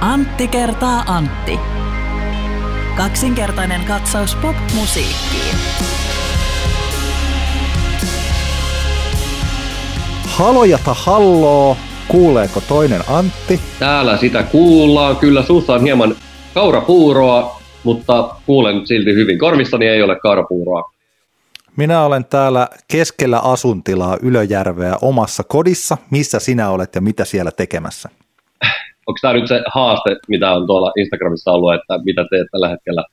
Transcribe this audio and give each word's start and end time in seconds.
Antti 0.00 0.48
kertaa 0.48 1.04
Antti. 1.06 1.58
Kaksinkertainen 2.96 3.84
katsaus 3.84 4.34
pop-musiikkiin. 4.34 5.56
Halojata 10.26 10.94
halloo, 10.94 11.76
kuuleeko 12.08 12.60
toinen 12.60 13.00
Antti? 13.08 13.60
Täällä 13.78 14.16
sitä 14.16 14.42
kuullaan. 14.42 15.16
Kyllä 15.16 15.42
suussa 15.42 15.74
on 15.74 15.82
hieman 15.82 16.16
kaurapuuroa, 16.54 17.60
mutta 17.84 18.36
kuulen 18.46 18.86
silti 18.86 19.14
hyvin. 19.14 19.38
Korvissani 19.38 19.86
ei 19.86 20.02
ole 20.02 20.16
kaurapuuroa. 20.18 20.92
Minä 21.76 22.02
olen 22.02 22.24
täällä 22.24 22.68
keskellä 22.88 23.38
asuntilaa 23.38 24.16
Ylöjärveä 24.22 24.96
omassa 25.02 25.42
kodissa. 25.44 25.98
Missä 26.10 26.38
sinä 26.38 26.70
olet 26.70 26.94
ja 26.94 27.00
mitä 27.00 27.24
siellä 27.24 27.50
tekemässä? 27.50 28.08
Onko 29.06 29.18
tämä 29.22 29.34
nyt 29.34 29.48
se 29.48 29.62
haaste, 29.74 30.16
mitä 30.28 30.52
on 30.52 30.66
tuolla 30.66 30.92
Instagramissa 30.96 31.52
ollut, 31.52 31.74
että 31.74 31.98
mitä 32.04 32.24
teet 32.30 32.46
tällä 32.52 32.68
hetkellä? 32.68 33.04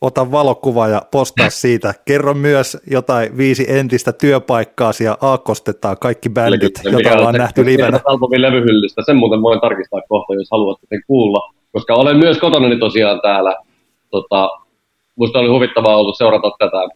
Ota 0.00 0.32
valokuva 0.32 0.88
ja 0.88 1.02
postaa 1.10 1.50
siitä. 1.64 1.94
Kerro 2.04 2.34
myös 2.34 2.76
jotain 2.90 3.36
viisi 3.36 3.66
entistä 3.68 4.12
työpaikkaa 4.12 4.90
ja 5.04 5.18
aakkostetaan 5.20 5.96
kaikki 6.00 6.28
bändit, 6.28 6.80
joita 6.84 7.12
ollaan 7.12 7.34
nähty 7.34 7.64
livenä. 7.64 8.00
Albumin 8.04 8.42
levyhyllystä, 8.42 9.02
sen 9.06 9.16
muuten 9.16 9.42
voin 9.42 9.60
tarkistaa 9.60 10.00
kohta, 10.08 10.34
jos 10.34 10.48
haluatte 10.50 10.86
sen 10.88 11.02
kuulla. 11.06 11.52
Koska 11.72 11.94
olen 11.94 12.16
myös 12.16 12.38
kotona 12.38 12.78
tosiaan 12.80 13.20
täällä. 13.20 13.56
Tota, 14.10 14.50
musta 15.16 15.38
oli 15.38 15.48
huvittavaa 15.48 15.96
ollut 15.96 16.16
seurata 16.16 16.50
tätä, 16.58 16.88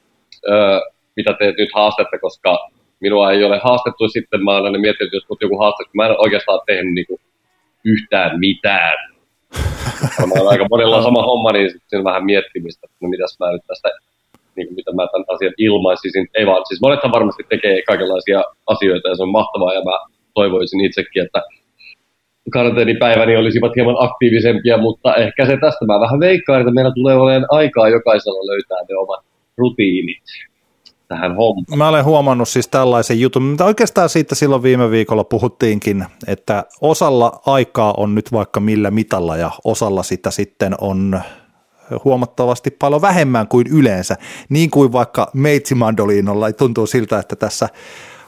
öö, 0.49 0.81
mitä 1.17 1.33
teet 1.39 1.57
nyt 1.59 1.69
haastetta, 1.75 2.19
koska 2.19 2.69
minua 3.01 3.33
ei 3.33 3.45
ole 3.45 3.61
haastettu 3.65 4.09
sitten. 4.09 4.45
Mä 4.45 4.51
olen 4.51 4.65
aina 4.65 4.79
miettinyt, 4.79 5.13
jos 5.13 5.25
joku 5.41 5.59
haaste, 5.59 5.85
mä 5.95 6.07
en 6.07 6.15
oikeastaan 6.19 6.61
tehnyt 6.67 6.95
niin 6.95 7.07
kuin 7.07 7.21
yhtään 7.85 8.41
mitään. 8.41 8.93
Mä 10.27 10.35
olen 10.41 10.49
aika 10.49 10.67
monella 10.71 11.03
sama 11.03 11.23
homma, 11.23 11.53
niin 11.53 11.71
siinä 11.87 12.05
vähän 12.05 12.25
miettimistä, 12.25 12.87
että 12.87 12.97
no 13.01 13.09
mitäs 13.09 13.37
mä 13.41 13.53
nyt 13.53 13.63
tästä, 13.67 13.89
niin 14.57 14.75
mitä 14.75 14.93
mä 14.93 15.07
tämän 15.13 15.25
asian 15.35 15.55
ilmaisisin. 15.59 16.27
Ei 16.35 16.47
vaan, 16.47 16.63
siis 16.69 16.81
monethan 16.81 17.13
varmasti 17.13 17.43
tekee 17.49 17.83
kaikenlaisia 17.87 18.45
asioita 18.67 19.09
ja 19.09 19.17
se 19.17 19.23
on 19.23 19.39
mahtavaa 19.39 19.75
ja 19.75 19.83
mä 19.85 19.97
toivoisin 20.35 20.85
itsekin, 20.85 21.23
että 21.23 21.43
karanteenipäiväni 22.53 23.37
olisivat 23.37 23.77
hieman 23.77 23.97
aktiivisempia, 23.99 24.77
mutta 24.79 25.15
ehkä 25.15 25.47
se 25.47 25.57
tästä 25.57 25.85
mä 25.85 26.01
vähän 26.01 26.21
veikkaan, 26.21 26.61
että 26.61 26.75
meillä 26.75 26.93
tulee 26.95 27.15
olemaan 27.15 27.47
aikaa 27.51 27.89
jokaisella 27.89 28.47
löytää 28.47 28.79
ne 28.89 28.97
omat 28.97 29.25
rutiinit 29.57 30.23
tähän 31.13 31.37
hommaan. 31.37 31.79
Mä 31.79 31.89
olen 31.89 32.05
huomannut 32.05 32.49
siis 32.49 32.69
tällaisen 32.69 33.21
jutun, 33.21 33.43
mitä 33.43 33.65
oikeastaan 33.65 34.09
siitä 34.09 34.35
silloin 34.35 34.63
viime 34.63 34.91
viikolla 34.91 35.25
puhuttiinkin, 35.25 36.05
että 36.27 36.65
osalla 36.81 37.41
aikaa 37.47 37.95
on 37.97 38.15
nyt 38.15 38.33
vaikka 38.33 38.61
millä 38.61 38.91
mitalla 38.91 39.37
ja 39.37 39.51
osalla 39.65 40.03
sitä 40.03 40.31
sitten 40.31 40.75
on 40.81 41.21
huomattavasti 42.05 42.71
paljon 42.71 43.03
vähemmän 43.03 43.49
kuin 43.49 43.67
yleensä, 43.67 44.17
niin 44.49 44.71
kuin 44.71 44.93
vaikka 44.93 45.31
Meitsi 45.35 45.75
Mandoliinolla 45.75 46.53
tuntuu 46.53 46.87
siltä, 46.87 47.19
että 47.19 47.37
tässä 47.37 47.69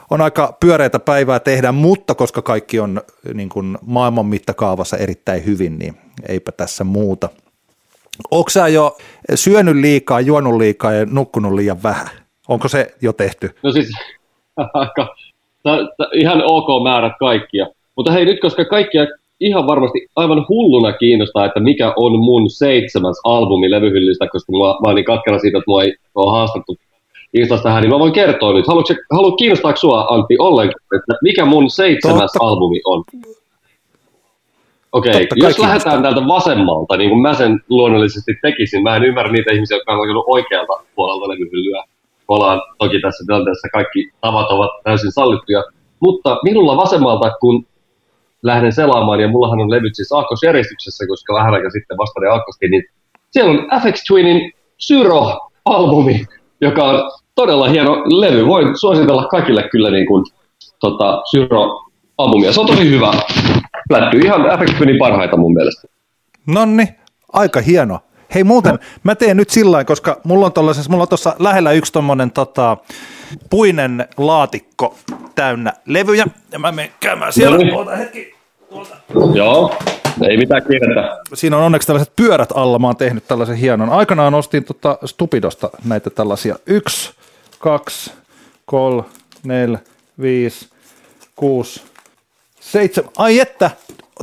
on 0.09 0.21
aika 0.21 0.57
pyöreitä 0.59 0.99
päivää 0.99 1.39
tehdä, 1.39 1.71
mutta 1.71 2.15
koska 2.15 2.41
kaikki 2.41 2.79
on 2.79 3.01
niin 3.33 3.49
kuin 3.49 3.77
maailman 3.85 4.25
mittakaavassa 4.25 4.97
erittäin 4.97 5.45
hyvin, 5.45 5.79
niin 5.79 5.97
eipä 6.27 6.51
tässä 6.51 6.83
muuta. 6.83 7.29
Onko 8.31 8.49
sä 8.49 8.67
jo 8.67 8.97
syönyt 9.35 9.75
liikaa, 9.75 10.21
juonut 10.21 10.57
liikaa 10.57 10.93
ja 10.93 11.05
nukkunut 11.05 11.53
liian 11.53 11.83
vähän? 11.83 12.24
Onko 12.47 12.67
se 12.67 12.87
jo 13.01 13.13
tehty? 13.13 13.55
No 13.63 13.71
siis 13.71 13.91
aika, 14.73 15.15
ihan 16.13 16.43
ok 16.45 16.83
määrät 16.83 17.13
kaikkia. 17.19 17.67
Mutta 17.95 18.11
hei 18.11 18.25
nyt, 18.25 18.41
koska 18.41 18.65
kaikkia 18.65 19.07
ihan 19.39 19.67
varmasti 19.67 20.07
aivan 20.15 20.45
hulluna 20.49 20.93
kiinnostaa, 20.93 21.45
että 21.45 21.59
mikä 21.59 21.93
on 21.95 22.19
mun 22.19 22.49
seitsemäs 22.49 23.19
albumi 23.23 23.71
levyhyllystä, 23.71 24.27
koska 24.27 24.51
mä, 24.51 24.57
mä 24.57 24.75
oon 24.83 24.95
niin 24.95 25.05
katkera 25.05 25.39
siitä, 25.39 25.57
että 25.57 25.69
mua 25.71 25.83
ei 25.83 25.93
ole 26.15 26.31
haastattu 26.31 26.77
Instasta 27.33 27.63
tähän, 27.63 27.81
niin 27.81 27.91
mä 27.91 27.99
voin 27.99 28.13
kertoa 28.13 28.53
nyt. 28.53 28.67
Haluatko, 28.67 28.93
haluatko 29.11 29.37
kiinnostaa 29.37 29.75
sua, 29.75 30.07
Antti, 30.09 30.35
ollenkaan, 30.39 30.99
että 30.99 31.13
mikä 31.21 31.45
mun 31.45 31.69
seitsemäs 31.69 32.31
Totta. 32.31 32.47
albumi 32.47 32.81
on? 32.85 33.03
Okei, 34.91 35.11
okay, 35.11 35.25
jos 35.35 35.59
lähdetään 35.59 36.01
täältä 36.01 36.27
vasemmalta, 36.27 36.97
niin 36.97 37.09
kuin 37.09 37.21
mä 37.21 37.33
sen 37.33 37.59
luonnollisesti 37.69 38.31
tekisin, 38.41 38.83
mä 38.83 38.95
en 38.95 39.03
ymmärrä 39.03 39.31
niitä 39.31 39.53
ihmisiä, 39.53 39.77
jotka 39.77 39.93
on 39.93 40.23
oikealta 40.27 40.73
puolelta 40.95 41.29
levyhyllyä 41.29 41.83
ollaan 42.27 42.61
toki 42.77 42.99
tässä 43.01 43.23
tilanteessa 43.27 43.67
kaikki 43.73 44.09
tavat 44.21 44.51
ovat 44.51 44.71
täysin 44.83 45.11
sallittuja, 45.11 45.63
mutta 45.99 46.39
minulla 46.43 46.77
vasemmalta, 46.77 47.31
kun 47.41 47.65
lähden 48.43 48.73
selaamaan, 48.73 49.19
ja 49.19 49.27
mullahan 49.27 49.59
on 49.59 49.71
levyt 49.71 49.95
siis 49.95 50.11
aakkosjärjestyksessä, 50.11 51.05
koska 51.07 51.33
vähän 51.33 51.53
aika 51.53 51.69
sitten 51.69 51.97
vasta 51.97 52.19
ne 52.19 52.27
aakkostiin, 52.27 52.71
niin 52.71 52.83
siellä 53.31 53.51
on 53.51 53.81
FX 53.81 54.03
Twinin 54.07 54.51
Syro-albumi, 54.77 56.25
joka 56.61 56.83
on 56.83 57.11
todella 57.35 57.67
hieno 57.67 58.03
levy. 58.05 58.45
Voin 58.47 58.77
suositella 58.77 59.27
kaikille 59.27 59.63
kyllä 59.71 59.91
niin 59.91 60.07
kuin, 60.07 60.25
tota, 60.79 61.21
Syro-albumia. 61.31 62.53
Se 62.53 62.59
on 62.59 62.67
tosi 62.67 62.89
hyvä. 62.89 63.11
Lätty 63.89 64.17
ihan 64.17 64.41
FX 64.41 64.77
Twinin 64.77 64.99
parhaita 64.99 65.37
mun 65.37 65.53
mielestä. 65.53 65.87
Nonni, 66.47 66.87
aika 67.33 67.61
hieno. 67.61 67.99
Hei 68.33 68.43
muuten, 68.43 68.79
mä 69.03 69.15
teen 69.15 69.37
nyt 69.37 69.49
sillä 69.49 69.83
koska 69.83 70.21
mulla 70.23 70.45
on 70.45 70.75
mulla 70.89 71.01
on 71.03 71.09
tuossa 71.09 71.35
lähellä 71.39 71.71
yksi 71.71 71.91
tommonen 71.93 72.31
tota, 72.31 72.77
puinen 73.49 74.07
laatikko 74.17 74.95
täynnä 75.35 75.73
levyjä, 75.85 76.25
ja 76.51 76.59
mä 76.59 76.71
menen 76.71 76.91
käymään 76.99 77.33
siellä. 77.33 77.57
No 77.57 77.77
Oota 77.77 77.95
hetki. 77.95 78.35
Tuolta. 78.69 78.95
Joo, 79.33 79.75
ei 80.29 80.37
mitään 80.37 80.63
kiirettä. 80.63 81.17
Siinä 81.33 81.57
on 81.57 81.63
onneksi 81.63 81.87
tällaiset 81.87 82.15
pyörät 82.15 82.49
alla, 82.55 82.79
mä 82.79 82.87
oon 82.87 82.95
tehnyt 82.97 83.27
tällaisen 83.27 83.55
hienon. 83.55 83.89
Aikanaan 83.89 84.33
ostin 84.33 84.63
tota 84.63 84.97
Stupidosta 85.05 85.69
näitä 85.85 86.09
tällaisia. 86.09 86.55
Yksi, 86.65 87.13
kaksi, 87.59 88.13
kolme, 88.65 89.03
neljä, 89.43 89.79
viisi, 90.21 90.69
kuusi, 91.35 91.81
seitsemän. 92.59 93.11
Ai 93.17 93.39
että, 93.39 93.71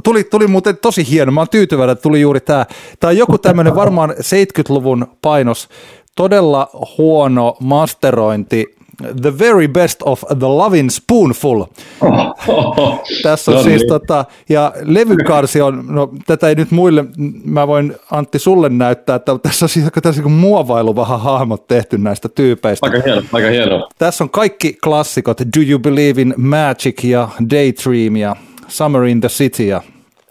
tuli, 0.05 0.25
tuli 0.25 0.47
muuten 0.47 0.77
tosi 0.77 1.11
hieno. 1.11 1.33
Mä 1.33 1.41
oon 1.41 1.49
tyytyväinen, 1.49 1.93
että 1.93 2.03
tuli 2.03 2.21
juuri 2.21 2.41
tämä. 2.41 2.67
Tämä 3.01 3.09
on 3.09 3.17
joku 3.17 3.39
tämmöinen 3.39 3.75
varmaan 3.75 4.11
70-luvun 4.11 5.07
painos. 5.23 5.69
Todella 6.17 6.71
huono 6.99 7.57
masterointi. 7.61 8.75
The 9.23 9.39
very 9.39 9.69
best 9.69 10.03
of 10.03 10.25
the 10.39 10.47
loving 10.47 10.91
spoonful. 10.91 11.65
Tässä 13.23 13.51
on 13.51 13.57
no 13.57 13.63
siis 13.63 13.81
niin. 13.81 13.89
tota, 13.89 14.25
ja 14.49 14.73
levykarsi 14.83 15.61
on, 15.61 15.85
no 15.89 16.11
tätä 16.27 16.49
ei 16.49 16.55
nyt 16.55 16.71
muille, 16.71 17.05
mä 17.45 17.67
voin 17.67 17.95
Antti 18.11 18.39
sulle 18.39 18.69
näyttää, 18.69 19.17
että 19.17 19.39
tässä 19.43 19.65
on 19.65 19.69
siis 19.69 19.87
tässä 20.03 20.23
niin 20.23 20.33
muovailu 20.33 20.97
vähän 20.97 21.21
hahmot 21.21 21.67
tehty 21.67 21.99
näistä 21.99 22.29
tyypeistä. 22.29 22.87
Aika 22.87 23.03
hieno, 23.05 23.23
aika 23.33 23.49
hieno. 23.49 23.89
Tässä 23.99 24.25
on 24.25 24.31
kaikki 24.31 24.73
klassikot, 24.85 25.41
Do 25.41 25.61
You 25.69 25.79
Believe 25.79 26.23
in 26.23 26.35
Magic 26.37 27.05
ja 27.05 27.29
Daydream 27.51 28.17
ja 28.17 28.37
Summer 28.69 29.05
in 29.05 29.21
the 29.21 29.29
City 29.29 29.63
ja 29.63 29.83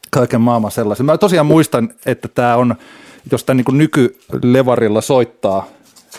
kaiken 0.09 0.41
maailman 0.41 0.71
sellaisen. 0.71 1.05
Mä 1.05 1.17
tosiaan 1.17 1.45
muistan, 1.45 1.89
että 2.05 2.27
tämä 2.27 2.55
on, 2.55 2.75
jos 3.31 3.43
tämä 3.43 3.57
niin 3.57 3.77
nykylevarilla 3.77 5.01
soittaa, 5.01 5.67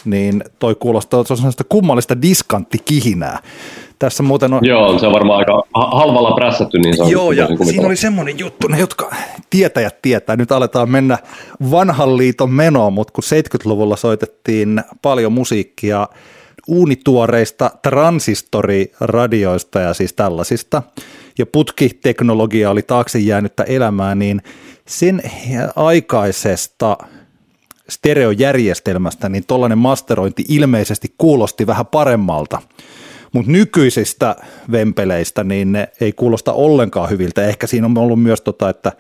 niin 0.05 0.45
toi 0.59 0.75
kuulostaa 0.75 1.25
se 1.25 1.33
on 1.33 1.37
sellaista 1.37 1.65
kummallista 1.69 2.23
diskanttikihinää. 2.23 3.39
Tässä 3.99 4.23
muuten 4.23 4.53
on... 4.53 4.65
Joo, 4.65 4.99
se 4.99 5.07
on 5.07 5.13
varmaan 5.13 5.39
aika 5.39 5.63
halvalla 5.75 6.33
prässätty, 6.33 6.79
niin 6.79 6.97
se 6.97 7.03
on 7.03 7.11
Joo, 7.11 7.33
ja 7.33 7.49
siinä 7.65 7.87
oli 7.87 7.97
semmoinen 7.97 8.39
juttu, 8.39 8.69
ne 8.69 8.81
jotka 8.81 9.11
tietäjät 9.51 10.03
tietää, 10.03 10.37
nyt 10.37 10.53
aletaan 10.53 10.91
mennä 10.91 11.19
vanhan 11.71 12.17
liiton 12.17 12.51
menoon, 12.51 12.93
mutta 12.93 13.13
kun 13.13 13.25
70-luvulla 13.25 13.97
soitettiin 13.97 14.83
paljon 15.03 15.33
musiikkia 15.33 16.09
uunituoreista 16.69 17.71
transistoriradioista 17.83 19.81
ja 19.81 19.95
siis 19.95 20.13
tällaisista, 20.13 20.83
ja 21.39 21.47
putkiteknologia 21.47 22.71
oli 22.71 22.83
taakse 22.83 23.19
jäänyttä 23.19 23.63
elämää, 23.63 24.15
niin 24.15 24.43
sen 24.87 25.23
aikaisesta 25.77 26.99
stereojärjestelmästä, 27.89 29.29
niin 29.29 29.45
tuollainen 29.47 29.79
masterointi 29.79 30.45
ilmeisesti 30.49 31.15
kuulosti 31.19 31.67
vähän 31.67 31.87
paremmalta. 31.87 32.63
Mutta 33.33 33.51
nykyisistä 33.51 34.37
vempeleistä, 34.73 35.45
niin 35.45 35.73
ne 35.73 35.89
ei 36.01 36.13
kuulosta 36.13 36.53
ollenkaan 36.53 37.11
hyviltä. 37.11 37.47
Ehkä 37.47 37.67
siinä 37.67 37.87
on 37.87 37.99
ollut 37.99 38.23
myös 38.23 38.41
tota, 38.41 38.69
että 38.69 38.93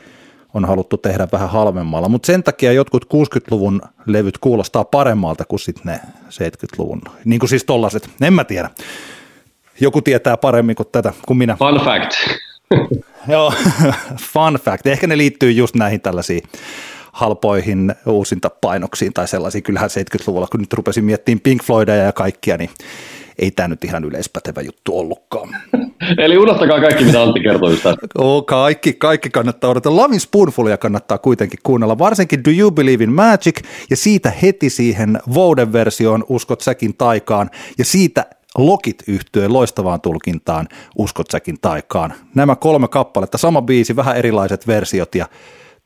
on 0.55 0.65
haluttu 0.65 0.97
tehdä 0.97 1.29
vähän 1.33 1.51
halvemmalla, 1.51 2.09
mutta 2.09 2.27
sen 2.27 2.43
takia 2.43 2.73
jotkut 2.73 3.05
60-luvun 3.05 3.83
levyt 4.07 4.39
kuulostaa 4.39 4.85
paremmalta 4.85 5.45
kuin 5.45 5.61
sitten 5.61 5.83
ne 5.85 6.01
70-luvun, 6.29 7.03
niin 7.25 7.41
kuin 7.41 7.51
siis 7.51 7.65
tollaset, 7.65 8.11
en 8.21 8.33
mä 8.33 8.45
tiedä. 8.45 8.71
Joku 9.81 10.03
tietää 10.03 10.37
paremmin 10.37 10.77
kuin 10.77 10.89
tätä, 10.93 11.13
kuin 11.27 11.39
minä. 11.39 11.57
Fun 11.57 11.81
fact. 11.85 12.13
Joo, 13.29 13.53
fun 14.33 14.55
fact. 14.55 14.87
Ehkä 14.87 15.07
ne 15.07 15.19
liittyy 15.19 15.51
just 15.51 15.75
näihin 15.75 16.01
tällaisiin 16.01 16.43
halpoihin 17.13 17.95
uusintapainoksiin 18.07 19.13
tai 19.13 19.29
sellaisiin. 19.29 19.63
Kyllähän 19.63 19.91
70-luvulla, 19.91 20.47
kun 20.47 20.61
nyt 20.61 20.73
rupesin 20.73 21.05
miettimään 21.05 21.41
Pink 21.41 21.63
Floydia 21.63 21.95
ja 21.95 22.13
kaikkia, 22.13 22.57
niin 22.57 22.71
ei 23.39 23.51
tämä 23.51 23.69
nyt 23.69 23.85
ihan 23.85 24.05
yleispätevä 24.05 24.61
juttu 24.61 24.99
ollutkaan. 24.99 25.57
Eli 26.25 26.39
unohtakaa 26.39 26.81
kaikki, 26.81 27.05
mitä 27.05 27.23
Antti 27.23 27.41
kertoi. 27.41 27.77
Oh, 28.19 28.47
kaikki, 28.47 28.93
kaikki 28.93 29.31
kannattaa 29.31 29.71
odottaa. 29.71 29.97
Lovin 29.97 30.21
Spoonfulia 30.21 30.77
kannattaa 30.79 31.19
kuitenkin 31.19 31.59
kuunnella, 31.63 31.99
varsinkin 31.99 32.45
Do 32.45 32.51
You 32.59 32.71
Believe 32.71 33.05
in 33.05 33.13
Magic 33.13 33.61
ja 33.91 33.97
siitä 33.97 34.33
heti 34.43 34.71
siihen 34.71 35.19
Vouden-versioon 35.35 36.25
Uskot 36.29 36.61
säkin 36.61 36.95
taikaan 36.97 37.51
ja 37.79 37.85
siitä 37.85 38.27
Lokit 38.59 39.03
yhtyeen 39.09 39.53
loistavaan 39.53 40.01
tulkintaan 40.01 40.69
Uskot 40.99 41.31
säkin 41.31 41.57
taikaan. 41.61 42.15
Nämä 42.35 42.57
kolme 42.57 42.89
kappaletta, 42.89 43.39
sama 43.39 43.63
biisi, 43.63 43.97
vähän 43.97 44.17
erilaiset 44.17 44.67
versiot 44.67 45.15
ja 45.15 45.27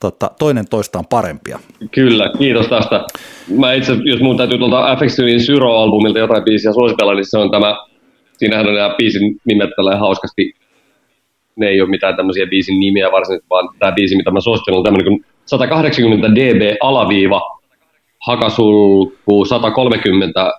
tota, 0.00 0.30
toinen 0.38 0.64
toistaan 0.70 1.04
parempia. 1.10 1.58
Kyllä, 1.90 2.30
kiitos 2.38 2.66
tästä. 2.66 3.04
Mä 3.58 3.72
itse, 3.72 3.96
jos 4.04 4.20
mun 4.20 4.36
täytyy 4.36 4.58
tuolta 4.58 4.96
FX 4.96 5.16
Twinin 5.16 5.40
Syro-albumilta 5.40 6.18
jotain 6.18 6.44
biisiä 6.44 6.72
suositella, 6.72 7.14
niin 7.14 7.30
se 7.30 7.38
on 7.38 7.50
tämä, 7.50 7.76
siinähän 8.32 8.66
on 8.66 8.74
nämä 8.74 8.94
biisin 8.98 9.36
nimet 9.44 9.70
tällä 9.76 9.96
hauskasti, 9.96 10.52
ne 11.56 11.66
ei 11.66 11.80
ole 11.80 11.90
mitään 11.90 12.16
tämmöisiä 12.16 12.46
biisin 12.46 12.80
nimiä 12.80 13.12
varsinaisesti, 13.12 13.46
vaan 13.50 13.68
tämä 13.78 13.92
biisi, 13.92 14.16
mitä 14.16 14.30
mä 14.30 14.40
suosittelen, 14.40 14.78
on 14.78 14.84
tämmöinen 14.84 15.06
kuin 15.06 15.24
180 15.46 16.34
dB 16.34 16.76
alaviiva, 16.82 17.42
hakasulku 18.26 19.44
130, 19.44 20.52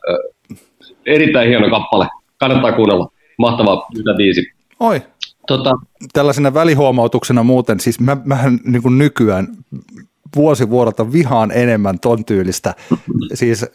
erittäin 1.05 1.49
hieno 1.49 1.69
kappale, 1.69 2.07
kannattaa 2.37 2.71
kuunnella, 2.71 3.07
mahtava 3.37 3.87
biisi. 4.17 4.41
Oi, 4.79 5.01
Tota, 5.47 5.71
Tällaisena 6.13 6.53
välihuomautuksena 6.53 7.43
muuten, 7.43 7.79
siis 7.79 7.99
mä, 7.99 8.17
mähän 8.25 8.59
niin 8.63 8.81
kuin 8.81 8.97
nykyään 8.97 9.47
vuosi 10.35 10.69
vuodelta 10.69 11.11
vihaan 11.11 11.51
enemmän 11.51 11.99
ton 11.99 12.25
tyylistä, 12.25 12.73
siis 13.33 13.65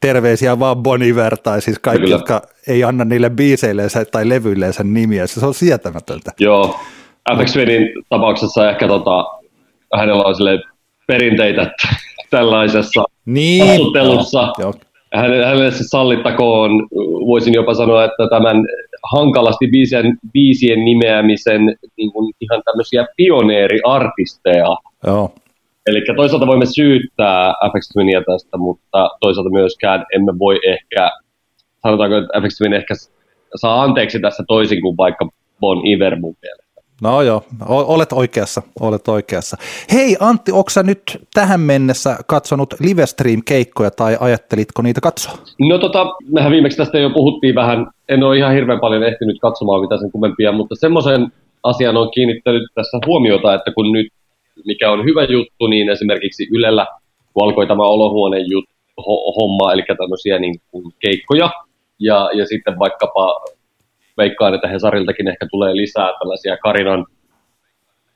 terveisiä 0.00 0.58
vaan 0.58 0.76
Boniver 0.76 1.36
tai 1.36 1.62
siis 1.62 1.78
kaikki, 1.78 2.02
Kyllä. 2.02 2.14
jotka 2.14 2.42
ei 2.68 2.84
anna 2.84 3.04
niille 3.04 3.30
biiseilleensä 3.30 4.04
tai 4.04 4.28
levyilleensä 4.28 4.84
nimiä, 4.84 5.26
se 5.26 5.46
on 5.46 5.54
sietämätöntä. 5.54 6.32
Joo, 6.38 6.80
FX 7.38 7.54
tapauksessa 8.08 8.70
ehkä 8.70 8.88
tota, 8.88 9.24
hänellä 9.96 10.22
on 10.22 10.34
perinteitä 11.06 11.70
tällaisessa 12.30 13.04
niin. 13.26 13.70
asuttelussa. 13.70 14.52
Joo, 14.58 14.74
hänelle 15.14 15.70
se 15.70 15.84
sallittakoon, 15.88 16.70
voisin 17.26 17.54
jopa 17.54 17.74
sanoa, 17.74 18.04
että 18.04 18.28
tämän 18.30 18.56
hankalasti 19.12 19.68
biisien, 19.72 20.18
biisien 20.32 20.84
nimeämisen 20.84 21.76
niin 21.96 22.12
kuin 22.12 22.34
ihan 22.40 22.62
tämmöisiä 22.64 23.06
pioneeriartisteja. 23.16 24.76
Joo. 25.06 25.34
Eli 25.86 26.02
toisaalta 26.16 26.46
voimme 26.46 26.66
syyttää 26.66 27.54
FX 27.72 27.88
Twinia 27.92 28.22
tästä, 28.32 28.56
mutta 28.56 29.08
toisaalta 29.20 29.50
myöskään 29.50 30.06
emme 30.14 30.38
voi 30.38 30.60
ehkä, 30.66 31.10
sanotaanko, 31.82 32.16
että 32.16 32.40
FX 32.40 32.58
Twin 32.58 32.72
ehkä 32.72 32.94
saa 33.54 33.82
anteeksi 33.82 34.20
tässä 34.20 34.44
toisin 34.48 34.82
kuin 34.82 34.96
vaikka 34.96 35.28
Bon 35.60 35.86
Iver 35.86 36.16
mun 36.16 36.36
mielestä. 36.42 36.69
No 37.00 37.22
joo, 37.22 37.42
olet 37.68 38.12
oikeassa, 38.12 38.62
olet 38.80 39.08
oikeassa. 39.08 39.56
Hei 39.92 40.16
Antti, 40.20 40.52
onko 40.52 40.70
sä 40.70 40.82
nyt 40.82 41.02
tähän 41.34 41.60
mennessä 41.60 42.16
katsonut 42.26 42.74
Livestream-keikkoja 42.80 43.90
tai 43.90 44.16
ajattelitko 44.20 44.82
niitä 44.82 45.00
katsoa? 45.00 45.32
No 45.58 45.78
tota, 45.78 46.06
mehän 46.32 46.52
viimeksi 46.52 46.76
tästä 46.76 46.98
jo 46.98 47.10
puhuttiin 47.10 47.54
vähän, 47.54 47.86
en 48.08 48.22
ole 48.22 48.38
ihan 48.38 48.54
hirveän 48.54 48.80
paljon 48.80 49.02
ehtinyt 49.02 49.36
katsomaan 49.40 49.80
mitä 49.80 49.98
sen 49.98 50.12
kummempia, 50.12 50.52
mutta 50.52 50.74
semmoisen 50.74 51.32
asian 51.62 51.96
on 51.96 52.10
kiinnittänyt 52.10 52.62
tässä 52.74 52.98
huomiota, 53.06 53.54
että 53.54 53.72
kun 53.72 53.92
nyt, 53.92 54.06
mikä 54.64 54.90
on 54.90 55.04
hyvä 55.04 55.24
juttu, 55.24 55.66
niin 55.66 55.90
esimerkiksi 55.90 56.48
Ylellä, 56.52 56.86
kun 57.32 57.44
alkoi 57.44 57.66
tämä 57.66 57.82
olohuoneen 57.82 58.50
juttu, 58.50 58.74
homma, 59.40 59.72
eli 59.72 59.82
tämmöisiä 59.98 60.38
niin 60.38 60.54
kuin 60.70 60.94
keikkoja, 60.98 61.50
ja, 62.00 62.30
ja 62.34 62.46
sitten 62.46 62.78
vaikkapa 62.78 63.44
veikkaan, 64.22 64.54
että 64.54 64.68
Hesariltakin 64.68 65.28
ehkä 65.28 65.46
tulee 65.50 65.76
lisää 65.76 66.10
tällaisia 66.18 66.56
Karinan 66.56 67.06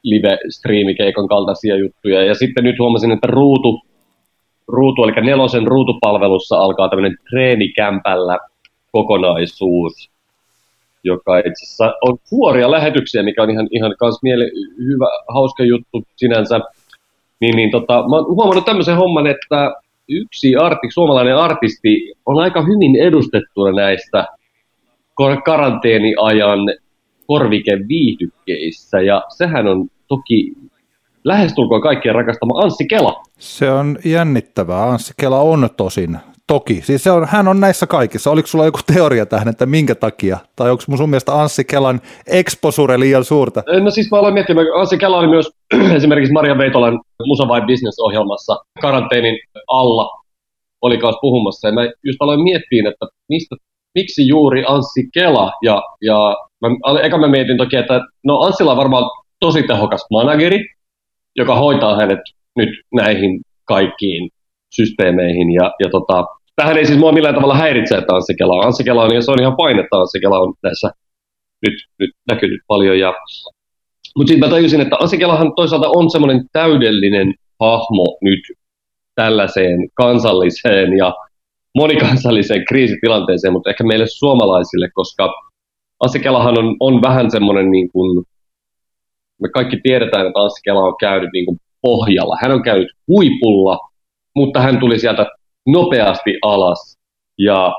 live-striimikeikon 0.02 1.28
kaltaisia 1.28 1.76
juttuja. 1.76 2.24
Ja 2.24 2.34
sitten 2.34 2.64
nyt 2.64 2.78
huomasin, 2.78 3.12
että 3.12 3.26
ruutu, 3.26 3.80
ruutu 4.68 5.04
eli 5.04 5.12
nelosen 5.12 5.66
ruutupalvelussa 5.66 6.56
alkaa 6.56 6.88
tämmöinen 6.88 7.16
treenikämpällä 7.30 8.38
kokonaisuus, 8.92 10.10
joka 11.04 11.38
itse 11.38 11.64
asiassa 11.64 11.94
on 12.02 12.16
suoria 12.24 12.70
lähetyksiä, 12.70 13.22
mikä 13.22 13.42
on 13.42 13.50
ihan, 13.50 13.68
ihan 13.70 13.94
kans 13.98 14.18
miele, 14.22 14.44
hyvä, 14.78 15.08
hauska 15.28 15.64
juttu 15.64 16.02
sinänsä. 16.16 16.60
Niin, 17.40 17.56
niin 17.56 17.70
tota, 17.70 17.94
mä 18.08 18.16
oon 18.16 18.26
huomannut 18.26 18.64
tämmöisen 18.64 18.96
homman, 18.96 19.26
että 19.26 19.74
yksi 20.08 20.56
arti, 20.56 20.86
suomalainen 20.94 21.36
artisti 21.36 22.12
on 22.26 22.38
aika 22.38 22.62
hyvin 22.62 22.96
edustettuna 22.96 23.72
näistä 23.72 24.26
karanteeniajan 25.44 26.58
korvikeviihdykkeissä, 27.26 29.00
ja 29.00 29.22
sehän 29.28 29.66
on 29.66 29.88
toki 30.08 30.52
lähestulkoon 31.24 31.80
kaikkien 31.80 32.14
rakastama 32.14 32.60
Anssi 32.60 32.86
Kela. 32.88 33.22
Se 33.38 33.70
on 33.70 33.98
jännittävää. 34.04 34.84
Anssi 34.84 35.14
Kela 35.16 35.40
on 35.40 35.68
tosin 35.76 36.18
Toki, 36.46 36.80
siis 36.82 37.04
se 37.04 37.10
on, 37.10 37.26
hän 37.28 37.48
on 37.48 37.60
näissä 37.60 37.86
kaikissa. 37.86 38.30
Oliko 38.30 38.46
sulla 38.46 38.64
joku 38.64 38.78
teoria 38.94 39.26
tähän, 39.26 39.48
että 39.48 39.66
minkä 39.66 39.94
takia? 39.94 40.38
Tai 40.56 40.70
onko 40.70 40.82
sun 40.96 41.10
mielestä 41.10 41.40
Anssi 41.40 41.64
Kelan 41.64 42.00
exposure 42.26 43.00
liian 43.00 43.24
suurta? 43.24 43.62
No 43.82 43.90
siis 43.90 44.10
mä 44.10 44.18
aloin 44.18 44.34
miettimään, 44.34 44.66
Anssi 44.78 44.98
Kela 44.98 45.18
oli 45.18 45.28
myös 45.28 45.50
esimerkiksi 45.96 46.32
Maria 46.32 46.58
Veitolan 46.58 47.00
Musa 47.26 47.48
vai 47.48 47.60
Business-ohjelmassa 47.60 48.56
karanteenin 48.80 49.38
alla 49.68 50.22
oli 50.82 50.98
kanssa 50.98 51.20
puhumassa. 51.20 51.68
Ja 51.68 51.74
mä 51.74 51.82
just 51.82 52.22
aloin 52.22 52.40
miettiä, 52.40 52.88
että 52.90 53.06
mistä 53.28 53.56
miksi 53.94 54.28
juuri 54.28 54.64
Anssi 54.66 55.08
Kela? 55.14 55.52
Ja, 55.62 55.82
ja 56.02 56.36
mä, 56.60 56.68
eka 57.02 57.18
mä 57.18 57.28
mietin 57.28 57.56
toki, 57.56 57.76
että 57.76 58.00
no 58.24 58.40
Anssilla 58.40 58.70
on 58.70 58.76
varmaan 58.76 59.04
tosi 59.40 59.62
tehokas 59.62 60.06
manageri, 60.10 60.66
joka 61.36 61.56
hoitaa 61.56 61.96
hänet 61.96 62.20
nyt 62.56 62.68
näihin 62.94 63.40
kaikkiin 63.64 64.30
systeemeihin. 64.76 65.52
Ja, 65.52 65.72
ja 65.84 65.90
tota, 65.90 66.24
tähän 66.56 66.78
ei 66.78 66.86
siis 66.86 66.98
mua 66.98 67.12
millään 67.12 67.34
tavalla 67.34 67.56
häiritse, 67.56 67.96
että 67.96 68.14
Anssi 68.14 68.34
Kela 68.38 68.54
on. 68.54 68.66
Anssi 68.66 68.84
Kela 68.84 69.02
on, 69.02 69.14
ja 69.14 69.22
se 69.22 69.30
on 69.30 69.40
ihan 69.40 69.56
paine, 69.56 69.80
että 69.80 69.96
Anssi 69.96 70.20
Kela 70.20 70.38
on 70.38 70.54
näissä 70.62 70.90
nyt, 71.66 71.74
nyt 71.98 72.10
näkynyt 72.30 72.60
paljon. 72.66 72.98
Ja, 72.98 73.14
mutta 74.16 74.28
sitten 74.28 74.48
mä 74.48 74.54
tajusin, 74.54 74.80
että 74.80 74.96
Anssi 75.00 75.18
Kelahan 75.18 75.52
toisaalta 75.56 75.88
on 75.88 76.10
semmoinen 76.10 76.44
täydellinen 76.52 77.34
hahmo 77.60 78.18
nyt 78.20 78.40
tällaiseen 79.14 79.88
kansalliseen 79.94 80.96
ja 80.98 81.14
monikansalliseen 81.74 82.64
kriisitilanteeseen, 82.68 83.52
mutta 83.52 83.70
ehkä 83.70 83.84
meille 83.84 84.06
suomalaisille, 84.08 84.88
koska 84.94 85.34
Asikelahan 86.00 86.58
on, 86.58 86.76
on 86.80 87.02
vähän 87.02 87.30
semmoinen, 87.30 87.70
niin 87.70 87.90
kuin, 87.92 88.24
me 89.42 89.48
kaikki 89.48 89.76
tiedetään, 89.82 90.26
että 90.26 90.40
Asikela 90.40 90.80
on 90.80 90.96
käynyt 91.00 91.30
niin 91.32 91.46
kuin 91.46 91.58
pohjalla. 91.82 92.36
Hän 92.42 92.52
on 92.52 92.62
käynyt 92.62 92.88
huipulla, 93.08 93.78
mutta 94.36 94.60
hän 94.60 94.80
tuli 94.80 94.98
sieltä 94.98 95.26
nopeasti 95.66 96.30
alas 96.42 96.98
ja 97.38 97.72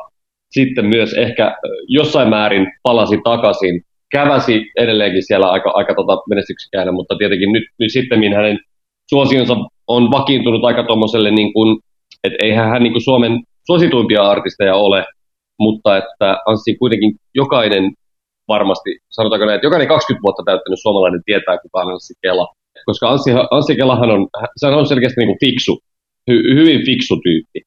sitten 0.51 0.85
myös 0.85 1.13
ehkä 1.13 1.57
jossain 1.87 2.29
määrin 2.29 2.67
palasi 2.83 3.17
takaisin, 3.23 3.81
käväsi 4.11 4.71
edelleenkin 4.77 5.23
siellä 5.23 5.47
aika, 5.47 5.71
aika 5.73 5.93
tota 5.95 6.21
menestyksekäänä, 6.29 6.91
mutta 6.91 7.15
tietenkin 7.17 7.51
nyt, 7.51 7.63
nyt 7.79 7.91
sitten 7.91 8.33
hänen 8.33 8.59
suosionsa 9.09 9.55
on 9.87 10.11
vakiintunut 10.11 10.63
aika 10.63 10.83
tuommoiselle, 10.83 11.31
niin 11.31 11.53
kuin, 11.53 11.79
että 12.23 12.37
eihän 12.43 12.69
hän 12.69 12.83
niin 12.83 12.93
kuin 12.93 13.03
Suomen 13.03 13.43
suosituimpia 13.67 14.23
artisteja 14.23 14.75
ole, 14.75 15.05
mutta 15.59 15.97
että 15.97 16.37
Anssi 16.45 16.75
kuitenkin 16.75 17.15
jokainen 17.35 17.93
varmasti, 18.47 18.89
sanotaanko 19.09 19.45
näin, 19.45 19.55
että 19.55 19.65
jokainen 19.65 19.87
20 19.87 20.21
vuotta 20.23 20.43
täyttänyt 20.45 20.79
suomalainen 20.81 21.21
tietää, 21.25 21.57
kuka 21.57 21.79
on 21.79 21.93
Anssi 21.93 22.13
Kela. 22.21 22.47
Koska 22.85 23.09
Anssi, 23.09 23.31
Anssi 23.51 23.75
Kelahan 23.75 24.11
on, 24.11 24.27
se 24.57 24.67
on 24.67 24.87
selkeästi 24.87 25.21
niin 25.21 25.27
kuin 25.27 25.39
fiksu, 25.45 25.79
hy, 26.31 26.55
hyvin 26.55 26.85
fiksu 26.85 27.15
tyyppi. 27.23 27.61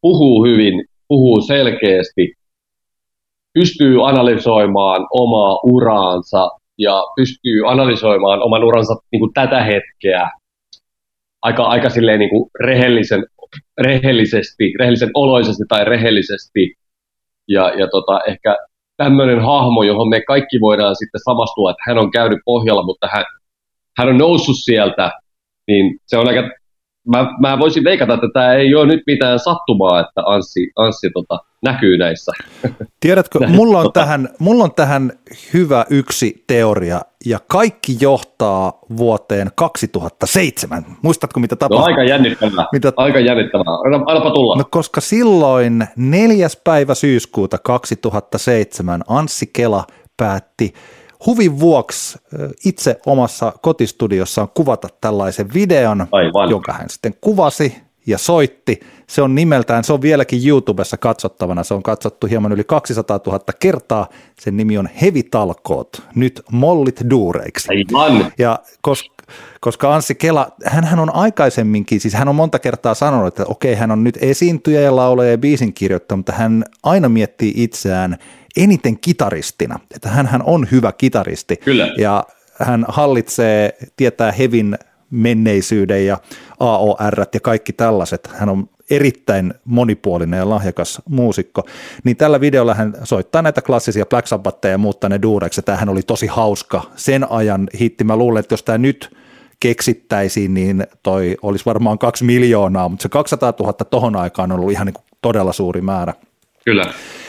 Puhuu 0.00 0.44
hyvin, 0.44 0.84
puhuu 1.08 1.40
selkeästi, 1.40 2.32
pystyy 3.54 4.08
analysoimaan 4.08 5.06
omaa 5.10 5.60
uraansa 5.64 6.50
ja 6.78 7.02
pystyy 7.16 7.70
analysoimaan 7.70 8.42
oman 8.42 8.64
uransa 8.64 8.94
niin 9.12 9.20
kuin 9.20 9.32
tätä 9.34 9.62
hetkeä 9.62 10.30
aika, 11.42 11.64
aika 11.64 11.90
silleen 11.90 12.18
niin 12.18 12.30
kuin 12.30 12.50
rehellisen 12.60 13.26
rehellisesti, 13.80 14.72
rehellisen 14.78 15.10
oloisesti 15.14 15.62
tai 15.68 15.84
rehellisesti. 15.84 16.74
Ja, 17.48 17.72
ja 17.78 17.88
tota, 17.90 18.20
ehkä 18.28 18.56
tämmöinen 18.96 19.40
hahmo, 19.40 19.82
johon 19.82 20.08
me 20.08 20.20
kaikki 20.20 20.60
voidaan 20.60 20.96
sitten 20.96 21.20
samastua, 21.24 21.70
että 21.70 21.82
hän 21.86 21.98
on 21.98 22.10
käynyt 22.10 22.38
pohjalla, 22.44 22.82
mutta 22.82 23.08
hän, 23.12 23.24
hän 23.98 24.08
on 24.08 24.18
noussut 24.18 24.56
sieltä, 24.58 25.12
niin 25.66 26.00
se 26.06 26.18
on 26.18 26.28
aika 26.28 26.42
mä, 27.08 27.26
mä 27.40 27.58
voisin 27.58 27.84
veikata, 27.84 28.14
että 28.14 28.26
tämä 28.32 28.54
ei 28.54 28.74
ole 28.74 28.86
nyt 28.86 29.02
mitään 29.06 29.38
sattumaa, 29.38 30.00
että 30.00 30.22
Anssi, 30.26 30.70
Anssi 30.76 31.10
tota, 31.14 31.38
näkyy 31.62 31.98
näissä. 31.98 32.32
Tiedätkö, 33.00 33.38
mulla 33.48 33.80
on, 33.80 33.92
tähän, 33.92 34.28
mulla 34.38 34.64
on 34.64 34.74
tähän 34.74 35.12
hyvä 35.54 35.86
yksi 35.90 36.44
teoria, 36.46 37.00
ja 37.28 37.38
kaikki 37.46 37.96
johtaa 38.00 38.72
vuoteen 38.96 39.50
2007. 39.54 40.84
Muistatko, 41.02 41.40
mitä 41.40 41.56
tapahtui? 41.56 41.92
No 41.92 41.98
aika 41.98 42.04
jännittävää, 42.04 42.66
mitä... 42.72 42.92
aika 42.96 43.20
jännittävää. 43.20 43.74
Annapa 44.06 44.30
tulla. 44.30 44.56
No 44.56 44.64
koska 44.70 45.00
silloin 45.00 45.86
neljäs 45.96 46.60
päivä 46.64 46.94
syyskuuta 46.94 47.58
2007 47.58 49.02
Anssi 49.08 49.46
Kela 49.52 49.84
päätti 50.16 50.74
huvin 51.26 51.60
vuoksi 51.60 52.18
itse 52.64 53.00
omassa 53.06 53.52
kotistudiossaan 53.62 54.48
kuvata 54.54 54.88
tällaisen 55.00 55.54
videon, 55.54 56.06
Aivan. 56.12 56.50
jonka 56.50 56.72
hän 56.72 56.90
sitten 56.90 57.14
kuvasi 57.20 57.87
ja 58.08 58.18
soitti. 58.18 58.80
Se 59.06 59.22
on 59.22 59.34
nimeltään, 59.34 59.84
se 59.84 59.92
on 59.92 60.02
vieläkin 60.02 60.48
YouTubessa 60.48 60.96
katsottavana, 60.96 61.64
se 61.64 61.74
on 61.74 61.82
katsottu 61.82 62.26
hieman 62.26 62.52
yli 62.52 62.64
200 62.64 63.20
000 63.26 63.40
kertaa. 63.60 64.08
Sen 64.40 64.56
nimi 64.56 64.78
on 64.78 64.88
Hevitalkoot, 65.02 66.02
nyt 66.14 66.42
mollit 66.52 67.00
duureiksi. 67.10 67.68
Aivan. 67.94 68.32
Ja 68.38 68.58
koska, 68.82 69.24
koska 69.60 69.94
Anssi 69.94 70.14
Kela, 70.14 70.52
hän 70.64 70.98
on 70.98 71.14
aikaisemminkin, 71.14 72.00
siis 72.00 72.14
hän 72.14 72.28
on 72.28 72.34
monta 72.34 72.58
kertaa 72.58 72.94
sanonut, 72.94 73.28
että 73.28 73.44
okei, 73.48 73.74
hän 73.74 73.90
on 73.90 74.04
nyt 74.04 74.18
esiintyjä 74.20 74.80
ja 74.80 74.96
laulaja 74.96 75.30
ja 75.30 75.38
biisin 75.38 75.74
kirjoittaja, 75.74 76.16
mutta 76.16 76.32
hän 76.32 76.64
aina 76.82 77.08
miettii 77.08 77.52
itseään 77.56 78.16
eniten 78.56 78.98
kitaristina, 78.98 79.78
että 79.94 80.08
hän 80.08 80.42
on 80.44 80.68
hyvä 80.70 80.92
kitaristi. 80.92 81.56
Kyllä. 81.56 81.94
Ja 81.98 82.24
hän 82.58 82.84
hallitsee, 82.88 83.76
tietää 83.96 84.32
hevin 84.32 84.78
menneisyyden 85.10 86.06
ja 86.06 86.18
AOR 86.60 87.26
ja 87.34 87.40
kaikki 87.40 87.72
tällaiset. 87.72 88.30
Hän 88.32 88.48
on 88.48 88.68
erittäin 88.90 89.54
monipuolinen 89.64 90.38
ja 90.38 90.48
lahjakas 90.48 91.02
muusikko, 91.08 91.62
niin 92.04 92.16
tällä 92.16 92.40
videolla 92.40 92.74
hän 92.74 92.94
soittaa 93.04 93.42
näitä 93.42 93.62
klassisia 93.62 94.06
Black 94.06 94.26
Sabbathia 94.26 94.70
ja 94.70 94.78
muuttaa 94.78 95.10
ne 95.10 95.22
duureiksi. 95.22 95.62
Tämähän 95.62 95.88
oli 95.88 96.02
tosi 96.02 96.26
hauska 96.26 96.82
sen 96.96 97.30
ajan 97.30 97.68
hitti. 97.80 98.04
Mä 98.04 98.16
luulen, 98.16 98.40
että 98.40 98.52
jos 98.52 98.62
tämä 98.62 98.78
nyt 98.78 99.16
keksittäisiin, 99.60 100.54
niin 100.54 100.86
toi 101.02 101.36
olisi 101.42 101.66
varmaan 101.66 101.98
kaksi 101.98 102.24
miljoonaa, 102.24 102.88
mutta 102.88 103.02
se 103.02 103.08
200 103.08 103.52
000 103.60 103.72
tohon 103.72 104.16
aikaan 104.16 104.52
on 104.52 104.58
ollut 104.58 104.72
ihan 104.72 104.86
niin 104.86 104.94
kuin 104.94 105.04
todella 105.22 105.52
suuri 105.52 105.80
määrä. 105.80 106.14
Kyllä. 106.64 106.84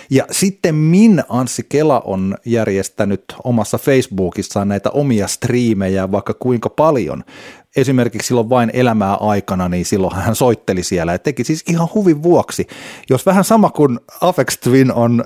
Ja 0.10 0.26
sitten 0.32 0.76
Min 0.76 1.24
Anssi 1.30 1.66
Kela 1.70 2.00
on 2.06 2.38
järjestänyt 2.46 3.24
omassa 3.44 3.78
Facebookissaan 3.78 4.68
näitä 4.68 4.90
omia 4.90 5.28
striimejä 5.28 6.12
vaikka 6.12 6.34
kuinka 6.34 6.70
paljon. 6.70 7.24
Esimerkiksi 7.76 8.28
silloin 8.28 8.50
vain 8.50 8.70
elämää 8.74 9.14
aikana, 9.16 9.70
niin 9.70 9.86
silloin 9.86 10.16
hän 10.16 10.36
soitteli 10.36 10.84
siellä 10.84 11.12
ja 11.12 11.20
teki 11.20 11.44
siis 11.44 11.64
ihan 11.70 11.90
huvin 11.94 12.24
vuoksi. 12.24 12.68
Jos 13.10 13.26
vähän 13.26 13.44
sama 13.44 13.70
kuin 13.70 14.00
Afex 14.22 14.58
Twin 14.58 14.94
on 14.94 15.24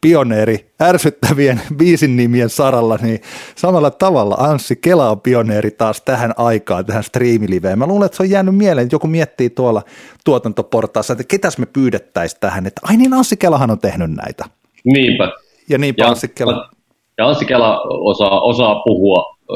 pioneeri 0.00 0.72
ärsyttävien 0.82 1.60
biisin 1.78 2.16
nimien 2.16 2.48
saralla, 2.48 2.98
niin 3.02 3.20
samalla 3.56 3.90
tavalla 3.90 4.34
Anssi 4.34 4.76
Kela 4.76 5.10
on 5.10 5.20
pioneeri 5.20 5.70
taas 5.70 6.00
tähän 6.00 6.34
aikaan, 6.36 6.86
tähän 6.86 7.02
striimiliveen. 7.02 7.78
Mä 7.78 7.86
luulen, 7.86 8.06
että 8.06 8.16
se 8.16 8.22
on 8.22 8.30
jäänyt 8.30 8.54
mieleen, 8.54 8.84
että 8.84 8.94
joku 8.94 9.06
miettii 9.06 9.50
tuolla 9.50 9.82
tuotantoportaassa, 10.24 11.12
että 11.12 11.24
ketäs 11.28 11.58
me 11.58 11.66
pyydettäisiin 11.66 12.40
tähän, 12.40 12.66
että 12.66 12.80
ai 12.84 12.96
niin 12.96 13.14
Anssi 13.14 13.36
Kelahan 13.36 13.70
on 13.70 13.78
tehnyt 13.78 14.10
näitä. 14.10 14.44
Niinpä. 14.84 15.32
Ja 15.68 15.78
niinpä 15.78 16.04
ja, 16.04 16.08
Anssi 16.08 16.28
Kela. 16.28 16.70
Ja 17.18 17.28
Anssi 17.28 17.44
Kela 17.44 17.80
osaa, 17.82 18.40
osaa 18.40 18.82
puhua 18.86 19.36
ö, 19.50 19.54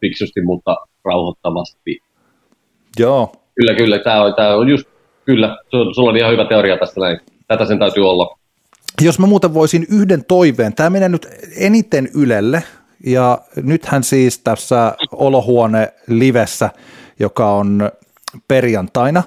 fiksusti, 0.00 0.42
mutta 0.42 0.76
rauhoittavasti. 1.04 1.98
Joo. 2.98 3.32
Kyllä, 3.54 3.74
kyllä. 3.74 3.98
Tämä 3.98 4.22
on, 4.22 4.34
tämä 4.34 4.54
on 4.54 4.68
just, 4.68 4.88
kyllä, 5.24 5.58
sulla 5.70 6.10
on 6.10 6.16
ihan 6.16 6.32
hyvä 6.32 6.44
teoria 6.44 6.78
tästä 6.78 7.00
näin. 7.00 7.20
Tätä 7.48 7.64
sen 7.64 7.78
täytyy 7.78 8.10
olla. 8.10 8.39
Jos 9.00 9.18
mä 9.18 9.26
muuten 9.26 9.54
voisin 9.54 9.86
yhden 9.90 10.24
toiveen, 10.24 10.74
tämä 10.74 10.90
menee 10.90 11.08
nyt 11.08 11.28
eniten 11.56 12.08
Ylelle, 12.14 12.62
ja 13.06 13.38
nythän 13.62 14.04
siis 14.04 14.38
tässä 14.38 14.94
olohuone 15.12 15.92
livessä, 16.06 16.70
joka 17.18 17.52
on 17.52 17.90
perjantaina 18.48 19.22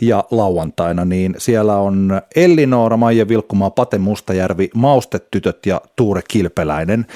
ja 0.00 0.24
lauantaina, 0.30 1.04
niin 1.04 1.34
siellä 1.38 1.76
on 1.76 2.22
Elli-Noora, 2.36 2.96
Maija 2.96 3.28
Vilkkumaa, 3.28 3.70
Pate 3.70 3.98
Mustajärvi, 3.98 4.70
Maustetytöt 4.74 5.66
ja 5.66 5.80
Tuure 5.96 6.22
Kilpeläinen. 6.28 7.06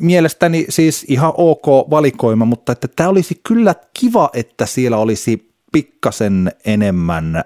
Mielestäni 0.00 0.66
siis 0.68 1.04
ihan 1.08 1.32
ok 1.36 1.66
valikoima, 1.90 2.44
mutta 2.44 2.72
että 2.72 2.88
tämä 2.96 3.08
olisi 3.08 3.40
kyllä 3.48 3.74
kiva, 4.00 4.30
että 4.32 4.66
siellä 4.66 4.96
olisi 4.96 5.50
pikkasen 5.72 6.52
enemmän 6.64 7.44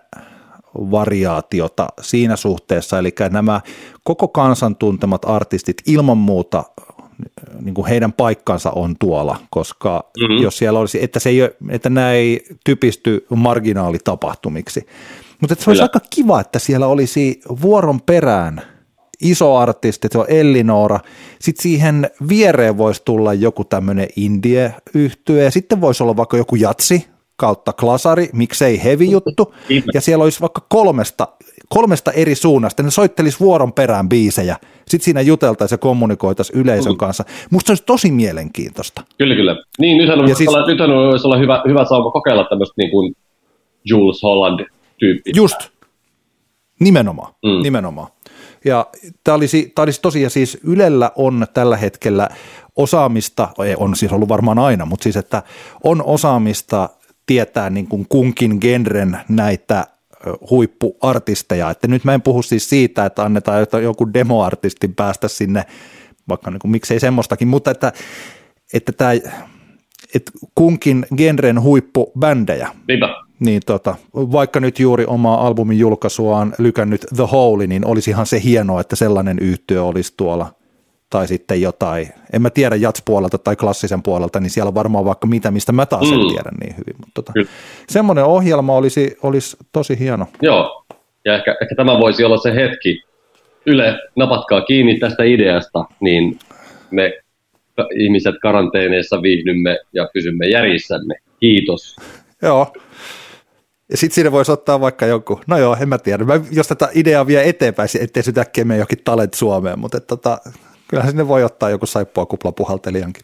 variaatiota 0.91 1.89
siinä 2.01 2.37
suhteessa, 2.37 2.99
eli 2.99 3.15
nämä 3.31 3.61
koko 4.05 4.29
kansan 4.29 4.77
tuntemat 4.77 5.25
artistit 5.25 5.83
ilman 5.87 6.19
muuta 6.19 6.65
niin 7.61 7.75
kuin 7.75 7.87
heidän 7.87 8.13
paikkansa 8.13 8.71
on 8.71 8.97
tuolla, 8.99 9.37
koska 9.51 10.11
mm-hmm. 10.21 10.43
jos 10.43 10.59
siellä 10.59 10.79
olisi, 10.79 11.05
että, 11.05 11.21
se 11.21 11.29
ei, 11.29 11.41
että 11.71 11.91
nämä 11.91 12.13
ei 12.13 12.45
typisty 12.65 13.27
marginaalitapahtumiksi. 13.37 14.87
Mutta 15.41 15.57
se 15.59 15.71
olisi 15.71 15.83
aika 15.83 16.01
kiva, 16.11 16.41
että 16.41 16.59
siellä 16.59 16.87
olisi 16.87 17.41
vuoron 17.63 18.01
perään 18.01 18.63
iso 19.23 19.57
artisti, 19.57 20.09
se 20.11 20.19
on 20.19 20.25
Ellinora, 20.29 21.01
sitten 21.41 21.63
siihen 21.63 22.11
viereen 22.29 22.79
voisi 22.79 23.03
tulla 23.05 23.35
joku 23.35 23.65
tämmöinen 23.65 24.09
indie-yhtye, 24.17 25.45
ja 25.45 25.51
sitten 25.51 25.81
voisi 25.81 26.03
olla 26.03 26.17
vaikka 26.17 26.37
joku 26.37 26.57
jatsi, 26.57 27.07
kautta 27.39 27.73
klasari, 27.73 28.29
miksei 28.33 28.85
heavy 28.85 29.05
juttu, 29.05 29.55
ja 29.95 30.01
siellä 30.01 30.25
olisi 30.25 30.41
vaikka 30.41 30.63
kolmesta, 30.69 31.29
kolmesta 31.69 32.13
eri 32.13 32.35
suunnasta, 32.35 32.83
ne 32.83 32.91
soittelisi 32.91 33.41
vuoron 33.41 33.73
perään 33.73 34.09
biisejä, 34.09 34.57
sitten 34.89 35.05
siinä 35.05 35.21
juteltaisiin 35.21 35.77
ja 35.77 35.79
kommunikoitaisiin 35.79 36.61
yleisön 36.61 36.93
mm. 36.93 36.99
kanssa. 36.99 37.25
Musta 37.51 37.67
se 37.67 37.71
olisi 37.73 37.85
tosi 37.85 38.11
mielenkiintoista. 38.11 39.03
Kyllä, 39.19 39.35
kyllä. 39.35 39.57
Niin, 39.79 39.99
nythän, 39.99 40.21
on, 40.21 40.37
siis, 40.37 40.49
olla, 40.49 40.67
nythän 40.67 40.91
olisi 40.91 41.27
olla 41.27 41.39
hyvä, 41.39 41.63
hyvä 41.69 41.85
sauma 41.85 42.11
kokeilla 42.11 42.45
tämmöistä 42.45 42.75
niin 42.77 42.91
kuin 42.91 43.15
Jules 43.85 44.23
Holland-tyyppistä. 44.23 45.39
Just, 45.41 45.57
nimenomaan, 46.81 47.33
mm. 47.45 47.63
nimenomaan. 47.63 48.09
Ja 48.65 48.87
tämä 49.25 49.35
olisi, 49.35 49.73
tämä 49.75 49.85
olisi 49.85 50.03
tosiaan 50.03 50.31
siis 50.31 50.59
Ylellä 50.65 51.11
on 51.17 51.47
tällä 51.55 51.77
hetkellä 51.77 52.29
osaamista, 52.77 53.49
ei, 53.65 53.75
on 53.79 53.97
siis 53.97 54.13
ollut 54.13 54.29
varmaan 54.29 54.59
aina, 54.59 54.87
mutta 54.87 55.03
siis 55.03 55.17
että 55.17 55.43
on 55.85 56.03
osaamista 56.05 56.89
tietää 57.29 57.71
niin 57.71 57.87
kuin 57.87 58.07
kunkin 58.09 58.59
genren 58.61 59.19
näitä 59.29 59.87
huippuartisteja. 60.51 61.71
Että 61.71 61.89
nyt 61.89 62.05
mä 62.05 62.15
en 62.15 62.23
puhu 62.23 62.43
siis 62.43 62.69
siitä, 62.69 63.07
että 63.07 63.23
annetaan 63.23 63.67
joku 63.83 64.13
demoartistin 64.15 64.95
päästä 64.95 65.29
sinne, 65.29 65.65
vaikka 66.29 66.51
niin 66.51 66.61
kuin, 66.61 66.71
miksei 66.71 67.01
semmoistakin, 67.01 67.49
mutta 67.49 67.71
että, 67.71 67.93
että 68.73 68.93
tämä, 68.93 69.13
että 70.15 70.33
kunkin 70.55 71.07
genren 71.17 71.63
huippubändejä. 71.63 72.69
Niinpä. 72.89 73.07
Niin 73.41 73.63
tota, 73.67 73.95
vaikka 74.15 74.61
nyt 74.61 74.79
juuri 74.79 75.05
oma 75.07 75.35
albumin 75.35 75.79
julkaisuaan 75.79 76.55
lykännyt 76.59 77.07
The 77.17 77.25
Hole, 77.33 77.67
niin 77.67 77.87
olisihan 77.87 78.27
se 78.27 78.43
hienoa, 78.45 78.81
että 78.81 78.97
sellainen 78.97 79.39
yhtiö 79.39 79.85
olisi 79.85 80.15
tuolla 80.17 80.58
tai 81.11 81.29
sitten 81.29 81.61
jotain, 81.61 82.09
en 82.33 82.43
mä 82.43 82.51
tiedä 82.51 82.77
jats-puolelta 82.77 83.39
tai 83.39 83.57
klassisen 83.57 84.03
puolelta, 84.03 84.41
niin 84.41 84.51
siellä 84.51 84.69
on 84.69 84.75
varmaan 84.75 85.05
vaikka 85.05 85.27
mitä, 85.27 85.51
mistä 85.51 85.73
mä 85.73 85.87
taas 85.87 86.13
en 86.13 86.19
mm. 86.19 86.29
tiedä 86.29 86.51
niin 86.61 86.75
hyvin. 86.79 86.95
Mutta 86.99 87.13
tota, 87.15 87.33
semmoinen 87.89 88.25
ohjelma 88.25 88.75
olisi, 88.75 89.17
olisi 89.23 89.57
tosi 89.73 89.99
hieno. 89.99 90.27
Joo, 90.43 90.85
ja 91.25 91.35
ehkä, 91.35 91.57
ehkä 91.63 91.75
tämä 91.75 91.99
voisi 91.99 92.25
olla 92.25 92.37
se 92.37 92.55
hetki. 92.55 93.03
Yle, 93.67 93.99
napatkaa 94.17 94.61
kiinni 94.61 94.99
tästä 94.99 95.25
ideasta, 95.25 95.85
niin 96.01 96.39
me 96.91 97.13
ihmiset 97.95 98.35
karanteeneissa 98.43 99.23
viihdymme 99.23 99.79
ja 99.93 100.09
pysymme 100.13 100.47
järjissämme. 100.47 101.15
Kiitos. 101.41 101.97
Joo. 102.43 102.73
Ja 103.91 103.97
sitten 103.97 104.15
siinä 104.15 104.33
voisi 104.33 104.53
ottaa 104.53 104.81
vaikka 104.81 105.07
joku, 105.07 105.41
no 105.47 105.59
joo, 105.59 105.77
en 105.81 105.89
mä 105.89 105.99
tiedä, 105.99 106.25
mä, 106.25 106.41
jos 106.51 106.69
tätä 106.69 106.89
ideaa 106.95 107.27
vie 107.27 107.49
eteenpäin, 107.49 107.89
ettei 108.01 108.23
se 108.23 108.33
äkkiä 108.39 108.65
mene 108.65 108.81
jokin 108.81 108.99
talent 109.05 109.35
Suomeen, 109.35 109.79
mutta 109.79 110.01
tota, 110.01 110.39
kyllähän 110.89 111.11
sinne 111.11 111.29
voi 111.29 111.45
ottaa 111.45 111.71
joku 111.71 111.87
saippua 111.87 112.27
kuplapuhaltelijankin. 112.27 113.23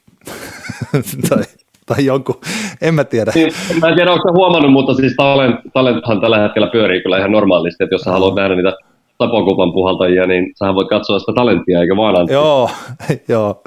tai, 1.29 1.43
tai 1.87 2.05
jonkun, 2.05 2.41
en 2.81 2.95
mä 2.95 3.05
tiedä. 3.05 3.33
Niin, 3.35 3.53
mä 3.81 3.89
en 3.89 3.95
tiedä, 3.95 4.13
onko 4.13 4.33
huomannut, 4.33 4.73
mutta 4.73 4.95
siis 4.95 5.15
talent, 5.17 5.57
talenthan 5.73 6.21
tällä 6.21 6.39
hetkellä 6.39 6.69
pyörii 6.73 7.03
kyllä 7.03 7.19
ihan 7.19 7.33
normaalisti, 7.33 7.85
että 7.85 7.95
jos 7.95 8.03
sä 8.03 8.11
haluat 8.11 8.35
nähdä 8.35 8.55
niitä 8.55 8.73
tapokuplan 9.19 9.73
puhaltajia, 9.73 10.27
niin 10.27 10.53
sähän 10.59 10.75
voit 10.75 10.89
katsoa 10.89 11.19
sitä 11.19 11.33
talenttia, 11.35 11.81
eikä 11.81 11.97
vaan 11.97 12.19
antaa. 12.19 12.35
Joo, 12.35 12.71
joo, 13.29 13.63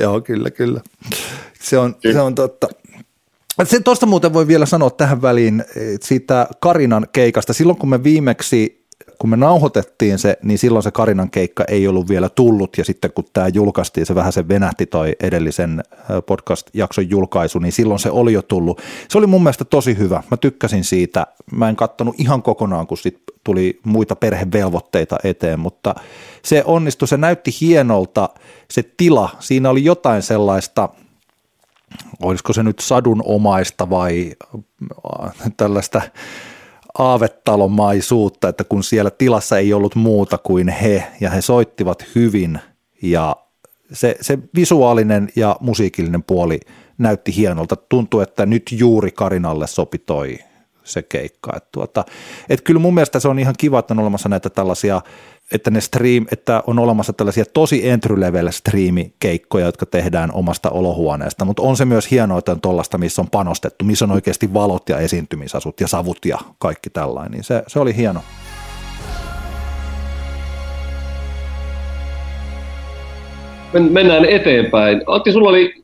joo, 0.00 0.20
kyllä, 0.20 0.50
kyllä. 0.50 0.80
Se 1.60 1.78
on, 1.78 1.94
se 2.12 2.20
on 2.20 2.34
totta. 2.34 2.66
Se, 3.64 3.80
tuosta 3.80 4.06
muuten 4.06 4.32
voi 4.32 4.46
vielä 4.46 4.66
sanoa 4.66 4.90
tähän 4.90 5.22
väliin 5.22 5.64
siitä 6.00 6.48
Karinan 6.60 7.06
keikasta. 7.12 7.52
Silloin 7.52 7.78
kun 7.78 7.88
me 7.88 8.04
viimeksi 8.04 8.79
kun 9.20 9.30
me 9.30 9.36
nauhoitettiin 9.36 10.18
se, 10.18 10.38
niin 10.42 10.58
silloin 10.58 10.82
se 10.82 10.90
Karinan 10.90 11.30
keikka 11.30 11.64
ei 11.68 11.88
ollut 11.88 12.08
vielä 12.08 12.28
tullut, 12.28 12.78
ja 12.78 12.84
sitten 12.84 13.12
kun 13.12 13.24
tämä 13.32 13.48
julkaistiin, 13.48 14.06
se 14.06 14.14
vähän 14.14 14.32
se 14.32 14.48
venähti 14.48 14.86
toi 14.86 15.16
edellisen 15.20 15.82
podcast-jakson 16.26 17.10
julkaisu, 17.10 17.58
niin 17.58 17.72
silloin 17.72 18.00
se 18.00 18.10
oli 18.10 18.32
jo 18.32 18.42
tullut. 18.42 18.80
Se 19.08 19.18
oli 19.18 19.26
mun 19.26 19.42
mielestä 19.42 19.64
tosi 19.64 19.98
hyvä, 19.98 20.22
mä 20.30 20.36
tykkäsin 20.36 20.84
siitä, 20.84 21.26
mä 21.52 21.68
en 21.68 21.76
kattonut 21.76 22.14
ihan 22.18 22.42
kokonaan, 22.42 22.86
kun 22.86 22.98
sit 22.98 23.22
tuli 23.44 23.80
muita 23.84 24.16
perhevelvoitteita 24.16 25.16
eteen, 25.24 25.60
mutta 25.60 25.94
se 26.42 26.62
onnistui, 26.66 27.08
se 27.08 27.16
näytti 27.16 27.50
hienolta, 27.60 28.28
se 28.70 28.82
tila, 28.96 29.30
siinä 29.40 29.70
oli 29.70 29.84
jotain 29.84 30.22
sellaista, 30.22 30.88
olisiko 32.22 32.52
se 32.52 32.62
nyt 32.62 32.78
sadunomaista 32.78 33.90
vai 33.90 34.34
tällaista 35.56 36.02
aavetalomaisuutta, 36.98 38.48
että 38.48 38.64
kun 38.64 38.84
siellä 38.84 39.10
tilassa 39.10 39.58
ei 39.58 39.72
ollut 39.72 39.94
muuta 39.94 40.38
kuin 40.38 40.68
he, 40.68 41.06
ja 41.20 41.30
he 41.30 41.42
soittivat 41.42 42.04
hyvin, 42.14 42.58
ja 43.02 43.36
se, 43.92 44.16
se 44.20 44.38
visuaalinen 44.54 45.28
ja 45.36 45.56
musiikillinen 45.60 46.22
puoli 46.22 46.60
näytti 46.98 47.36
hienolta. 47.36 47.76
Tuntuu, 47.76 48.20
että 48.20 48.46
nyt 48.46 48.62
juuri 48.72 49.10
Karinalle 49.10 49.66
sopi 49.66 49.98
toi 49.98 50.38
se 50.84 51.02
keikka. 51.02 51.52
Et 51.56 51.72
tuota, 51.72 52.04
et 52.48 52.60
kyllä 52.60 52.80
mun 52.80 52.94
mielestä 52.94 53.20
se 53.20 53.28
on 53.28 53.38
ihan 53.38 53.54
kiva, 53.58 53.78
että 53.78 53.94
on 53.94 53.98
olemassa 54.00 54.28
näitä 54.28 54.50
tällaisia, 54.50 55.00
että, 55.52 55.70
ne 55.70 55.80
stream, 55.80 56.26
että 56.32 56.62
on 56.66 56.78
olemassa 56.78 57.12
tällaisia 57.12 57.44
tosi 57.44 57.88
entry 57.88 58.20
level 58.20 58.50
striimikeikkoja, 58.50 59.66
jotka 59.66 59.86
tehdään 59.86 60.32
omasta 60.32 60.70
olohuoneesta, 60.70 61.44
mutta 61.44 61.62
on 61.62 61.76
se 61.76 61.84
myös 61.84 62.10
hienoa, 62.10 62.38
että 62.38 62.52
on 62.52 62.60
tuollaista, 62.60 62.98
missä 62.98 63.22
on 63.22 63.30
panostettu, 63.30 63.84
missä 63.84 64.04
on 64.04 64.10
oikeasti 64.10 64.54
valot 64.54 64.88
ja 64.88 64.98
esiintymisasut 64.98 65.80
ja 65.80 65.88
savut 65.88 66.18
ja 66.24 66.38
kaikki 66.58 66.90
tällainen, 66.90 67.32
niin 67.32 67.44
se, 67.44 67.62
se 67.66 67.80
oli 67.80 67.96
hieno. 67.96 68.20
Mennään 73.90 74.24
eteenpäin. 74.24 75.02
Antti, 75.06 75.32
sulla 75.32 75.48
oli, 75.48 75.74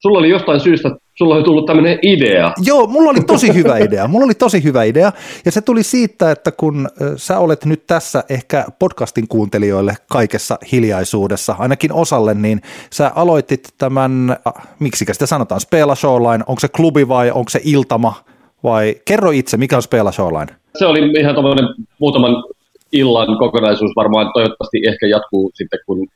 sulla 0.00 0.18
oli 0.18 0.28
jostain 0.28 0.60
syystä 0.60 0.90
sulla 1.20 1.34
oli 1.34 1.44
tullut 1.44 1.66
tämmöinen 1.66 1.98
idea. 2.02 2.52
Joo, 2.64 2.86
mulla 2.86 3.10
oli 3.10 3.20
tosi 3.20 3.54
hyvä 3.58 3.78
idea. 3.78 4.08
Mulla 4.08 4.24
oli 4.24 4.34
tosi 4.34 4.64
hyvä 4.64 4.84
idea. 4.84 5.12
Ja 5.44 5.52
se 5.52 5.60
tuli 5.60 5.82
siitä, 5.82 6.30
että 6.30 6.52
kun 6.52 6.88
sä 7.16 7.38
olet 7.38 7.64
nyt 7.64 7.86
tässä 7.86 8.24
ehkä 8.28 8.64
podcastin 8.78 9.28
kuuntelijoille 9.28 9.94
kaikessa 10.10 10.58
hiljaisuudessa, 10.72 11.56
ainakin 11.58 11.92
osalle, 11.92 12.34
niin 12.34 12.60
sä 12.92 13.12
aloitit 13.14 13.68
tämän, 13.78 14.36
miksi 14.78 15.04
sitä 15.12 15.26
sanotaan, 15.26 15.60
Spela 15.60 15.94
Showline, 15.94 16.44
onko 16.46 16.60
se 16.60 16.68
klubi 16.68 17.08
vai 17.08 17.30
onko 17.30 17.48
se 17.48 17.60
iltama 17.64 18.14
vai 18.64 18.94
kerro 19.04 19.30
itse, 19.30 19.56
mikä 19.56 19.76
on 19.76 19.82
Spela 19.82 20.12
Showline? 20.12 20.56
Se 20.78 20.86
oli 20.86 21.20
ihan 21.20 21.34
tämmöinen 21.34 21.68
muutaman 21.98 22.44
illan 22.92 23.38
kokonaisuus 23.38 23.92
varmaan 23.96 24.30
toivottavasti 24.34 24.78
ehkä 24.88 25.06
jatkuu 25.06 25.50
sitten, 25.54 25.78
kun 25.86 26.06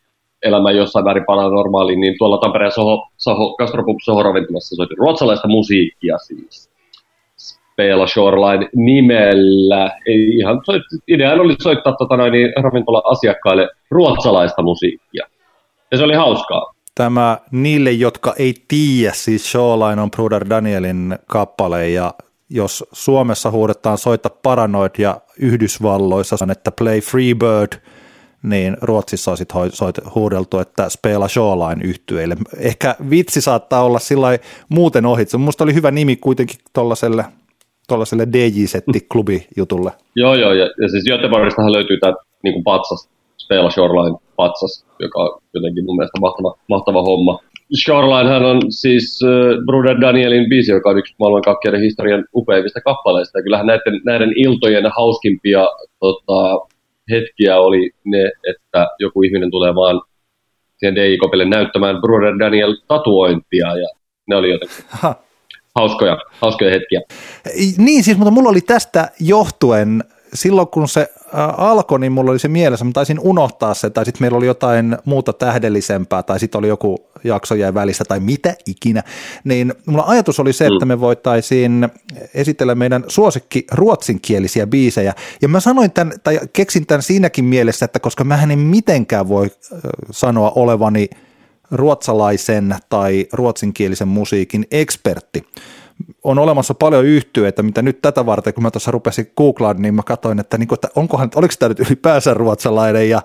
elämä 0.44 0.70
jossain 0.70 1.04
määrin 1.04 1.24
palaa 1.26 1.50
normaaliin, 1.50 2.00
niin 2.00 2.14
tuolla 2.18 2.38
Tampereen 2.38 2.72
Soho, 2.72 3.08
Soho, 3.16 3.56
Gastropub 3.56 3.96
Soho 4.04 4.22
ravintolassa 4.22 4.76
soitin 4.76 4.98
ruotsalaista 4.98 5.48
musiikkia 5.48 6.18
siis. 6.18 6.70
Spela 7.36 8.06
Shoreline 8.06 8.68
nimellä. 8.76 9.90
Ei 10.06 10.36
ihan, 10.36 10.60
idea 11.08 11.32
oli 11.32 11.56
soittaa 11.62 11.92
tota 11.92 12.16
noin, 12.16 12.32
niin 12.32 12.52
ravintola-asiakkaille 12.62 13.68
ruotsalaista 13.90 14.62
musiikkia. 14.62 15.26
Ja 15.90 15.98
se 15.98 16.04
oli 16.04 16.14
hauskaa. 16.14 16.74
Tämä 16.94 17.38
niille, 17.50 17.92
jotka 17.92 18.34
ei 18.38 18.54
tiedä, 18.68 19.12
siis 19.12 19.52
Shoreline 19.52 20.02
on 20.02 20.10
Bruder 20.10 20.46
Danielin 20.50 21.18
kappale 21.26 21.88
ja 21.88 22.14
jos 22.50 22.84
Suomessa 22.92 23.50
huudetaan 23.50 23.98
soita 23.98 24.30
Paranoid 24.42 24.90
ja 24.98 25.20
Yhdysvalloissa 25.40 26.36
on, 26.42 26.50
että 26.50 26.72
Play 26.72 27.00
Freebird– 27.00 27.72
niin 28.44 28.76
Ruotsissa 28.80 29.30
on 29.30 29.36
sitten 29.36 29.62
huudeltu, 30.14 30.58
että 30.58 30.88
Spela 30.88 31.28
Shoreline 31.28 31.84
yhtyeille. 31.84 32.36
Ehkä 32.58 32.94
vitsi 33.10 33.40
saattaa 33.40 33.84
olla 33.84 33.98
sillä 33.98 34.38
muuten 34.68 35.06
ohitse. 35.06 35.38
Minusta 35.38 35.64
oli 35.64 35.74
hyvä 35.74 35.90
nimi 35.90 36.16
kuitenkin 36.16 36.56
tuollaiselle 36.72 37.24
tuollaiselle 37.88 38.26
DJ-setti-klubi-jutulle. 38.32 39.92
Joo, 40.16 40.34
joo, 40.34 40.52
ja, 40.52 40.64
ja 40.64 40.88
siis 40.88 41.04
Göteborgistahan 41.04 41.72
löytyy 41.72 41.98
tämä 41.98 42.14
niin 42.42 42.64
patsas, 42.64 43.08
Spela 43.38 43.70
Shoreline 43.70 44.18
patsas, 44.36 44.84
joka 45.00 45.20
on 45.20 45.40
jotenkin 45.54 45.84
mun 45.84 45.96
mielestä 45.96 46.20
mahtava, 46.20 46.54
mahtava 46.68 47.02
homma. 47.02 47.38
Shoreline 47.84 48.46
on 48.46 48.60
siis 48.72 49.20
äh, 49.24 49.64
Bruder 49.66 50.00
Danielin 50.00 50.48
biisi, 50.48 50.72
joka 50.72 50.90
on 50.90 50.98
yksi 50.98 51.14
maailmankaikkeuden 51.18 51.80
historian 51.80 52.24
upeimmista 52.34 52.80
kappaleista. 52.80 53.38
Ja 53.38 53.42
kyllähän 53.42 53.66
näiden, 53.66 54.00
näiden 54.04 54.32
iltojen 54.36 54.84
hauskimpia 54.96 55.66
tota, 56.00 56.66
hetkiä 57.10 57.58
oli 57.58 57.90
ne, 58.04 58.30
että 58.50 58.88
joku 58.98 59.22
ihminen 59.22 59.50
tulee 59.50 59.74
vaan 59.74 60.02
siihen 60.76 60.94
DJ-kopille 60.94 61.44
näyttämään 61.44 62.00
Brother 62.00 62.38
Daniel 62.38 62.76
tatuointia 62.88 63.66
ja 63.76 63.88
ne 64.26 64.36
oli 64.36 64.50
jotenkin 64.50 64.84
hauskoja, 65.78 66.18
hauskoja 66.40 66.70
hetkiä. 66.70 67.00
Niin 67.78 68.04
siis, 68.04 68.16
mutta 68.16 68.30
mulla 68.30 68.48
oli 68.48 68.60
tästä 68.60 69.08
johtuen 69.20 70.04
silloin 70.34 70.68
kun 70.68 70.88
se 70.88 71.08
alkoi, 71.56 72.00
niin 72.00 72.12
mulla 72.12 72.30
oli 72.30 72.38
se 72.38 72.48
mielessä, 72.48 72.84
mä 72.84 72.90
taisin 72.94 73.20
unohtaa 73.20 73.74
se, 73.74 73.90
tai 73.90 74.04
sitten 74.04 74.22
meillä 74.22 74.38
oli 74.38 74.46
jotain 74.46 74.98
muuta 75.04 75.32
tähdellisempää, 75.32 76.22
tai 76.22 76.40
sitten 76.40 76.58
oli 76.58 76.68
joku 76.68 77.08
jakso 77.24 77.54
jäi 77.54 77.74
välissä, 77.74 78.04
tai 78.04 78.20
mitä 78.20 78.54
ikinä, 78.66 79.02
niin 79.44 79.74
mulla 79.86 80.04
ajatus 80.06 80.40
oli 80.40 80.52
se, 80.52 80.66
että 80.66 80.84
mm. 80.84 80.88
me 80.88 81.00
voitaisiin 81.00 81.88
esitellä 82.34 82.74
meidän 82.74 83.04
suosikki 83.08 83.66
ruotsinkielisiä 83.72 84.66
biisejä, 84.66 85.14
ja 85.42 85.48
mä 85.48 85.60
sanoin 85.60 85.90
tämän, 85.90 86.12
tai 86.24 86.40
keksin 86.52 86.86
tämän 86.86 87.02
siinäkin 87.02 87.44
mielessä, 87.44 87.84
että 87.84 88.00
koska 88.00 88.24
mä 88.24 88.42
en 88.42 88.58
mitenkään 88.58 89.28
voi 89.28 89.50
sanoa 90.10 90.52
olevani 90.54 91.08
ruotsalaisen 91.70 92.76
tai 92.88 93.26
ruotsinkielisen 93.32 94.08
musiikin 94.08 94.66
ekspertti, 94.70 95.44
on 96.24 96.38
olemassa 96.38 96.74
paljon 96.74 97.04
yhtyeitä, 97.04 97.62
mitä 97.62 97.82
nyt 97.82 98.02
tätä 98.02 98.26
varten, 98.26 98.54
kun 98.54 98.62
mä 98.62 98.70
tuossa 98.70 98.90
rupesin 98.90 99.32
googlaan, 99.36 99.82
niin 99.82 99.94
mä 99.94 100.02
katsoin, 100.02 100.40
että, 100.40 100.58
niin 100.58 100.68
kuin, 100.68 100.76
että 100.76 100.88
onkohan, 100.96 101.30
oliko 101.34 101.54
tämä 101.58 101.68
nyt 101.68 101.80
ylipäänsä 101.80 102.34
ruotsalainen 102.34 103.08
ja, 103.08 103.22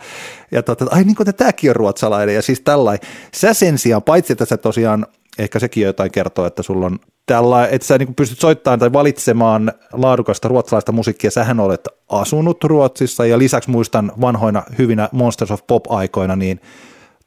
ja 0.51 0.63
tota, 0.63 0.85
ai 0.91 1.03
niin 1.03 1.15
kuin, 1.15 1.29
että 1.29 1.37
tämäkin 1.37 1.69
on 1.69 1.75
ruotsalainen 1.75 2.35
ja 2.35 2.41
siis 2.41 2.61
tällainen. 2.61 3.09
Sä 3.33 3.53
sen 3.53 3.77
sijaan, 3.77 4.03
paitsi 4.03 4.33
että 4.33 4.45
sä 4.45 4.57
tosiaan, 4.57 5.05
ehkä 5.37 5.59
sekin 5.59 5.83
jotain 5.83 6.11
kertoo, 6.11 6.45
että 6.45 6.63
sulla 6.63 6.85
on 6.85 6.99
tällä, 7.25 7.67
että 7.67 7.87
sä 7.87 7.97
niin 7.97 8.15
pystyt 8.15 8.39
soittamaan 8.39 8.79
tai 8.79 8.93
valitsemaan 8.93 9.71
laadukasta 9.93 10.47
ruotsalaista 10.47 10.91
musiikkia, 10.91 11.31
sähän 11.31 11.59
olet 11.59 11.87
asunut 12.09 12.63
Ruotsissa 12.63 13.25
ja 13.25 13.37
lisäksi 13.37 13.69
muistan 13.69 14.11
vanhoina 14.21 14.63
hyvinä 14.77 15.09
Monsters 15.11 15.51
of 15.51 15.67
Pop-aikoina, 15.67 16.35
niin 16.35 16.61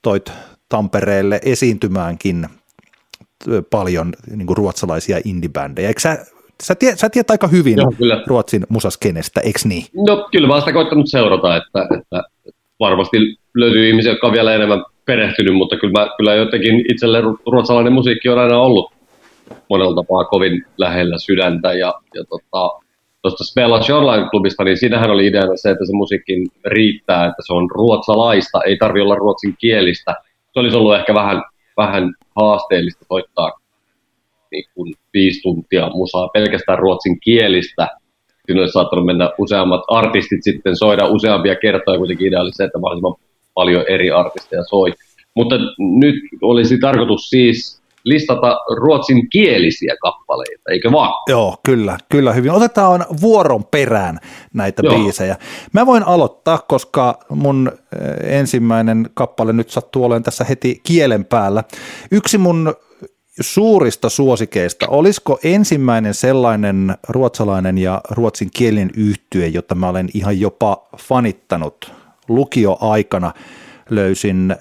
toit 0.03 0.33
Tampereelle 0.69 1.41
esiintymäänkin 1.45 2.49
paljon 3.71 4.13
niin 4.37 4.47
kuin 4.47 4.57
ruotsalaisia 4.57 5.19
indie-bändejä. 5.25 5.89
Eikö 5.89 6.01
sä, 6.01 6.19
sä, 6.63 6.75
tiedät, 6.75 6.99
sä 6.99 7.11
tiedät 7.11 7.31
aika 7.31 7.49
hyvin 7.49 7.79
Joo, 7.79 7.93
kyllä. 7.99 8.23
Ruotsin 8.27 8.67
musaskenestä, 8.69 9.41
eikö 9.41 9.59
niin? 9.65 9.85
No 10.07 10.29
kyllä 10.33 10.49
mä 10.49 10.61
sitä 10.61 10.73
koittanut 10.73 11.11
seurata, 11.11 11.57
että, 11.57 11.89
että 11.99 12.23
varmasti 12.81 13.17
löytyy 13.55 13.89
ihmisiä, 13.89 14.13
jotka 14.13 14.27
on 14.27 14.33
vielä 14.33 14.55
enemmän 14.55 14.85
perehtynyt, 15.05 15.55
mutta 15.55 15.77
kyllä, 15.77 16.01
mä, 16.01 16.11
kyllä 16.17 16.35
jotenkin 16.35 16.85
itselle 16.93 17.23
ruotsalainen 17.53 17.93
musiikki 17.93 18.29
on 18.29 18.39
aina 18.39 18.59
ollut 18.59 18.93
monella 19.71 20.03
tapaa 20.03 20.25
kovin 20.25 20.65
lähellä 20.79 21.19
sydäntä 21.19 21.73
ja, 21.73 21.95
ja 22.15 22.25
tota, 22.29 22.83
tuosta 23.23 23.45
Spella 23.45 23.81
Shoreline-klubista, 23.81 24.65
niin 24.65 24.77
siinähän 24.77 25.11
oli 25.11 25.27
ideana 25.27 25.57
se, 25.57 25.71
että 25.71 25.87
se 25.87 25.93
musiikki 25.93 26.45
riittää, 26.67 27.27
että 27.27 27.43
se 27.47 27.53
on 27.53 27.71
ruotsalaista, 27.71 28.61
ei 28.63 28.77
tarvi 28.77 29.01
olla 29.01 29.15
ruotsin 29.15 29.55
kielistä. 29.59 30.15
Se 30.53 30.61
olisi 30.61 30.77
ollut 30.77 30.95
ehkä 30.95 31.15
vähän, 31.15 31.43
vähän 31.77 32.15
haasteellista 32.37 33.05
soittaa 33.09 33.51
niin 34.53 34.65
kuin 34.75 34.95
viisi 35.15 35.43
tuntia 35.43 35.91
musaa 35.95 36.29
pelkästään 36.29 36.79
ruotsin 36.79 37.21
kielistä. 37.21 37.89
Siinä 38.47 38.61
olisi 38.61 38.73
saattanut 38.73 39.07
mennä 39.07 39.31
useammat 39.39 39.81
artistit 39.89 40.43
sitten 40.43 40.77
soida 40.77 41.07
useampia 41.07 41.57
kertoja, 41.57 41.99
kuitenkin 41.99 42.27
idea 42.27 42.41
oli 42.41 42.53
se, 42.53 42.65
että 42.65 42.79
mahdollisimman 42.79 43.15
paljon 43.55 43.85
eri 43.89 44.11
artisteja 44.11 44.63
soi. 44.65 44.93
Mutta 45.35 45.55
nyt 45.79 46.15
olisi 46.43 46.79
tarkoitus 46.79 47.31
siis 47.31 47.82
listata 48.05 48.57
ruotsin 48.77 49.31
kielisiä 49.31 49.95
kappaleita, 50.03 50.62
eikö 50.71 50.93
vaan? 50.93 51.12
Joo, 51.29 51.57
kyllä, 51.67 51.99
kyllä 52.09 52.33
hyvin. 52.33 52.51
Otetaan 52.51 53.07
vuoron 53.21 53.65
perään 53.65 54.19
näitä 54.55 54.83
Joo. 54.85 54.95
biisejä. 54.95 55.37
Mä 55.73 55.87
voin 55.87 56.03
aloittaa, 56.03 56.59
koska 56.59 57.19
mun 57.29 57.73
eh, 57.73 58.38
ensimmäinen 58.38 59.11
kappale 59.15 59.53
nyt 59.53 59.71
sattuu 59.71 60.05
olemaan 60.05 60.23
tässä 60.23 60.45
heti 60.45 60.81
kielen 60.85 61.25
päällä. 61.25 61.65
Yksi 62.11 62.38
mun 62.38 62.75
suurista 63.41 64.09
suosikeista, 64.09 64.88
olisiko 64.88 65.38
ensimmäinen 65.45 66.15
sellainen 66.15 66.95
ruotsalainen 67.09 67.79
ja 67.79 68.01
ruotsin 68.11 68.51
kielen 68.57 68.91
yhtye, 68.97 69.47
jota 69.47 69.75
mä 69.75 69.88
olen 69.88 70.09
ihan 70.15 70.41
jopa 70.41 70.88
fanittanut 70.99 71.93
lukioaikana, 72.29 73.33
löysin 73.91 74.57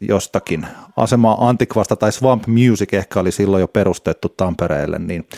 jostakin 0.00 0.66
asemaa 0.96 1.48
Antikvasta 1.48 1.96
tai 1.96 2.12
Swamp 2.12 2.46
Music 2.46 2.94
ehkä 2.94 3.20
oli 3.20 3.32
silloin 3.32 3.60
jo 3.60 3.68
perustettu 3.68 4.28
Tampereelle, 4.28 4.98
niin 4.98 5.28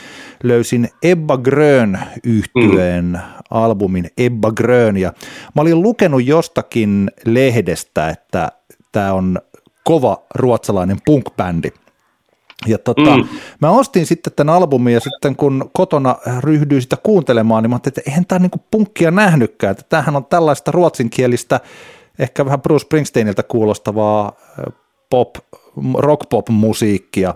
löysin 0.43 0.89
Ebba 1.03 1.37
Grön 1.37 1.99
yhtyeen 2.25 3.05
mm. 3.05 3.19
albumin 3.51 4.11
Ebba 4.19 4.53
Grön 4.53 4.97
ja 4.97 5.13
mä 5.55 5.63
olin 5.63 5.83
lukenut 5.83 6.25
jostakin 6.25 7.11
lehdestä, 7.25 8.09
että 8.09 8.53
tämä 8.93 9.13
on 9.13 9.39
kova 9.85 10.23
ruotsalainen 10.35 10.99
punk-bändi. 11.11 11.71
Ja 12.67 12.79
tota, 12.79 13.17
mm. 13.17 13.29
mä 13.61 13.71
ostin 13.71 14.07
sitten 14.07 14.33
tämän 14.37 14.55
albumin 14.55 14.95
ja 14.95 15.01
sitten 15.01 15.37
kun 15.37 15.71
kotona 15.73 16.17
ryhdyin 16.41 16.83
sitä 16.83 16.97
kuuntelemaan, 16.97 17.63
niin 17.63 17.71
mä 17.71 17.75
ajattelin, 17.75 17.99
että 17.99 18.11
eihän 18.11 18.27
tämä 18.27 18.39
niinku 18.39 18.65
punkkia 18.71 19.11
nähnytkään, 19.11 19.71
että 19.71 19.85
tämähän 19.89 20.17
on 20.17 20.25
tällaista 20.25 20.71
ruotsinkielistä 20.71 21.61
ehkä 22.19 22.45
vähän 22.45 22.63
Bruce 22.63 22.83
Springsteeniltä 22.83 23.43
kuulostavaa 23.43 24.33
pop, 25.11 25.37
rock-pop-musiikkia. 25.99 27.35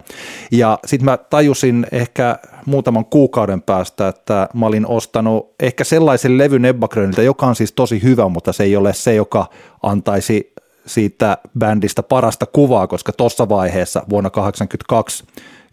Ja 0.51 0.79
sitten 0.87 1.05
mä 1.05 1.17
tajusin 1.17 1.87
ehkä 1.93 2.39
muutaman 2.67 3.05
kuukauden 3.05 3.63
päästä, 3.63 4.09
että 4.09 4.49
mä 4.55 4.67
olin 4.67 4.87
ostanut 4.87 5.55
ehkä 5.61 5.85
sellaisen 5.85 6.39
levyn 6.39 6.65
Ebba 6.65 6.89
joka 7.25 7.47
on 7.47 7.57
siis 7.57 7.73
tosi 7.73 8.03
hyvä, 8.03 8.29
mutta 8.29 8.53
se 8.53 8.65
ei 8.65 8.77
ole 8.77 8.93
se, 8.93 9.15
joka 9.15 9.47
antaisi 9.83 10.53
siitä 10.87 11.39
bändistä 11.59 12.03
parasta 12.03 12.47
kuvaa, 12.47 12.87
koska 12.87 13.13
tuossa 13.13 13.49
vaiheessa 13.49 14.03
vuonna 14.11 14.31
1982 14.31 15.25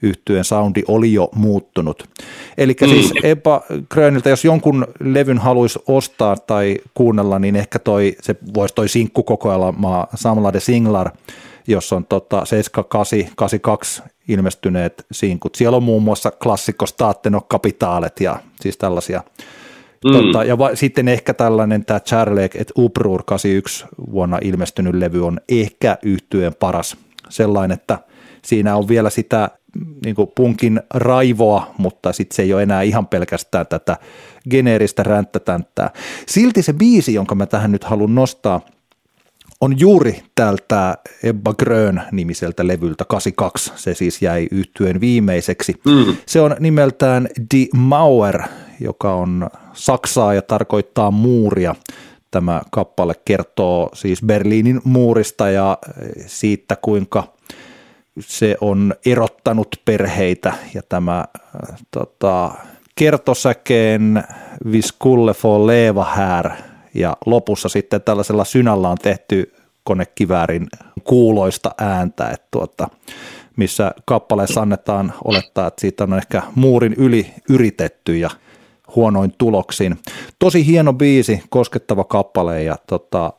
yhtyeen 0.02 0.44
soundi 0.44 0.84
oli 0.88 1.14
jo 1.14 1.30
muuttunut. 1.36 2.04
Eli 2.58 2.76
mm. 2.82 2.88
siis 2.88 3.14
Ebba 3.24 3.62
Gröniltä, 3.90 4.30
jos 4.30 4.46
jonkun 4.46 4.88
levyn 5.00 5.38
haluaisi 5.38 5.80
ostaa 5.88 6.36
tai 6.36 6.78
kuunnella, 6.94 7.40
niin 7.40 7.56
ehkä 7.56 7.80
toi, 7.80 8.16
se 8.22 8.36
voisi 8.54 8.76
toi 8.76 8.90
sinkkukokoelma 8.90 10.08
Samla 10.16 10.54
de 10.54 10.60
Singlar, 10.60 11.12
jos 11.68 11.94
on 11.94 12.06
tota 12.06 12.46
7882 12.46 14.04
ilmestyneet 14.28 15.06
sinkut. 15.12 15.56
Siellä 15.56 15.78
on 15.78 15.84
muun 15.84 16.04
muassa 16.04 16.32
klassikko 16.32 16.86
Staatteno 16.86 17.42
Kapitaalet 17.42 18.20
ja 18.20 18.40
siis 18.62 18.78
tällaisia 18.78 19.24
Mm. 20.06 20.12
Totta, 20.12 20.44
ja 20.44 20.58
va, 20.58 20.76
sitten 20.76 21.08
ehkä 21.08 21.34
tällainen 21.34 21.86
tämä 21.86 22.00
Charlek 22.00 22.56
et 22.56 22.72
Uprur 22.78 23.24
81 23.24 23.86
vuonna 24.12 24.40
ilmestynyt 24.42 24.96
levy 24.96 25.26
on 25.26 25.40
ehkä 25.50 25.98
yhtyeen 26.04 26.56
paras. 26.60 26.98
Sellainen, 27.30 27.76
että 27.76 28.00
siinä 28.48 28.76
on 28.76 28.88
vielä 28.88 29.10
sitä 29.10 29.50
niin 30.06 30.16
punkin 30.36 30.82
raivoa, 30.94 31.72
mutta 31.78 32.14
sitten 32.14 32.36
se 32.36 32.42
ei 32.42 32.54
ole 32.54 32.64
enää 32.64 32.82
ihan 32.82 33.08
pelkästään 33.08 33.68
tätä 33.68 33.98
geneeristä 34.50 35.04
ränttätänttää. 35.04 35.90
Silti 36.28 36.62
se 36.62 36.74
biisi, 36.74 37.14
jonka 37.14 37.36
mä 37.36 37.46
tähän 37.46 37.72
nyt 37.72 37.84
haluan 37.84 38.16
nostaa, 38.16 38.62
on 39.62 39.80
juuri 39.80 40.24
tältä 40.36 40.98
Ebba 41.24 41.54
Grön 41.54 42.02
nimiseltä 42.12 42.68
levyltä 42.68 43.06
82. 43.06 43.72
Se 43.76 43.94
siis 43.94 44.22
jäi 44.22 44.48
yhtyen 44.52 45.02
viimeiseksi. 45.02 45.74
Mm. 45.86 46.18
Se 46.26 46.42
on 46.42 46.56
nimeltään 46.60 47.28
Die 47.54 47.68
Mauer, 47.76 48.42
joka 48.80 49.14
on 49.14 49.50
Saksaa 49.74 50.34
ja 50.34 50.42
tarkoittaa 50.42 51.12
muuria. 51.12 51.76
Tämä 52.32 52.62
kappale 52.72 53.14
kertoo 53.26 53.90
siis 53.94 54.22
Berliinin 54.26 54.82
muurista 54.84 55.50
ja 55.50 55.78
siitä, 56.26 56.76
kuinka 56.82 57.38
se 58.20 58.56
on 58.62 58.94
erottanut 59.06 59.76
perheitä 59.86 60.54
ja 60.74 60.82
tämä 60.90 61.20
äh, 61.20 61.78
tota, 61.92 62.52
kertosäkeen 62.96 64.24
Viskulle 64.72 65.34
for 65.34 65.68
leva 65.68 66.04
här 66.04 66.52
ja 66.94 67.18
lopussa 67.26 67.70
sitten 67.70 68.02
tällaisella 68.02 68.44
synällä 68.44 68.90
on 68.90 68.98
tehty 68.98 69.54
konekiväärin 69.84 70.68
kuuloista 71.04 71.72
ääntä, 71.78 72.30
että 72.30 72.48
tuota, 72.52 72.88
missä 73.56 73.92
kappaleessa 74.06 74.62
annetaan 74.62 75.14
olettaa, 75.24 75.68
että 75.68 75.82
siitä 75.82 76.04
on 76.04 76.18
ehkä 76.18 76.42
muurin 76.56 76.94
yli 76.94 77.34
yritetty 77.50 78.18
ja 78.18 78.30
huonoin 78.96 79.34
tuloksin. 79.38 79.98
Tosi 80.40 80.66
hieno 80.66 80.94
biisi, 80.94 81.44
koskettava 81.50 82.04
kappale 82.04 82.64
ja 82.64 82.76
tota, 82.88 83.34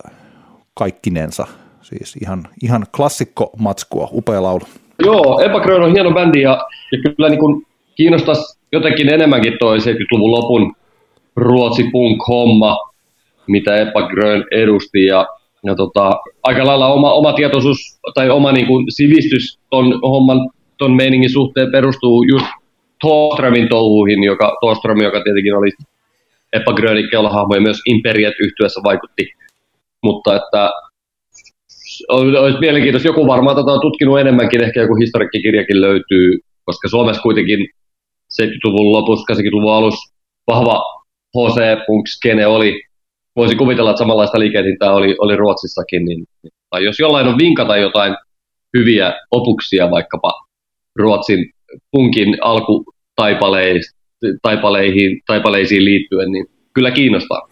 kaikkinensa 0.75 1.47
Siis 1.89 2.17
ihan, 2.23 2.49
ihan 2.63 2.87
klassikko 2.97 3.51
matskua, 3.59 4.09
upea 4.13 4.43
laulu. 4.43 4.65
Joo, 5.05 5.41
Eva 5.41 5.61
Grön 5.61 5.83
on 5.83 5.93
hieno 5.93 6.11
bändi 6.11 6.41
ja, 6.41 6.59
ja 6.93 6.99
kyllä 7.03 7.29
niin 7.29 7.67
kiinnostaisi 7.95 8.59
jotenkin 8.73 9.15
enemmänkin 9.15 9.57
toi 9.61 9.79
70-luvun 9.79 10.31
lopun 10.31 10.75
ruotsi 11.37 11.85
punk-homma, 11.93 12.77
mitä 13.47 13.77
Eva 13.77 14.09
Grön 14.09 14.45
edusti 14.51 15.05
ja, 15.05 15.27
ja 15.65 15.75
tota, 15.75 16.13
aika 16.43 16.67
lailla 16.67 16.93
oma, 16.93 17.13
oma 17.13 17.33
tietoisuus 17.33 17.79
tai 18.15 18.31
oma 18.31 18.53
niin 18.53 18.67
kuin 18.67 18.87
sivistys 18.89 19.59
ton 19.71 20.01
homman, 20.03 20.51
ton 20.79 20.97
meiningin 20.97 21.33
suhteen 21.33 21.73
perustuu 21.73 22.23
just 22.23 22.47
Thorströmin 23.01 23.69
touhuihin, 23.69 24.25
joka, 24.25 24.57
Thorström, 24.61 25.03
joka 25.03 25.21
tietenkin 25.25 25.57
oli 25.57 25.71
Eppa 26.53 26.73
Grönin 26.73 27.11
keulahahmo 27.11 27.55
ja 27.55 27.61
myös 27.61 27.81
Imperiet 27.87 28.35
yhtyessä 28.41 28.81
vaikutti. 28.85 29.33
Mutta 30.03 30.37
että 30.37 30.71
olisi 32.09 32.59
mielenkiintoista. 32.59 33.09
Joku 33.09 33.27
varmaan 33.27 33.57
tätä 33.57 33.71
on 33.71 33.81
tutkinut 33.81 34.21
enemmänkin, 34.21 34.65
ehkä 34.65 34.81
joku 34.81 34.95
historiikkikirjakin 34.95 35.81
löytyy, 35.81 36.39
koska 36.65 36.89
Suomessa 36.89 37.23
kuitenkin 37.23 37.69
70-luvun 38.43 38.93
lopussa, 38.93 39.35
80-luvun 39.35 39.75
alussa 39.75 40.15
vahva 40.47 40.83
HC 41.37 41.87
punk 41.87 42.07
oli. 42.47 42.83
Voisi 43.37 43.57
kuvitella, 43.57 43.91
että 43.91 43.99
samanlaista 43.99 44.39
liikehdintää 44.39 44.93
oli, 44.93 45.17
oli 45.19 45.37
Ruotsissakin. 45.37 46.05
Niin, 46.05 46.25
tai 46.71 46.85
jos 46.85 46.99
jollain 46.99 47.29
on 47.29 47.39
vinkata 47.39 47.77
jotain 47.77 48.17
hyviä 48.79 49.15
opuksia 49.31 49.91
vaikkapa 49.91 50.33
Ruotsin 50.99 51.51
punkin 51.91 52.37
alkutaipaleihin 52.41 55.21
taipaleisiin 55.27 55.85
liittyen, 55.85 56.33
niin 56.33 56.47
kyllä 56.75 56.91
kiinnostaa. 56.91 57.48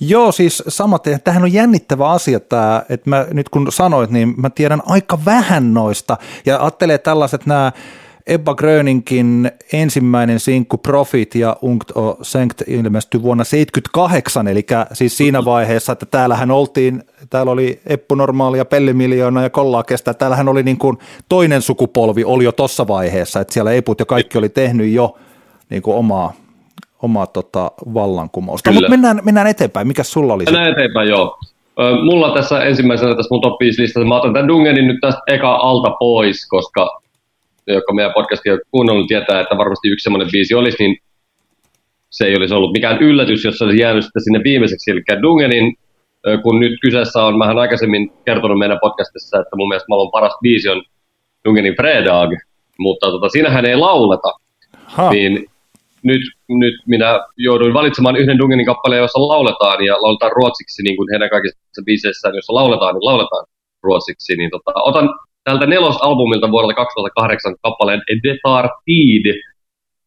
Joo, 0.00 0.32
siis 0.32 0.62
samaten. 0.68 1.20
Tähän 1.24 1.42
on 1.42 1.52
jännittävä 1.52 2.10
asia 2.10 2.40
tämä, 2.40 2.82
että 2.88 3.10
mä 3.10 3.26
nyt 3.32 3.48
kun 3.48 3.72
sanoit, 3.72 4.10
niin 4.10 4.34
mä 4.36 4.50
tiedän 4.50 4.82
aika 4.86 5.18
vähän 5.24 5.74
noista. 5.74 6.16
Ja 6.46 6.60
ajattelee 6.60 6.98
tällaiset 6.98 7.46
nämä 7.46 7.72
Ebba 8.26 8.54
Gröninkin 8.54 9.50
ensimmäinen 9.72 10.40
sinkku 10.40 10.78
Profit 10.78 11.34
ja 11.34 11.56
Ungt 11.62 11.90
o 11.90 12.18
Senkt 12.22 12.62
ilmestyi 12.66 13.22
vuonna 13.22 13.44
78, 13.44 14.48
eli 14.48 14.66
siis 14.92 15.16
siinä 15.16 15.44
vaiheessa, 15.44 15.92
että 15.92 16.06
täällähän 16.06 16.50
oltiin, 16.50 17.04
täällä 17.30 17.52
oli 17.52 17.80
Eppu 17.86 18.14
Normaali 18.14 18.58
ja 18.58 18.64
Pellimiljoona 18.64 19.42
ja 19.42 19.50
Kollaa 19.50 19.82
kestää, 19.82 20.14
täällähän 20.14 20.48
oli 20.48 20.62
niin 20.62 20.78
kuin 20.78 20.98
toinen 21.28 21.62
sukupolvi 21.62 22.24
oli 22.24 22.44
jo 22.44 22.52
tuossa 22.52 22.88
vaiheessa, 22.88 23.40
että 23.40 23.54
siellä 23.54 23.72
Eput 23.72 24.00
ja 24.00 24.06
kaikki 24.06 24.38
oli 24.38 24.48
tehnyt 24.48 24.92
jo 24.92 25.18
niin 25.70 25.82
kuin 25.82 25.96
omaa 25.96 26.32
omaa 27.02 27.26
tota, 27.26 27.70
vallankumousta. 27.94 28.72
Mutta 28.72 28.90
mennään, 28.90 29.20
mennään 29.24 29.46
eteenpäin. 29.46 29.86
Mikä 29.86 30.02
sulla 30.02 30.34
oli? 30.34 30.44
Mennään 30.44 30.72
eteenpäin, 30.72 31.08
joo. 31.08 31.38
Mulla 32.04 32.34
tässä 32.34 32.64
ensimmäisenä 32.64 33.14
tässä 33.14 33.34
mun 33.34 33.40
top 33.40 33.60
5 33.60 33.82
listassa, 33.82 34.08
mä 34.08 34.16
otan 34.16 34.32
tämän 34.32 34.48
Dungenin 34.48 34.86
nyt 34.86 34.96
tästä 35.00 35.20
eka 35.28 35.54
alta 35.54 35.90
pois, 35.98 36.48
koska 36.48 37.00
joka 37.66 37.94
meidän 37.94 38.12
podcastia 38.12 38.52
on 38.52 38.60
kuunnellut 38.70 39.06
tietää, 39.06 39.40
että 39.40 39.58
varmasti 39.58 39.88
yksi 39.88 40.04
semmoinen 40.04 40.28
biisi 40.32 40.54
olisi, 40.54 40.76
niin 40.80 40.96
se 42.10 42.24
ei 42.24 42.36
olisi 42.36 42.54
ollut 42.54 42.72
mikään 42.72 42.98
yllätys, 42.98 43.44
jos 43.44 43.58
se 43.58 43.64
olisi 43.64 43.82
jäänyt 43.82 44.04
sitten 44.04 44.24
sinne 44.24 44.40
viimeiseksi. 44.44 44.90
Eli 44.90 45.22
Dungenin, 45.22 45.74
kun 46.42 46.60
nyt 46.60 46.72
kyseessä 46.82 47.24
on, 47.24 47.38
vähän 47.38 47.58
aikaisemmin 47.58 48.12
kertonut 48.24 48.58
meidän 48.58 48.78
podcastissa, 48.80 49.40
että 49.40 49.56
mun 49.56 49.68
mielestä 49.68 49.86
maailman 49.88 50.10
paras 50.12 50.38
biisi 50.42 50.68
on 50.68 50.82
Dungenin 51.44 51.76
Fredag, 51.76 52.30
mutta 52.78 53.06
tota, 53.06 53.28
siinähän 53.28 53.64
ei 53.64 53.76
lauleta. 53.76 54.28
Ha. 54.84 55.10
Niin 55.10 55.46
nyt, 56.02 56.22
nyt 56.48 56.74
minä 56.86 57.20
jouduin 57.36 57.74
valitsemaan 57.74 58.16
yhden 58.16 58.38
Dungenin 58.38 58.66
kappaleen, 58.66 59.00
jossa 59.00 59.18
lauletaan 59.18 59.84
ja 59.84 59.94
lauletaan 60.02 60.32
ruotsiksi, 60.32 60.82
niin 60.82 60.96
kuin 60.96 61.08
heidän 61.12 61.30
kaikissa 61.30 61.82
biiseissään, 61.84 62.34
jossa 62.34 62.54
lauletaan, 62.54 62.94
niin 62.94 63.04
lauletaan 63.04 63.46
ruotsiksi. 63.82 64.36
Niin 64.36 64.50
tota, 64.50 64.72
otan 64.74 65.08
tältä 65.44 65.66
nelosalbumilta 65.66 66.50
vuodelta 66.50 66.74
2008 66.74 67.54
kappaleen 67.62 68.02
Departid, 68.22 69.26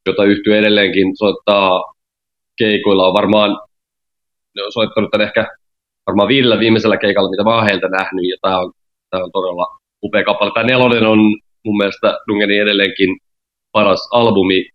jota 0.06 0.24
yhtyy 0.24 0.58
edelleenkin 0.58 1.18
soittaa 1.18 1.94
keikoilla. 2.58 3.08
On 3.08 3.14
varmaan 3.14 3.58
ne 4.56 4.64
on 4.64 4.72
soittanut 4.72 5.12
tämän 5.12 5.28
ehkä 5.28 5.48
varmaan 6.08 6.28
viidellä 6.28 6.60
viimeisellä 6.60 6.98
keikalla, 6.98 7.30
mitä 7.30 7.44
mä 7.44 7.56
oon 7.56 7.66
heiltä 7.70 7.88
nähnyt, 7.88 8.26
ja 8.30 8.38
tämä 8.42 8.60
on, 8.60 8.72
tämä 9.10 9.24
on 9.24 9.32
todella 9.32 9.78
upea 10.04 10.24
kappale. 10.24 10.52
Tämä 10.54 10.66
nelonen 10.66 11.08
on 11.08 11.20
mun 11.66 11.78
mielestä 11.78 12.18
Dungenin 12.28 12.62
edelleenkin 12.62 13.18
paras 13.72 14.10
albumi, 14.12 14.70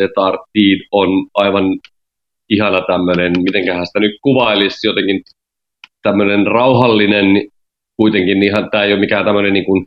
Detartid 0.00 0.80
on 0.92 1.08
aivan 1.34 1.64
ihana 2.50 2.80
tämmöinen, 2.86 3.32
mitenköhän 3.42 3.86
sitä 3.86 4.00
nyt 4.00 4.12
kuvailisi, 4.22 4.86
jotenkin 4.86 5.22
tämmöinen 6.02 6.46
rauhallinen, 6.46 7.26
kuitenkin 7.96 8.42
ihan, 8.42 8.70
tämä 8.70 8.84
ei 8.84 8.92
ole 8.92 9.00
mikään 9.00 9.24
tämmöinen 9.24 9.52
niin 9.52 9.64
kuin, 9.64 9.86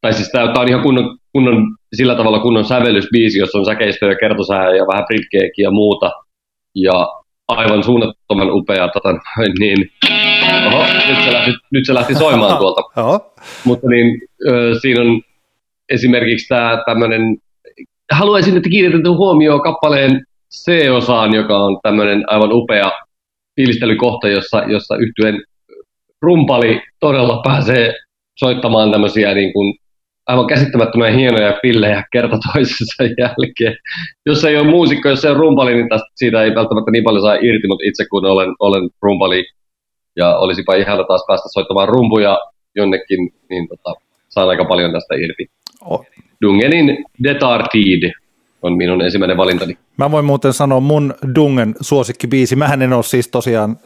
tai 0.00 0.12
siis 0.12 0.28
tämä, 0.28 0.46
tämä 0.46 0.60
on 0.60 0.68
ihan 0.68 0.82
kunnon, 0.82 1.18
kunnon, 1.32 1.76
sillä 1.94 2.14
tavalla 2.14 2.40
kunnon 2.40 2.64
sävellysbiisi, 2.64 3.38
jossa 3.38 3.58
on 3.58 3.64
säkeistöä 3.64 4.08
ja 4.08 4.16
kertosää 4.20 4.74
ja 4.76 4.86
vähän 4.86 5.04
britkeekin 5.06 5.62
ja 5.62 5.70
muuta, 5.70 6.10
ja 6.74 7.08
aivan 7.48 7.82
suunnattoman 7.82 8.50
upea, 8.50 8.88
tota, 8.88 9.08
niin, 9.58 9.90
oho, 10.66 10.84
nyt 11.08 11.24
se 11.24 11.32
lähti, 11.32 11.50
nyt 11.70 11.86
se 11.86 11.94
lähti 11.94 12.14
soimaan 12.14 12.58
tuolta, 12.58 12.82
mutta 13.64 13.88
niin, 13.88 14.20
siinä 14.80 15.02
on 15.02 15.20
esimerkiksi 15.88 16.48
tämä 16.48 16.82
tämmöinen 16.86 17.36
haluaisin, 18.12 18.56
että 18.56 18.68
kiinnitetään 18.68 19.16
huomioon 19.16 19.60
kappaleen 19.60 20.24
C-osaan, 20.64 21.34
joka 21.34 21.58
on 21.58 21.78
tämmöinen 21.82 22.22
aivan 22.26 22.52
upea 22.52 22.92
fiilistelykohta, 23.56 24.28
jossa, 24.28 24.62
jossa 24.66 24.96
yhtyen 24.96 25.44
rumpali 26.22 26.80
todella 27.00 27.40
pääsee 27.44 27.94
soittamaan 28.38 28.92
tämmöisiä 28.92 29.34
niin 29.34 29.52
kuin 29.52 29.74
aivan 30.26 30.46
käsittämättömän 30.46 31.14
hienoja 31.14 31.58
pillejä 31.62 32.04
kerta 32.12 32.38
toisensa 32.52 33.04
jälkeen. 33.22 33.76
Jos 34.26 34.44
ei 34.44 34.56
ole 34.56 34.70
muusikko, 34.70 35.08
jos 35.08 35.24
ei 35.24 35.30
ole 35.30 35.38
rumpali, 35.38 35.74
niin 35.74 35.88
tästä, 35.88 36.06
siitä 36.14 36.42
ei 36.42 36.54
välttämättä 36.54 36.90
niin 36.90 37.04
paljon 37.04 37.22
saa 37.22 37.34
irti, 37.34 37.68
mutta 37.68 37.84
itse 37.88 38.04
kun 38.10 38.26
olen, 38.26 38.54
olen 38.58 38.90
rumpali 39.02 39.44
ja 40.16 40.36
olisipa 40.36 40.74
ihana 40.74 41.04
taas 41.04 41.24
päästä 41.26 41.48
soittamaan 41.52 41.88
rumpuja 41.88 42.38
jonnekin, 42.76 43.18
niin 43.50 43.68
tota, 43.68 44.00
saan 44.28 44.48
aika 44.48 44.64
paljon 44.64 44.92
tästä 44.92 45.14
irti. 45.14 45.46
Dungenin 46.42 47.04
Detartid 47.22 48.12
on 48.62 48.76
minun 48.76 49.02
ensimmäinen 49.02 49.36
valintani. 49.36 49.78
Mä 49.96 50.10
voin 50.10 50.24
muuten 50.24 50.52
sanoa 50.52 50.80
mun 50.80 51.14
Dungen 51.34 51.74
suosikkibiisi. 51.80 52.56
Mähän 52.56 52.82
en 52.82 52.92
ole 52.92 53.02
siis 53.02 53.28
tosiaan 53.28 53.76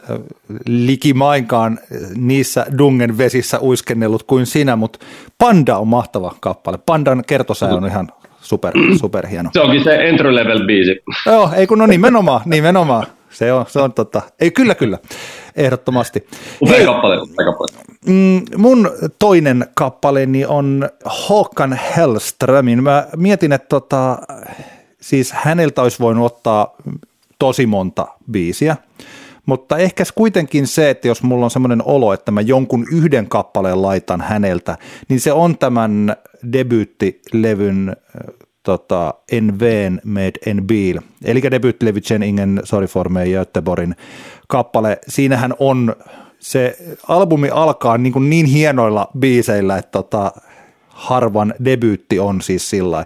likimainkaan 0.66 1.78
niissä 2.16 2.66
Dungen 2.78 3.18
vesissä 3.18 3.60
uiskennellut 3.60 4.22
kuin 4.22 4.46
sinä, 4.46 4.76
mutta 4.76 4.98
Panda 5.38 5.76
on 5.76 5.88
mahtava 5.88 6.34
kappale. 6.40 6.78
Pandan 6.86 7.24
kertosää 7.26 7.74
on 7.74 7.86
ihan 7.86 8.08
super, 8.40 8.72
super 9.00 9.26
hieno. 9.26 9.50
Se 9.52 9.60
onkin 9.60 9.84
se 9.84 10.08
entry 10.08 10.34
level 10.34 10.66
biisi. 10.66 11.02
Joo, 11.26 11.50
ei 11.56 11.66
kun 11.66 11.78
no 11.78 11.86
nimenomaan, 11.86 12.40
nimenomaan. 12.44 13.06
Se 13.30 13.52
on, 13.52 13.64
se 13.68 13.80
on 13.80 13.92
tota, 13.92 14.22
ei 14.40 14.50
kyllä 14.50 14.74
kyllä, 14.74 14.98
ehdottomasti. 15.56 16.26
Upea 16.62 16.76
Hei, 16.76 16.86
kappale, 16.86 17.22
upea 17.22 17.46
kappale. 17.46 17.70
Mm, 18.06 18.42
mun 18.56 18.90
toinen 19.18 19.66
kappaleeni 19.74 20.44
on 20.44 20.88
Håkan 21.28 21.78
Hellströmin. 21.96 22.82
Mä 22.82 23.06
mietin, 23.16 23.52
että 23.52 23.68
tota, 23.68 24.18
siis 25.00 25.32
häneltä 25.32 25.82
olisi 25.82 25.98
voinut 26.00 26.26
ottaa 26.26 26.76
tosi 27.38 27.66
monta 27.66 28.06
biisiä, 28.30 28.76
mutta 29.46 29.78
ehkä 29.78 30.04
kuitenkin 30.14 30.66
se, 30.66 30.90
että 30.90 31.08
jos 31.08 31.22
mulla 31.22 31.44
on 31.44 31.50
semmoinen 31.50 31.82
olo, 31.84 32.12
että 32.12 32.30
mä 32.30 32.40
jonkun 32.40 32.86
yhden 32.92 33.28
kappaleen 33.28 33.82
laitan 33.82 34.20
häneltä, 34.20 34.78
niin 35.08 35.20
se 35.20 35.32
on 35.32 35.58
tämän 35.58 36.16
debyyttilevyn 36.52 37.96
tota, 38.62 39.14
En 39.32 39.60
Veen 39.60 40.00
med 40.04 40.34
en 40.46 40.66
bil, 40.66 41.00
eli 41.24 41.42
debyyttilevy 41.42 42.00
Chen 42.00 42.22
Ingen 42.22 42.60
Sorry 42.64 42.86
for 42.86 43.08
me 43.08 43.24
Göteborgin 43.24 43.96
kappale. 44.48 44.98
Siinähän 45.08 45.54
on, 45.58 45.96
se 46.38 46.76
albumi 47.08 47.50
alkaa 47.50 47.98
niin, 47.98 48.12
kuin 48.12 48.30
niin 48.30 48.46
hienoilla 48.46 49.08
biiseillä, 49.18 49.78
että 49.78 49.90
tota, 49.90 50.32
harvan 50.88 51.54
debyytti 51.64 52.18
on 52.18 52.40
siis 52.40 52.70
sillä 52.70 53.04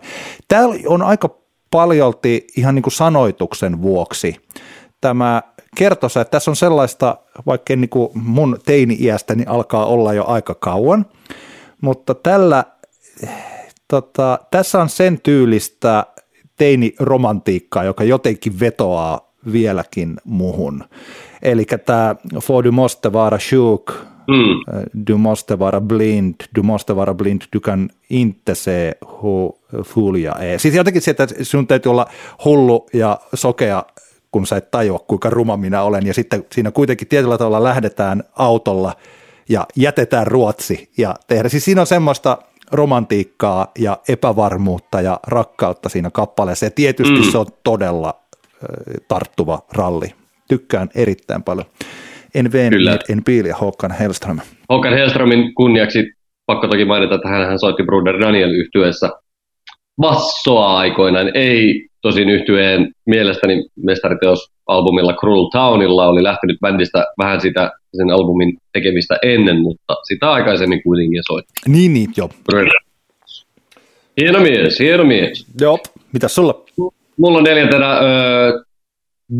Täällä 0.48 0.74
on 0.86 1.02
aika 1.02 1.38
paljolti 1.70 2.46
ihan 2.56 2.74
niin 2.74 2.82
kuin 2.82 2.92
sanoituksen 2.92 3.82
vuoksi 3.82 4.36
tämä 5.00 5.42
kertosa, 5.76 6.20
että 6.20 6.30
tässä 6.30 6.50
on 6.50 6.56
sellaista, 6.56 7.16
vaikka 7.46 7.76
niin 7.76 7.88
kuin 7.88 8.08
mun 8.14 8.58
teini-iästäni 8.66 9.44
alkaa 9.46 9.86
olla 9.86 10.12
jo 10.12 10.24
aika 10.26 10.54
kauan, 10.54 11.06
mutta 11.80 12.14
tällä 12.14 12.64
tota, 14.00 14.38
tässä 14.50 14.82
on 14.82 14.88
sen 14.88 15.20
tyylistä 15.20 16.06
teini-romantiikkaa, 16.56 17.84
joka 17.84 18.04
jotenkin 18.04 18.60
vetoaa 18.60 19.32
vieläkin 19.52 20.16
muhun. 20.24 20.84
Eli 21.42 21.64
tämä 21.86 22.16
For 22.42 22.64
du 22.64 22.72
måste 22.72 23.12
vara 23.12 23.38
sjuk, 23.38 23.92
mm. 24.28 24.84
du 25.08 25.18
måste 25.18 25.58
vara 25.58 25.80
blind, 25.80 26.34
du 26.56 26.62
måste 26.62 26.96
vara 26.96 27.14
blind, 27.14 27.42
du 27.52 27.60
kan 27.60 27.90
inte 28.10 28.54
se 28.54 28.92
jag 30.22 30.42
är. 30.42 30.58
Siis 30.58 30.74
jotenkin 30.74 31.02
se, 31.02 31.10
että 31.10 31.26
sinun 31.42 31.66
täytyy 31.66 31.90
olla 31.90 32.06
hullu 32.44 32.86
ja 32.92 33.20
sokea, 33.34 33.84
kun 34.30 34.46
sä 34.46 34.56
et 34.56 34.70
tajua, 34.70 34.98
kuinka 34.98 35.30
ruma 35.30 35.56
minä 35.56 35.82
olen. 35.82 36.06
Ja 36.06 36.14
sitten 36.14 36.44
siinä 36.52 36.70
kuitenkin 36.70 37.08
tietyllä 37.08 37.38
tavalla 37.38 37.62
lähdetään 37.62 38.24
autolla 38.36 38.96
ja 39.48 39.66
jätetään 39.76 40.26
Ruotsi 40.26 40.90
ja 40.98 41.14
tehdä. 41.26 41.48
Siis 41.48 41.64
siinä 41.64 41.80
on 41.80 41.86
semmoista 41.86 42.38
romantiikkaa 42.74 43.66
ja 43.78 43.98
epävarmuutta 44.08 45.00
ja 45.00 45.20
rakkautta 45.26 45.88
siinä 45.88 46.10
kappaleessa. 46.10 46.66
Ja 46.66 46.70
tietysti 46.70 47.18
mm. 47.18 47.30
se 47.30 47.38
on 47.38 47.46
todella 47.64 48.14
tarttuva 49.08 49.58
ralli. 49.72 50.14
Tykkään 50.48 50.88
erittäin 50.94 51.42
paljon. 51.42 51.66
En 52.34 52.52
Veen, 52.52 52.72
en 53.08 53.24
Piil 53.24 53.46
ja 53.46 53.56
Håkan 53.56 53.92
Hellström. 53.92 54.38
Håkan 54.68 54.92
Hellströmin 54.92 55.54
kunniaksi 55.54 56.12
pakko 56.46 56.68
toki 56.68 56.84
mainita, 56.84 57.14
että 57.14 57.28
hän 57.28 57.58
soitti 57.58 57.82
Bruder 57.82 58.20
Daniel 58.20 58.50
yhtyessä 58.50 59.10
bassoa 60.00 60.78
aikoinaan. 60.78 61.30
Ei 61.34 61.88
tosin 62.04 62.28
yhtyeen 62.28 62.92
mielestäni 63.06 63.64
mestariteos 63.76 64.50
albumilla 64.66 65.12
Cruel 65.12 65.48
Townilla 65.52 66.08
oli 66.08 66.22
lähtenyt 66.22 66.60
bändistä 66.60 67.04
vähän 67.18 67.40
sitä 67.40 67.70
sen 67.96 68.10
albumin 68.10 68.58
tekemistä 68.72 69.18
ennen, 69.22 69.62
mutta 69.62 69.94
sitä 70.08 70.32
aikaisemmin 70.32 70.82
kuitenkin 70.82 71.22
soitti. 71.26 71.52
Niin, 71.68 71.94
niin, 71.94 72.10
joo. 72.16 72.28
Hieno 74.20 74.40
mies, 74.40 74.78
hieno 74.78 75.04
mies. 75.04 75.46
Joo, 75.60 75.78
mitä 76.12 76.28
sulla? 76.28 76.64
Mulla 77.16 77.38
on 77.38 77.44
neljäntenä 77.44 77.92
äh, 77.92 78.00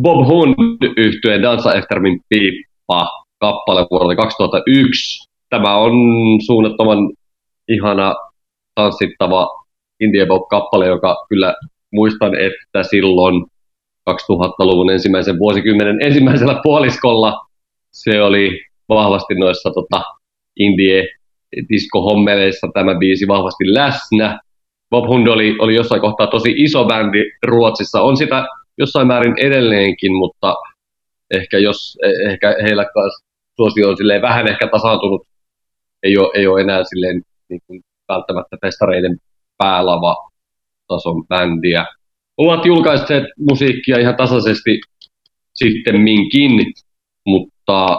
Bob 0.03 0.29
Hund 0.29 0.55
yhtyeen 0.97 1.43
Dansa 1.43 1.75
efter 1.75 2.01
min 2.01 2.21
piippa 2.29 3.25
kappale 3.41 3.87
vuodelta 3.91 4.23
2001. 4.23 5.29
Tämä 5.51 5.77
on 5.77 5.93
suunnattoman 6.47 6.99
ihana 7.69 8.15
tanssittava 8.75 9.49
indie 10.01 10.27
pop 10.27 10.49
kappale, 10.49 10.87
joka 10.87 11.27
kyllä 11.29 11.55
muistan, 11.95 12.33
että 12.35 12.83
silloin 12.83 13.45
2000-luvun 14.11 14.91
ensimmäisen 14.91 15.39
vuosikymmenen 15.39 15.97
ensimmäisellä 16.03 16.61
puoliskolla 16.63 17.47
se 17.93 18.23
oli 18.23 18.61
vahvasti 18.89 19.35
noissa 19.35 19.71
tota, 19.71 20.03
indie 20.59 21.09
diskohommeleissa 21.69 22.67
tämä 22.75 22.95
biisi 22.95 23.29
vahvasti 23.29 23.75
läsnä. 23.75 24.41
Bob 24.91 25.09
Hund 25.09 25.27
oli, 25.27 25.57
oli 25.59 25.75
jossain 25.75 26.01
kohtaa 26.01 26.27
tosi 26.27 26.55
iso 26.57 26.85
bändi 26.85 27.19
Ruotsissa. 27.47 28.03
On 28.03 28.17
sitä 28.17 28.47
jossain 28.79 29.07
määrin 29.07 29.35
edelleenkin, 29.39 30.13
mutta 30.13 30.55
ehkä, 31.31 31.59
jos, 31.59 31.99
ehkä 32.31 32.57
heillä 32.63 32.87
suosio 33.57 33.89
on 33.89 33.97
silleen 33.97 34.23
vähän 34.23 34.49
ehkä 34.49 34.69
tasaantunut. 34.69 35.27
Ei 36.03 36.19
ole, 36.19 36.31
ei 36.35 36.47
ole 36.47 36.61
enää 36.61 36.85
silleen 36.85 37.23
niin 37.49 37.61
kuin 37.67 37.81
välttämättä 38.09 38.57
festareiden 38.61 39.17
päälava 39.59 40.17
tason 40.89 41.27
bändiä. 41.27 41.87
Ovat 42.37 42.67
julkaisseet 42.67 43.25
musiikkia 43.51 43.99
ihan 43.99 44.17
tasaisesti 44.17 44.81
sitten 45.55 46.01
minkin, 46.01 46.51
mutta 47.27 47.99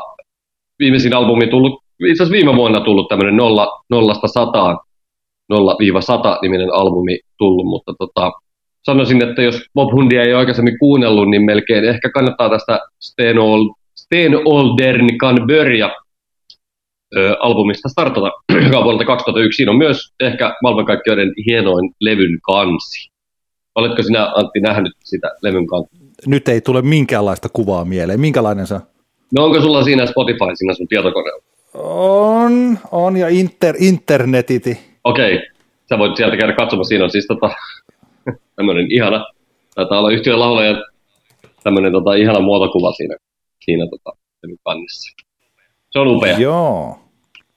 viimeisin 0.80 1.16
albumi 1.16 1.48
tullut, 1.48 1.84
itse 2.00 2.24
asiassa 2.24 2.38
viime 2.38 2.56
vuonna 2.56 2.80
tullut 2.80 3.08
tämmöinen 3.08 3.38
nolla, 3.38 3.84
nollasta 3.90 4.28
sataan, 4.28 4.80
0-100 5.54 5.58
niminen 6.42 6.74
albumi 6.74 7.20
tullut, 7.38 7.66
mutta 7.66 7.94
tota, 8.00 8.32
sanoisin, 8.84 9.30
että 9.30 9.42
jos 9.42 9.62
Bob 9.74 9.92
Hundia 9.92 10.24
ei 10.24 10.34
aikaisemmin 10.34 10.80
kuunnellut, 10.80 11.30
niin 11.30 11.46
melkein 11.46 11.86
ehkä 11.86 12.10
kannattaa 12.10 12.50
tästä 12.50 12.80
Sten, 13.00 13.40
Old, 13.40 13.70
Sten 13.96 14.36
Oldern 14.46 15.18
kan 15.18 15.36
börja 15.48 15.96
albumista 17.40 17.90
startata, 17.90 18.32
joka 18.66 18.78
on 18.78 18.84
vuodelta 18.84 19.06
2001. 19.06 19.58
Siinä 19.58 19.72
on 19.72 19.78
myös 19.78 20.14
ehkä 20.20 20.56
maailmankaikkeuden 20.64 21.34
hienoin 21.48 21.92
levyn 22.02 22.40
kansi. 22.42 23.12
Oletko 23.76 24.04
sinä, 24.04 24.32
Antti, 24.36 24.60
nähnyt 24.60 24.94
sitä 25.04 25.32
levyn 25.42 25.68
kanssa? 25.68 25.98
Nyt 26.26 26.48
ei 26.48 26.62
tule 26.62 26.82
minkäänlaista 26.82 27.50
kuvaa 27.50 27.86
mieleen. 27.86 28.20
Minkälainen 28.20 28.68
se 28.68 28.80
No 29.36 29.46
onko 29.46 29.62
sulla 29.62 29.84
siinä 29.84 30.06
Spotify 30.06 30.56
siinä 30.56 30.74
sun 30.74 30.88
tietokoneella? 30.88 31.44
On, 31.74 32.80
on 32.92 33.18
ja 33.18 33.28
inter, 33.30 33.76
internetiti. 33.80 34.80
Okei, 35.04 35.36
okay. 35.36 35.48
sä 35.90 35.98
voit 35.98 36.16
sieltä 36.16 36.38
käydä 36.38 36.54
katsomassa. 36.54 36.90
Siinä 36.90 37.04
on 37.04 37.12
siis 37.12 37.28
tota, 37.28 37.50
tämmöinen 38.56 38.92
ihana, 38.92 39.26
taitaa 39.76 40.00
olla 40.00 40.12
yhtiön 40.12 40.40
laulaja, 40.40 40.84
tämmöinen 41.64 41.92
tota, 41.92 42.14
ihana 42.14 42.40
muotokuva 42.40 42.92
siinä, 42.92 43.16
siinä 43.66 43.86
tota, 43.90 44.18
kannessa. 44.64 45.25
Se 45.96 46.00
on 46.00 46.08
upea. 46.08 46.38
Joo. 46.38 47.00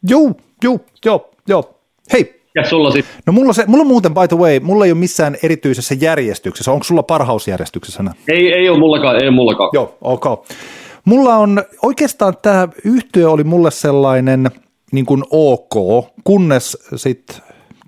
Joo, 0.09 0.33
joo, 0.65 0.79
joo, 1.05 1.31
joo. 1.49 1.75
Hei, 2.13 2.43
ja 2.55 2.65
sulla 2.69 2.91
sit? 2.91 3.07
No 3.27 3.33
mulla, 3.33 3.53
se, 3.53 3.65
mulla 3.67 3.83
on 3.83 3.87
muuten, 3.87 4.15
by 4.15 4.29
the 4.29 4.37
way, 4.37 4.61
mulla 4.61 4.85
ei 4.85 4.93
ole 4.93 4.99
missään 4.99 5.37
erityisessä 5.43 5.95
järjestyksessä. 6.01 6.73
Onko 6.73 6.85
sulla 6.85 7.03
parhausjärjestyksessä? 7.03 8.05
Ei, 8.29 8.53
ei 8.53 8.69
ole 8.69 8.79
mullakaan, 8.79 9.17
ei 9.17 9.29
ole 9.29 9.31
mullakaan. 9.35 9.71
Joo, 9.73 9.99
ok. 10.01 10.25
Mulla 11.05 11.37
on, 11.37 11.63
oikeastaan 11.83 12.35
tämä 12.43 12.69
yhtiö 12.85 13.31
oli 13.31 13.45
mulle 13.45 13.71
sellainen 13.71 14.51
niin 14.93 15.07
kuin 15.07 15.23
ok, 15.31 16.05
kunnes 16.25 16.79
sitten 16.97 17.37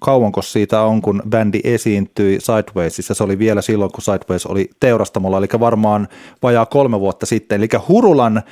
kauanko 0.01 0.43
siitä 0.43 0.83
on, 0.83 1.03
kun 1.03 1.23
bändi 1.29 1.61
esiintyi 1.65 2.39
Sidewaysissa. 2.41 3.15
Se 3.15 3.25
oli 3.25 3.39
vielä 3.39 3.63
silloin, 3.63 3.93
kun 3.93 4.03
Sideways 4.03 4.47
oli 4.47 4.71
teurastamolla, 4.81 5.39
eli 5.39 5.47
varmaan 5.61 6.09
vajaa 6.43 6.67
kolme 6.67 7.01
vuotta 7.01 7.27
sitten. 7.27 7.59
Eli 7.59 7.69
Hurulan 7.89 8.43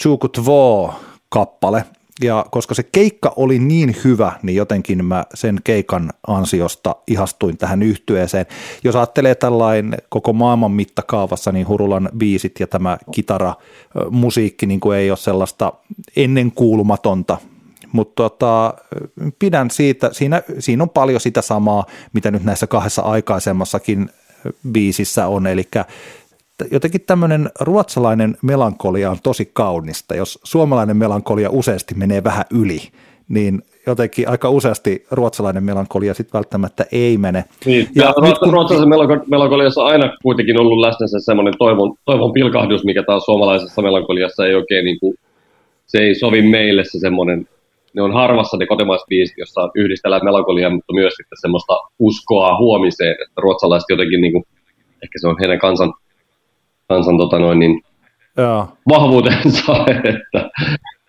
Chukut 0.00 0.46
Vo 0.46 0.94
kappale, 1.28 1.84
ja 2.22 2.46
koska 2.50 2.74
se 2.74 2.82
keikka 2.82 3.32
oli 3.36 3.58
niin 3.58 3.96
hyvä, 4.04 4.32
niin 4.42 4.56
jotenkin 4.56 5.04
mä 5.04 5.24
sen 5.34 5.60
keikan 5.64 6.10
ansiosta 6.26 6.96
ihastuin 7.06 7.58
tähän 7.58 7.82
yhtyeeseen. 7.82 8.46
Jos 8.84 8.96
ajattelee 8.96 9.34
tällainen 9.34 9.98
koko 10.08 10.32
maailman 10.32 10.72
mittakaavassa, 10.72 11.52
niin 11.52 11.68
Hurulan 11.68 12.08
biisit 12.18 12.60
ja 12.60 12.66
tämä 12.66 12.98
kitara 13.10 13.54
musiikki 14.10 14.66
niin 14.66 14.80
kuin 14.80 14.98
ei 14.98 15.10
ole 15.10 15.16
sellaista 15.16 15.72
ennenkuulumatonta, 16.16 17.38
mutta 17.92 18.14
tota, 18.14 18.74
pidän 19.38 19.70
siitä, 19.70 20.10
siinä, 20.12 20.42
siinä 20.58 20.82
on 20.82 20.90
paljon 20.90 21.20
sitä 21.20 21.42
samaa, 21.42 21.86
mitä 22.12 22.30
nyt 22.30 22.44
näissä 22.44 22.66
kahdessa 22.66 23.02
aikaisemmassakin 23.02 24.10
biisissä 24.72 25.26
on, 25.26 25.46
eli 25.46 25.68
jotenkin 26.70 27.00
tämmöinen 27.00 27.50
ruotsalainen 27.60 28.36
melankolia 28.42 29.10
on 29.10 29.16
tosi 29.22 29.50
kaunista. 29.52 30.14
Jos 30.14 30.38
suomalainen 30.44 30.96
melankolia 30.96 31.50
useasti 31.50 31.94
menee 31.94 32.24
vähän 32.24 32.44
yli, 32.50 32.78
niin 33.28 33.62
jotenkin 33.86 34.28
aika 34.28 34.50
useasti 34.50 35.06
ruotsalainen 35.10 35.64
melankolia 35.64 36.14
sitten 36.14 36.38
välttämättä 36.38 36.86
ei 36.92 37.18
mene. 37.18 37.44
Niin, 37.64 37.88
ja, 37.94 38.04
ja 38.04 38.10
ruot- 38.10 38.38
kun... 38.38 38.52
ruotsalaisen 38.52 38.88
melankoliassa 39.30 39.82
on 39.82 39.86
aina 39.86 40.16
kuitenkin 40.22 40.60
ollut 40.60 40.78
läsnä 40.78 41.06
se 41.06 41.20
semmoinen 41.20 41.54
toivon, 41.58 41.94
toivon 42.04 42.32
pilkahdus, 42.32 42.84
mikä 42.84 43.02
taas 43.02 43.24
suomalaisessa 43.24 43.82
melankoliassa 43.82 44.46
ei 44.46 44.54
oikein, 44.54 44.84
niin 44.84 45.00
kuin, 45.00 45.14
se 45.86 45.98
ei 45.98 46.14
sovi 46.14 46.42
meille 46.42 46.84
se 46.84 46.98
semmoinen, 46.98 47.48
ne 47.94 48.02
on 48.02 48.12
harvassa 48.12 48.56
ne 48.56 48.66
kotimaiset 48.66 49.06
biisit, 49.08 49.38
jossa 49.38 49.70
yhdistellään 49.74 50.24
melankoliaa, 50.24 50.70
mutta 50.70 50.94
myös 50.94 51.14
sitten 51.14 51.38
semmoista 51.40 51.74
uskoa 51.98 52.58
huomiseen, 52.58 53.12
että 53.12 53.40
ruotsalaiset 53.42 53.90
jotenkin, 53.90 54.20
niin 54.20 54.32
kuin, 54.32 54.44
ehkä 55.02 55.18
se 55.20 55.28
on 55.28 55.36
heidän 55.40 55.58
kansan, 55.58 55.92
kansan 56.92 57.18
tota 57.18 57.38
noin, 57.38 57.58
niin, 57.58 57.82
Joo. 58.36 58.68
vahvuutensa, 58.88 59.72
että, 60.12 60.50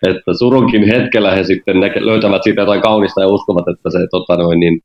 että 0.07 0.31
surunkin 0.39 0.87
hetkellä 0.87 1.35
he 1.35 1.43
sitten 1.43 1.79
näke, 1.79 2.05
löytävät 2.05 2.43
siitä 2.43 2.61
jotain 2.61 2.81
kaunista 2.81 3.21
ja 3.21 3.27
uskovat, 3.27 3.65
että 3.67 3.89
se 3.89 3.97
tota 4.11 4.37
noin, 4.37 4.59
niin 4.59 4.81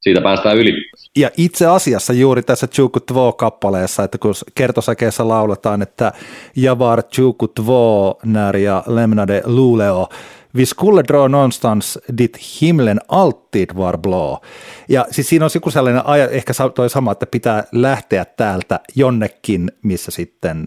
siitä 0.00 0.20
päästään 0.20 0.56
yli. 0.56 0.72
Ja 1.16 1.30
itse 1.36 1.66
asiassa 1.66 2.12
juuri 2.12 2.42
tässä 2.42 2.66
Tjuku 2.66 3.00
Tvo-kappaleessa, 3.00 4.04
että 4.04 4.18
kun 4.18 4.34
kertosäkeessä 4.54 5.28
lauletaan, 5.28 5.82
että 5.82 6.12
Javar 6.56 7.02
Tjuku 7.02 7.48
Tvo 7.48 8.18
när 8.24 8.56
ja 8.56 8.82
lämnade 8.86 9.42
Luleå, 9.46 10.08
vi 10.56 10.66
skulle 10.66 11.02
dra 11.08 11.28
någonstans 11.28 11.98
dit 12.18 12.38
himlen 12.60 13.00
alltid 13.08 13.70
var 13.76 13.98
blå. 13.98 14.40
Ja 14.88 15.06
siis 15.10 15.28
siinä 15.28 15.44
on 15.44 15.50
joku 15.54 15.70
sellainen, 15.70 16.02
ehkä 16.30 16.52
toi 16.74 16.90
sama, 16.90 17.12
että 17.12 17.26
pitää 17.26 17.64
lähteä 17.72 18.24
täältä 18.24 18.80
jonnekin, 18.94 19.72
missä 19.82 20.10
sitten 20.10 20.66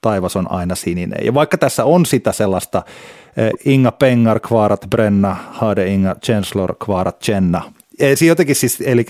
taivas 0.00 0.36
on 0.36 0.50
aina 0.50 0.74
sininen. 0.74 1.24
Ja 1.24 1.34
vaikka 1.34 1.58
tässä 1.58 1.84
on 1.84 2.06
sitä 2.06 2.32
sellaista 2.32 2.82
Inga 3.64 3.92
pengar 3.92 4.40
kvarat 4.40 4.86
brenna, 4.90 5.36
hade 5.50 5.86
Inga 5.86 6.16
känslor 6.26 6.74
kvarat 6.84 7.16
känna. 7.26 7.72
Se 8.14 8.26
jotenkin 8.26 8.56
siis, 8.56 8.80
eli 8.80 9.06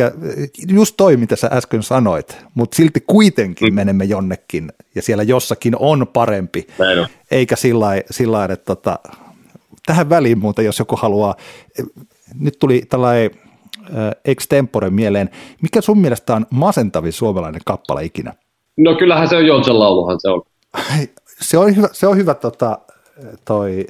just 0.68 0.94
toi, 0.96 1.16
mitä 1.16 1.36
sä 1.36 1.50
äsken 1.52 1.82
sanoit, 1.82 2.38
mutta 2.54 2.76
silti 2.76 3.00
kuitenkin 3.06 3.68
mm. 3.68 3.74
menemme 3.74 4.04
jonnekin, 4.04 4.72
ja 4.94 5.02
siellä 5.02 5.22
jossakin 5.22 5.76
on 5.78 6.06
parempi, 6.12 6.66
Näin 6.78 7.06
eikä 7.30 7.56
sillä 7.56 7.86
lailla, 8.26 8.52
että 8.52 8.64
tota, 8.64 8.98
tähän 9.86 10.10
väliin 10.10 10.38
muuten, 10.38 10.64
jos 10.64 10.78
joku 10.78 10.96
haluaa, 10.96 11.34
nyt 12.40 12.58
tuli 12.58 12.82
tällainen 12.88 13.30
extempore 14.24 14.90
mieleen, 14.90 15.30
mikä 15.62 15.80
sun 15.80 15.98
mielestä 15.98 16.34
on 16.34 16.46
masentavin 16.50 17.12
suomalainen 17.12 17.60
kappale 17.64 18.04
ikinä? 18.04 18.32
No 18.78 18.94
kyllähän 18.94 19.28
se 19.28 19.36
on 19.36 19.46
Joutsen 19.46 19.78
lauluhan 19.78 20.20
se 20.20 20.28
on. 20.28 20.42
se 21.40 21.58
on 21.58 21.76
hyvä, 21.76 21.88
se 21.92 22.06
on 22.06 22.16
hyvä 22.16 22.34
tota, 22.34 22.78
toi, 23.44 23.86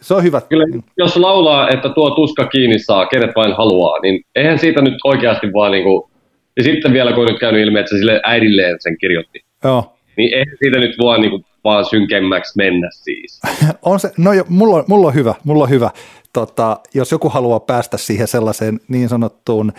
se 0.00 0.14
on 0.14 0.22
hyvä. 0.22 0.40
Kyllä, 0.40 0.82
jos 0.96 1.16
laulaa, 1.16 1.68
että 1.68 1.88
tuo 1.88 2.10
tuska 2.10 2.46
kiinni 2.46 2.78
saa, 2.78 3.06
kenet 3.06 3.30
vain 3.36 3.56
haluaa, 3.56 4.00
niin 4.00 4.24
eihän 4.34 4.58
siitä 4.58 4.82
nyt 4.82 4.94
oikeasti 5.04 5.46
vaan 5.52 5.72
niin 5.72 5.84
kuin, 5.84 6.10
ja 6.56 6.62
sitten 6.62 6.92
vielä 6.92 7.12
kun 7.12 7.20
on 7.20 7.28
nyt 7.28 7.40
käynyt 7.40 7.62
ilmi, 7.62 7.78
että 7.78 7.90
se 7.90 7.98
sille 7.98 8.20
äidilleen 8.24 8.76
sen 8.80 8.98
kirjoitti, 8.98 9.40
Joo. 9.64 9.92
niin 10.16 10.34
eihän 10.34 10.56
siitä 10.58 10.78
nyt 10.78 10.96
vaan, 11.02 11.20
niin 11.20 11.30
kuin, 11.30 11.44
vaan 11.64 11.84
synkemmäksi 11.84 12.52
mennä 12.56 12.88
siis. 12.92 13.40
on 13.82 14.00
se, 14.00 14.12
no 14.18 14.32
jo, 14.32 14.44
mulla, 14.48 14.76
on, 14.76 14.84
mulla 14.88 15.06
on 15.06 15.14
hyvä, 15.14 15.34
mulla 15.44 15.64
on 15.64 15.70
hyvä. 15.70 15.90
Tota, 16.32 16.80
jos 16.94 17.12
joku 17.12 17.28
haluaa 17.28 17.60
päästä 17.60 17.96
siihen 17.96 18.28
sellaiseen 18.28 18.80
niin 18.88 19.08
sanottuun 19.08 19.72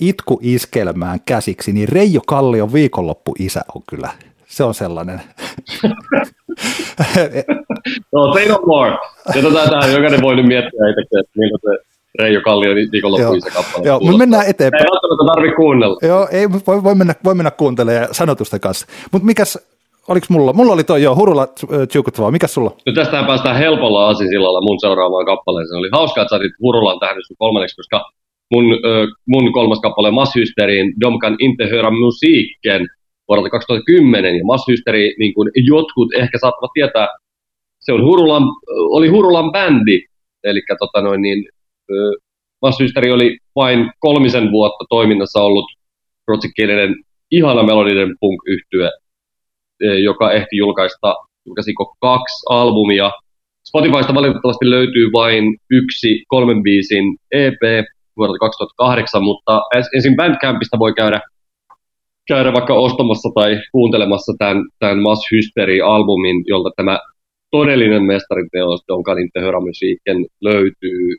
itkuiskelmään 0.00 1.18
käsiksi, 1.26 1.72
niin 1.72 1.88
Reijo 1.88 2.20
Kallion 2.26 2.72
viikonloppu-isä 2.72 3.60
on 3.74 3.82
kyllä, 3.90 4.08
se 4.46 4.64
on 4.64 4.74
sellainen. 4.74 5.20
no, 8.12 8.32
say 8.34 8.48
no 8.48 8.60
more. 8.66 8.90
Ja 9.34 9.42
tätä 9.42 9.70
tähän 9.70 9.92
jokainen 9.92 10.22
voi 10.22 10.36
nyt 10.36 10.46
miettiä 10.46 10.88
itsekin, 10.90 11.20
että 11.20 11.32
miltä 11.36 11.58
se 11.62 11.90
Reijo 12.18 12.40
Kallion 12.40 12.76
viikonloppu-isä 12.92 13.50
kappale 13.50 13.86
Joo, 13.86 14.00
me 14.00 14.16
mennään 14.16 14.46
eteenpäin. 14.46 14.84
Ei 14.84 14.90
välttämättä 14.90 15.34
tarvitse 15.34 15.56
kuunnella. 15.56 15.98
Joo, 16.02 16.28
ei, 16.30 16.50
voi, 16.50 16.82
voi, 16.82 16.94
mennä, 16.94 17.14
voi 17.24 17.34
mennä 17.34 17.50
kuuntelemaan 17.50 18.08
sanotusten 18.14 18.60
kanssa. 18.60 18.86
Mutta 19.12 19.26
mikäs, 19.26 19.58
Oliko 20.10 20.26
mulla? 20.30 20.52
Mulla 20.52 20.72
oli 20.72 20.84
toi 20.84 21.02
jo, 21.02 21.14
Hurula 21.14 21.46
Tjukutvaa. 21.90 22.30
Mikä 22.30 22.46
sulla? 22.46 22.70
No 22.86 22.92
tästähän 22.92 23.26
päästään 23.26 23.56
helpolla 23.56 24.08
asisillalla 24.08 24.60
mun 24.60 24.80
seuraavaan 24.80 25.26
kappaleeseen. 25.26 25.78
Oli 25.78 25.88
hauskaa, 25.92 26.22
että 26.22 26.30
sä 26.30 26.36
otit 26.36 26.52
Hurulan 26.62 26.98
tähän 27.00 27.16
sun 27.26 27.36
kolmanneksi, 27.38 27.76
koska 27.76 28.04
mun, 28.52 28.64
mun 29.26 29.52
kolmas 29.52 29.80
kappale 29.80 30.10
Masshysteriin 30.10 30.92
Domkan 31.00 31.36
inte 31.38 31.68
höra 31.70 31.90
musiikken 31.90 32.86
vuodelta 33.28 33.50
2010 33.50 34.36
ja 34.38 34.44
Masshysteri, 34.44 35.14
niin 35.18 35.34
kuin 35.34 35.50
jotkut 35.54 36.14
ehkä 36.14 36.38
saattavat 36.38 36.70
tietää, 36.74 37.08
se 37.80 37.92
on 37.92 38.04
Hurulan, 38.04 38.42
oli 38.96 39.08
Hurulan 39.08 39.52
bändi, 39.52 39.98
eli 40.44 40.60
tota 40.78 41.00
noin, 41.02 41.22
niin, 41.22 41.44
Masshysteri 42.62 43.12
oli 43.12 43.38
vain 43.56 43.90
kolmisen 43.98 44.52
vuotta 44.52 44.84
toiminnassa 44.88 45.42
ollut 45.42 45.64
ruotsinkielinen 46.28 46.94
ihana 47.30 47.62
melodinen 47.62 48.16
punk 48.20 48.42
yhtye 48.46 48.90
joka 50.02 50.32
ehti 50.32 50.56
julkaista, 50.56 51.14
julkaisiko 51.46 51.94
kaksi 52.00 52.42
albumia. 52.48 53.10
Spotifysta 53.68 54.14
valitettavasti 54.14 54.70
löytyy 54.70 55.12
vain 55.12 55.44
yksi 55.70 56.24
kolmen 56.28 56.62
biisin 56.62 57.04
EP 57.32 57.62
vuodelta 58.16 58.38
2008, 58.38 59.22
mutta 59.22 59.62
ensin 59.94 60.16
Bandcampista 60.16 60.78
voi 60.78 60.92
käydä, 60.94 61.20
käydä 62.28 62.52
vaikka 62.52 62.74
ostamassa 62.74 63.28
tai 63.34 63.60
kuuntelemassa 63.72 64.32
tämän, 64.38 64.64
tämän 64.78 64.98
Mass 64.98 65.22
Hystery-albumin, 65.32 66.42
jolta 66.46 66.70
tämä 66.76 66.98
todellinen 67.50 68.02
mestariteos, 68.02 68.80
jonka 68.88 69.14
niiden 69.14 69.42
höramusiikken 69.42 70.26
löytyy. 70.40 71.16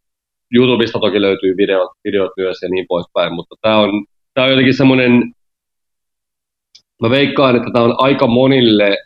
YouTubesta 0.56 1.00
toki 1.00 1.22
löytyy 1.22 1.58
videot, 1.58 1.90
videot 2.04 2.32
myös 2.38 2.58
ja 2.62 2.70
niin 2.70 2.86
poispäin, 2.88 3.34
mutta 3.34 3.56
tämä 3.62 3.78
on, 3.80 4.06
tämä 4.34 4.46
on 4.46 4.52
jotenkin 4.52 4.74
semmoinen 4.74 5.34
mä 7.02 7.10
veikkaan, 7.10 7.56
että 7.56 7.70
tämä 7.74 7.86
on 7.86 7.96
aika 7.98 8.28
monille 8.28 8.98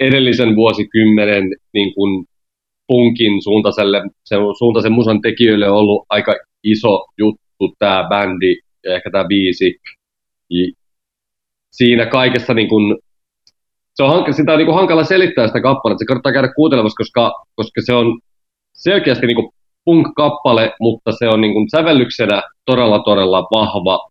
edellisen 0.00 0.56
vuosikymmenen 0.56 1.44
niin 1.72 1.94
kuin 1.94 2.26
punkin 2.86 3.42
suuntaiselle, 3.42 4.02
sen 4.24 4.38
suuntaisen 4.58 4.92
musan 4.92 5.20
tekijöille 5.20 5.70
ollut 5.70 6.06
aika 6.08 6.34
iso 6.64 7.04
juttu 7.18 7.74
tämä 7.78 8.06
bändi 8.08 8.60
ja 8.84 8.94
ehkä 8.94 9.10
tämä 9.10 9.24
biisi. 9.24 9.76
Siinä 11.72 12.06
kaikessa 12.06 12.54
niin 12.54 12.68
kuin, 12.68 12.98
se 13.94 14.02
on, 14.02 14.34
sitä 14.34 14.52
on 14.52 14.58
niin 14.58 14.66
kuin 14.66 14.76
hankala 14.76 15.04
selittää 15.04 15.46
sitä 15.46 15.60
kappaletta, 15.60 15.98
se 15.98 16.04
kannattaa 16.04 16.32
käydä 16.32 16.52
kuuntelemassa, 16.56 16.96
koska, 16.96 17.44
koska 17.54 17.80
se 17.84 17.92
on 17.92 18.20
selkeästi 18.74 19.26
niin 19.26 19.36
kuin 19.36 19.50
punk-kappale, 19.84 20.72
mutta 20.80 21.12
se 21.18 21.28
on 21.28 21.40
niin 21.40 21.52
kuin 21.52 21.70
sävellyksenä 21.70 22.42
todella 22.64 22.98
todella 22.98 23.42
vahva 23.42 24.10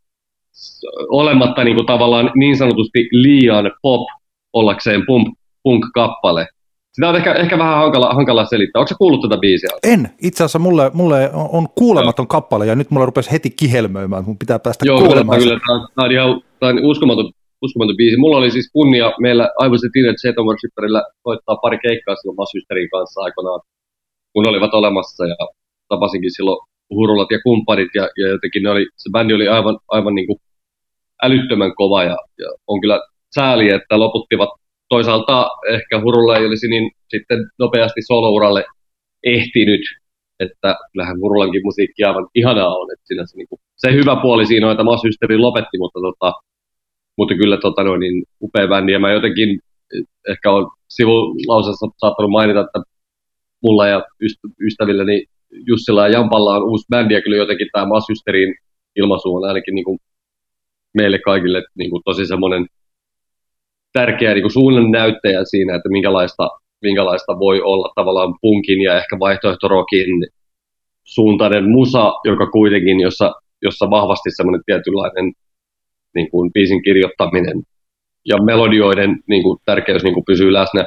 olematta 1.09 1.63
niin 1.63 1.75
kuin 1.75 1.85
tavallaan 1.85 2.31
niin 2.35 2.57
sanotusti 2.57 2.99
liian 3.11 3.71
pop 3.81 4.07
ollakseen 4.53 5.03
pump, 5.07 5.27
punk-kappale. 5.63 6.47
Sitä 6.91 7.09
on 7.09 7.15
ehkä, 7.15 7.33
ehkä 7.33 7.57
vähän 7.57 7.77
hankala, 7.77 8.13
hankala 8.13 8.45
selittää. 8.45 8.79
Onko 8.79 8.87
se 8.87 8.95
kuullut 8.97 9.21
tätä 9.21 9.37
biisiä? 9.37 9.69
En. 9.83 10.09
Itse 10.21 10.43
asiassa 10.43 10.59
mulle, 10.59 10.91
mulle 10.93 11.29
on 11.33 11.67
kuulematon 11.75 12.23
Joo. 12.23 12.27
kappale 12.35 12.65
ja 12.65 12.75
nyt 12.75 12.91
mulla 12.91 13.05
rupesi 13.05 13.31
heti 13.31 13.49
kihelmöimään, 13.49 14.23
mun 14.25 14.37
pitää 14.37 14.59
päästä 14.59 14.85
Joo, 14.85 14.99
kuulemaan. 14.99 15.39
Kyllä, 15.39 15.59
tämä 15.67 15.87
tämä 15.95 16.05
on 16.05 16.11
ihan 16.11 16.41
tämä 16.59 16.69
on 16.69 16.85
uskomaton, 16.85 17.31
uskomaton 17.61 17.97
biisi. 17.97 18.17
Mulla 18.17 18.37
oli 18.37 18.51
siis 18.51 18.69
kunnia 18.73 19.13
meillä 19.19 19.49
Aivoisen 19.57 19.89
Teenage 19.93 20.17
Seton 20.17 20.45
Worshipperillä 20.45 21.03
soittaa 21.23 21.55
pari 21.61 21.77
keikkaa 21.87 22.15
silloin 22.15 22.37
Massysterin 22.41 22.89
kanssa 22.89 23.21
aikoinaan, 23.21 23.61
kun 24.33 24.49
olivat 24.49 24.73
olemassa 24.73 25.25
ja 25.25 25.35
tapasinkin 25.89 26.33
silloin 26.33 26.59
Hurulat 26.89 27.31
ja 27.31 27.39
kumppanit 27.43 27.89
ja, 27.95 28.09
ja 28.17 28.27
jotenkin 28.27 28.63
ne 28.63 28.69
oli, 28.69 28.85
se 28.95 29.09
bändi 29.11 29.33
oli 29.33 29.47
aivan, 29.47 29.79
aivan 29.87 30.15
niin 30.15 30.27
kuin 30.27 30.39
älyttömän 31.23 31.75
kova 31.75 32.03
ja, 32.03 32.17
ja 32.39 32.49
on 32.67 32.81
kyllä 32.81 32.99
sääli, 33.35 33.69
että 33.69 33.99
loputtivat. 33.99 34.49
Toisaalta 34.89 35.49
ehkä 35.69 36.01
Hurulla 36.01 36.37
ei 36.37 36.45
olisi 36.45 36.67
niin 36.67 36.91
sitten 37.09 37.39
nopeasti 37.59 38.01
solouralle 38.01 38.65
ehtinyt, 39.23 39.81
että 40.39 40.75
kyllähän 40.91 41.19
Hurulankin 41.21 41.61
musiikki 41.63 42.03
aivan 42.03 42.27
ihanaa 42.35 42.75
on, 42.75 42.87
että 42.93 43.07
siinä 43.07 43.25
se, 43.25 43.37
niin 43.37 43.47
kuin, 43.47 43.59
se 43.75 43.93
hyvä 43.93 44.15
puoli 44.21 44.45
siinä 44.45 44.65
on, 44.65 44.71
että 44.71 44.83
Mass 44.83 45.03
Hysteri 45.03 45.37
lopetti, 45.37 45.77
mutta, 45.77 45.99
tota, 45.99 46.33
mutta 47.17 47.35
kyllä 47.35 47.57
tota, 47.57 47.83
noin, 47.83 47.99
niin 47.99 48.23
upea 48.41 48.67
bändi, 48.67 48.91
ja 48.91 48.99
mä 48.99 49.11
jotenkin 49.11 49.59
ehkä 50.29 50.51
on 50.51 50.71
sivulausessa 50.89 51.87
saattanut 51.97 52.31
mainita, 52.31 52.59
että 52.61 52.79
mulla 53.63 53.87
ja 53.87 54.03
ystävilläni 54.65 55.25
Jussilla 55.51 56.07
ja 56.07 56.13
Jampalla 56.13 56.55
on 56.55 56.69
uusi 56.69 56.85
bändi, 56.89 57.13
ja 57.13 57.21
kyllä 57.21 57.37
jotenkin 57.37 57.67
tämä 57.71 57.85
Mass 57.85 58.09
Hysterin 58.09 58.55
ilmaisu 58.95 59.35
on 59.35 59.47
ainakin 59.47 59.75
niin 59.75 59.85
kuin 59.85 59.99
meille 60.93 61.19
kaikille 61.19 61.63
niin 61.77 61.89
kuin 61.91 62.01
tosi 62.05 62.25
semmoinen 62.25 62.65
tärkeä 63.93 64.33
niin 64.33 64.51
suunnan 64.51 64.91
näyttäjä 64.91 65.41
siinä, 65.43 65.75
että 65.75 65.89
minkälaista, 65.89 66.49
minkälaista 66.81 67.39
voi 67.39 67.61
olla 67.61 67.91
tavallaan 67.95 68.33
punkin 68.41 68.81
ja 68.81 68.97
ehkä 68.97 69.19
vaihtoehtorokin 69.19 70.07
suuntainen 71.03 71.69
musa, 71.69 72.13
joka 72.25 72.47
kuitenkin, 72.47 72.99
jossa, 72.99 73.33
jossa 73.61 73.89
vahvasti 73.89 74.29
semmoinen 74.31 74.61
tietynlainen 74.65 75.33
niin 76.15 76.31
kuin 76.31 76.53
biisin 76.53 76.81
kirjoittaminen 76.83 77.63
ja 78.25 78.43
melodioiden 78.43 79.19
niin 79.27 79.43
kuin, 79.43 79.59
tärkeys 79.65 80.03
niin 80.03 80.13
kuin, 80.13 80.25
pysyy 80.25 80.53
läsnä. 80.53 80.85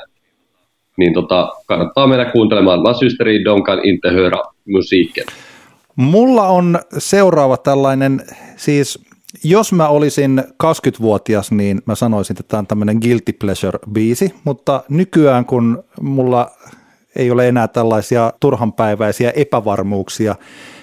Niin 0.98 1.14
tota, 1.14 1.48
kannattaa 1.66 2.06
mennä 2.06 2.24
kuuntelemaan. 2.24 2.82
Mä 2.82 2.92
systeri 2.92 3.44
Donkan 3.44 3.84
inte 3.84 4.10
höra 4.10 4.42
musiikken. 4.68 5.24
Mulla 5.96 6.48
on 6.48 6.78
seuraava 6.98 7.56
tällainen, 7.56 8.22
siis 8.56 9.08
jos 9.44 9.72
mä 9.72 9.88
olisin 9.88 10.42
20-vuotias, 10.64 11.52
niin 11.52 11.82
mä 11.86 11.94
sanoisin, 11.94 12.34
että 12.34 12.48
tämä 12.48 12.58
on 12.58 12.66
tämmöinen 12.66 12.98
guilty 13.02 13.32
pleasure-biisi, 13.32 14.34
mutta 14.44 14.82
nykyään 14.88 15.44
kun 15.44 15.84
mulla 16.00 16.50
ei 17.16 17.30
ole 17.30 17.48
enää 17.48 17.68
tällaisia 17.68 18.32
turhanpäiväisiä 18.40 19.30
epävarmuuksia, 19.30 20.34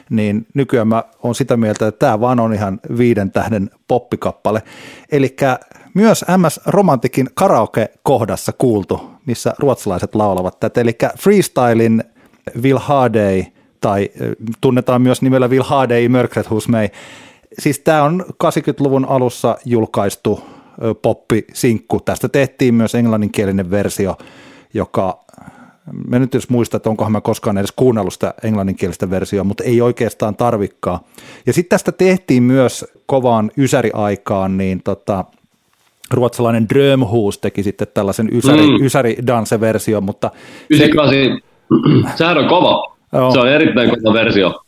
niin 0.10 0.48
nykyään 0.54 0.88
mä 0.88 1.04
oon 1.24 1.36
sitä 1.36 1.58
mieltä, 1.58 1.88
että 1.88 2.00
tämä 2.00 2.20
vaan 2.20 2.40
on 2.40 2.54
ihan 2.54 2.80
viiden 2.98 3.32
tähden 3.32 3.70
poppikappale. 3.88 4.64
Eli 5.12 5.36
myös 5.94 6.26
MS 6.38 6.60
Romantikin 6.66 7.30
karaoke-kohdassa 7.34 8.52
kuultu, 8.58 9.15
missä 9.26 9.54
ruotsalaiset 9.60 10.16
laulavat 10.16 10.60
tätä, 10.60 10.82
eli 10.82 10.98
freestylin 11.20 12.04
Will 12.62 12.78
Hardey, 12.78 13.44
tai 13.82 14.10
tunnetaan 14.62 15.02
myös 15.02 15.22
nimellä 15.22 15.48
Will 15.48 15.64
Hardey 15.64 16.10
Mörkret 16.10 16.50
hos 16.50 16.68
mig. 16.68 16.90
Siis 17.60 17.80
tämä 17.80 18.04
on 18.04 18.26
80-luvun 18.44 19.06
alussa 19.06 19.58
julkaistu 19.66 20.44
poppi-sinkku. 21.02 22.00
Tästä 22.00 22.30
tehtiin 22.30 22.74
myös 22.74 22.96
englanninkielinen 22.96 23.72
versio, 23.72 24.18
joka 24.74 25.26
Mä 26.08 26.20
nyt 26.20 26.34
jos 26.34 26.50
muistan, 26.50 26.78
että 26.78 26.90
onkohan 26.90 27.12
mä 27.12 27.22
koskaan 27.22 27.58
edes 27.58 27.72
kuunnellut 27.72 28.14
sitä 28.14 28.34
englanninkielistä 28.44 29.10
versiota, 29.10 29.44
mutta 29.44 29.64
ei 29.64 29.82
oikeastaan 29.82 30.36
tarvikkaa. 30.36 31.04
Ja 31.46 31.54
sitten 31.54 31.70
tästä 31.70 31.92
tehtiin 31.92 32.44
myös 32.44 32.86
kovaan 33.06 33.52
ysäriaikaan, 33.58 34.58
niin 34.58 34.84
tota, 34.84 35.26
ruotsalainen 36.12 36.70
Drömhus 36.70 37.38
teki 37.38 37.64
sitten 37.64 37.88
tällaisen 37.94 38.30
ysäri, 38.34 38.68
mm. 38.68 38.86
ysäri-danse-versio, 38.86 40.02
mutta... 40.02 40.32
98, 40.70 41.14
se, 41.14 42.18
sehän 42.18 42.38
on 42.38 42.48
kova. 42.48 42.96
Joo. 43.14 43.32
Se 43.32 43.40
on 43.40 43.50
erittäin 43.50 43.90
kova 43.90 44.14
versio. 44.14 44.62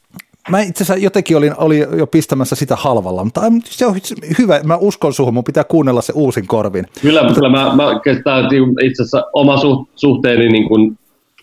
Mä 0.50 0.62
itse 0.62 0.84
asiassa 0.84 1.04
jotenkin 1.04 1.38
olin, 1.38 1.54
olin 1.58 1.86
jo 1.98 2.08
pistämässä 2.08 2.56
sitä 2.56 2.76
halvalla, 2.76 3.24
mutta 3.24 3.42
se 3.64 3.86
on 3.86 3.96
hyvä, 4.40 4.60
mä 4.64 4.78
uskon 4.78 5.14
suhun, 5.14 5.34
mun 5.34 5.44
pitää 5.44 5.64
kuunnella 5.64 6.02
se 6.02 6.14
uusin 6.16 6.48
korvin. 6.48 6.86
Kyllä, 7.02 7.24
mutta 7.24 7.36
kyllä 7.36 7.50
mä, 7.50 7.76
mä 7.76 8.00
kestää 8.00 8.40
itse 8.84 9.04
asiassa 9.04 9.24
oma 9.34 9.56
suhteeni 9.96 10.50
niin 10.50 10.68
kuin 10.68 10.98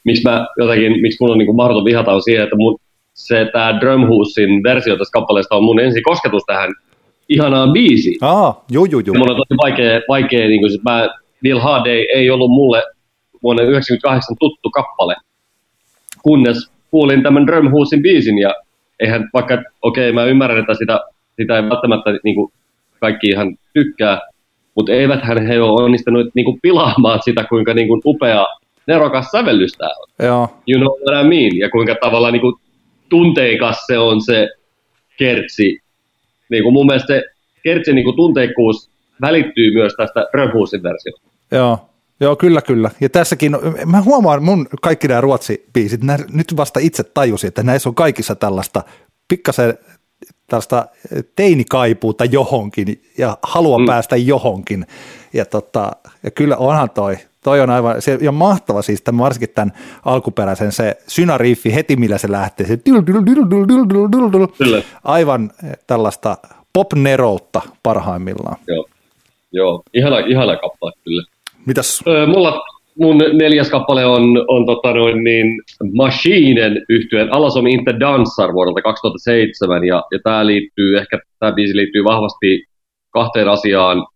miksi 0.05 0.23
mä 0.25 0.47
jotenkin, 0.59 1.03
miksi 1.03 1.19
mun 1.21 1.31
on 1.31 1.39
niin 1.39 1.47
kuin 1.47 1.57
mahdoton 1.57 1.85
vihata 1.85 2.13
on 2.13 2.23
siihen, 2.23 2.45
että 2.45 2.57
mun, 2.57 2.79
se 3.15 3.51
tämä 3.53 3.81
Drumhoosin 3.81 4.63
versio 4.63 4.97
tästä 4.97 5.13
kappaleesta 5.13 5.57
on 5.57 5.65
mun 5.65 5.81
ensi 5.81 6.03
kosketus 6.03 6.43
tähän 6.47 6.71
ihanaan 7.29 7.73
biisiin. 7.73 8.19
Aa, 8.21 8.65
juu, 8.71 8.85
juu, 8.85 9.03
juu. 9.07 9.15
mun 9.19 9.31
on 9.31 9.37
tosi 9.37 9.57
vaikea, 9.63 10.01
vaikea 10.09 10.49
niin 10.49 10.61
kuin, 10.61 10.71
siis 10.71 10.83
mä, 10.83 11.09
Bill 11.43 11.59
Hardy 11.59 12.05
ei 12.15 12.31
ollut 12.31 12.51
mulle 12.51 12.83
vuonna 13.43 13.63
1998 13.63 14.37
tuttu 14.41 14.71
kappale, 14.71 15.15
kunnes 16.23 16.71
kuulin 16.91 17.23
tämän 17.23 17.47
Drumhoosin 17.47 18.03
biisin 18.03 18.39
ja 18.39 18.55
eihän 19.01 19.31
vaikka, 19.35 19.63
okei 19.83 20.11
okay, 20.11 20.13
mä 20.13 20.25
ymmärrän, 20.25 20.61
että 20.61 20.75
sitä, 20.75 21.01
sitä 21.37 21.57
ei 21.57 21.63
välttämättä 21.63 22.11
niin 22.25 22.35
kuin, 22.35 22.53
kaikki 23.01 23.27
ihan 23.27 23.57
tykkää, 23.75 24.21
mutta 24.75 24.93
eiväthän 24.93 25.47
he 25.47 25.61
ole 25.61 25.85
onnistunut 25.85 26.27
niin 26.35 26.45
kuin, 26.45 26.59
pilaamaan 26.63 27.21
sitä, 27.25 27.45
kuinka 27.45 27.75
niin 27.75 27.89
kuin, 27.89 28.01
upea 28.05 28.47
nerokas 28.87 29.27
sävellys 29.31 29.73
tää 29.73 29.89
on. 29.89 30.27
Joo. 30.27 30.49
You 30.67 30.81
know 30.81 30.93
what 31.01 31.25
I 31.25 31.29
mean? 31.29 31.59
Ja 31.59 31.71
kuinka 31.71 31.95
tavallaan 32.01 32.33
niin 32.33 32.41
kuin, 32.41 32.55
tunteikas 33.09 33.87
se 33.87 33.99
on 33.99 34.21
se 34.21 34.49
kertsi. 35.19 35.84
Niin 36.51 36.63
kuin 36.63 36.73
mun 36.73 36.87
mielestä 36.87 37.07
se 37.07 37.23
kertsin 37.63 37.95
niin 37.95 38.05
kuin 38.05 38.17
tunteikkuus 38.17 38.91
välittyy 39.21 39.75
myös 39.75 39.95
tästä 39.97 40.27
Röhuusin 40.35 40.83
versiosta. 40.83 41.31
Joo. 41.53 41.79
Joo, 42.21 42.37
kyllä, 42.37 42.63
kyllä. 42.63 42.91
Ja 43.01 43.09
tässäkin, 43.09 43.57
mä 43.87 44.03
huomaan 44.03 44.43
mun 44.43 44.67
kaikki 44.83 45.09
nämä 45.09 45.21
ruotsi-biisit, 45.21 46.05
nää, 46.05 46.19
nyt 46.33 46.57
vasta 46.57 46.81
itse 46.81 47.05
tajusin, 47.05 47.49
että 47.49 47.63
näissä 47.63 47.89
on 47.89 47.95
kaikissa 47.95 48.35
tällaista 48.35 48.83
pikkasen 49.29 49.79
tällaista 50.47 50.87
teinikaipuuta 51.37 52.25
johonkin 52.25 53.03
ja 53.19 53.39
halua 53.43 53.79
mm. 53.79 53.87
päästä 53.87 54.17
johonkin. 54.17 54.87
Ja, 55.33 55.45
tota, 55.45 55.93
ja 56.23 56.31
kyllä 56.31 56.57
onhan 56.57 56.91
toi, 56.91 57.17
toi 57.45 57.61
on 57.61 57.71
aivan, 57.71 58.03
se 58.03 58.19
on 58.29 58.35
mahtava 58.35 58.83
siis 58.83 59.03
tämän, 59.03 59.19
varsinkin 59.19 59.49
tämän 59.55 59.73
alkuperäisen 60.05 60.73
se 60.73 60.97
synariiffi 61.07 61.75
heti 61.75 61.97
millä 61.97 62.19
se 62.19 62.31
lähtee, 62.31 62.67
se 62.67 62.79
kyllä. 64.59 64.83
aivan 65.05 65.51
tällaista 65.87 66.37
pop-neroutta 66.73 67.63
parhaimmillaan. 67.83 68.57
Joo, 68.69 68.87
Joo. 69.53 69.83
ihana, 69.95 70.19
ihana 70.19 70.57
kappale 70.57 70.93
kyllä. 71.05 71.23
Mitäs? 71.67 72.03
Öö, 72.07 72.27
mulla 72.27 72.65
mun 72.99 73.19
neljäs 73.19 73.71
kappale 73.71 74.07
on, 74.07 74.23
on 74.49 74.67
tota 74.67 74.95
noin 74.95 75.25
niin 75.25 75.47
Machinen 75.97 76.85
yhtyeen 76.89 77.33
Alas 77.33 77.57
on 77.57 77.67
Inte 77.67 78.01
Dansar 78.01 78.53
vuodelta 78.53 78.83
2007 78.83 79.85
ja, 79.85 80.03
ja 80.13 80.19
tämä 80.25 80.47
liittyy 80.47 80.99
ehkä, 80.99 81.19
tämä 81.39 81.53
biisi 81.53 81.77
liittyy 81.77 82.05
vahvasti 82.05 82.65
kahteen 83.11 83.49
asiaan. 83.49 84.07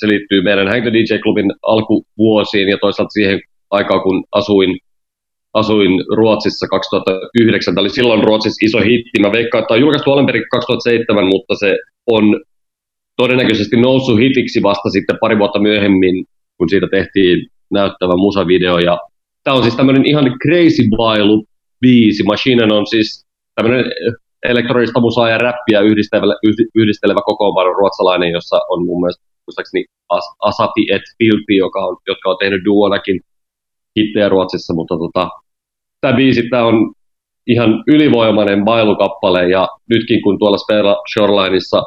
Se 0.00 0.08
liittyy 0.08 0.42
meidän 0.42 0.68
Hang 0.68 0.82
the 0.82 0.90
DJ-klubin 0.90 1.50
alkuvuosiin 1.62 2.68
ja 2.68 2.78
toisaalta 2.80 3.10
siihen 3.10 3.40
aikaan, 3.70 4.02
kun 4.02 4.24
asuin, 4.32 4.78
asuin 5.54 5.92
Ruotsissa 6.16 6.66
2009. 6.68 7.74
Tämä 7.74 7.82
oli 7.82 7.90
silloin 7.90 8.24
Ruotsissa 8.24 8.66
iso 8.66 8.78
hitti. 8.78 9.20
Mä 9.20 9.32
veikkaan, 9.32 9.62
että 9.62 9.74
on 9.74 9.80
julkaistu 9.80 10.12
alun 10.12 10.26
perin 10.26 10.44
2007, 10.50 11.24
mutta 11.24 11.54
se 11.54 11.78
on 12.06 12.40
todennäköisesti 13.16 13.76
noussut 13.76 14.18
hitiksi 14.18 14.62
vasta 14.62 14.90
sitten 14.90 15.18
pari 15.20 15.38
vuotta 15.38 15.58
myöhemmin 15.58 16.24
kun 16.60 16.68
siitä 16.68 16.88
tehtiin 16.90 17.46
näyttävä 17.70 18.16
musavideo. 18.16 18.78
Ja 18.78 18.98
tämä 19.44 19.56
on 19.56 19.62
siis 19.62 19.76
tämmöinen 19.76 20.06
ihan 20.06 20.24
crazy 20.42 20.82
bailu 20.96 21.44
biisi. 21.80 22.22
Machine 22.22 22.74
on 22.74 22.86
siis 22.86 23.26
tämmöinen 23.54 23.84
elektronista 24.48 25.00
musaa 25.00 25.28
ja 25.30 25.38
räppiä 25.38 25.80
yhdistelevä, 25.80 26.34
yhdistelevä 26.74 27.20
kokoonpano 27.24 27.72
ruotsalainen, 27.72 28.30
jossa 28.30 28.56
on 28.70 28.86
mun 28.86 29.00
mielestä 29.00 29.24
muistaakseni 29.50 29.84
As- 30.08 30.36
Asafi 30.40 30.84
et 30.92 31.02
Filpi, 31.18 31.56
joka 31.56 31.78
on, 31.78 31.96
jotka 32.06 32.30
on 32.30 32.36
tehnyt 32.40 32.64
duonakin 32.64 33.20
hittejä 33.98 34.28
Ruotsissa, 34.28 34.74
mutta 34.74 34.94
tota, 34.98 35.28
tämä 36.00 36.16
biisi 36.16 36.48
tämä 36.50 36.64
on 36.64 36.92
ihan 37.46 37.84
ylivoimainen 37.86 38.64
bailukappale 38.64 39.48
ja 39.48 39.68
nytkin 39.90 40.22
kun 40.22 40.38
tuolla 40.38 40.58
Spera 40.58 40.96
Shorelineissa 41.12 41.82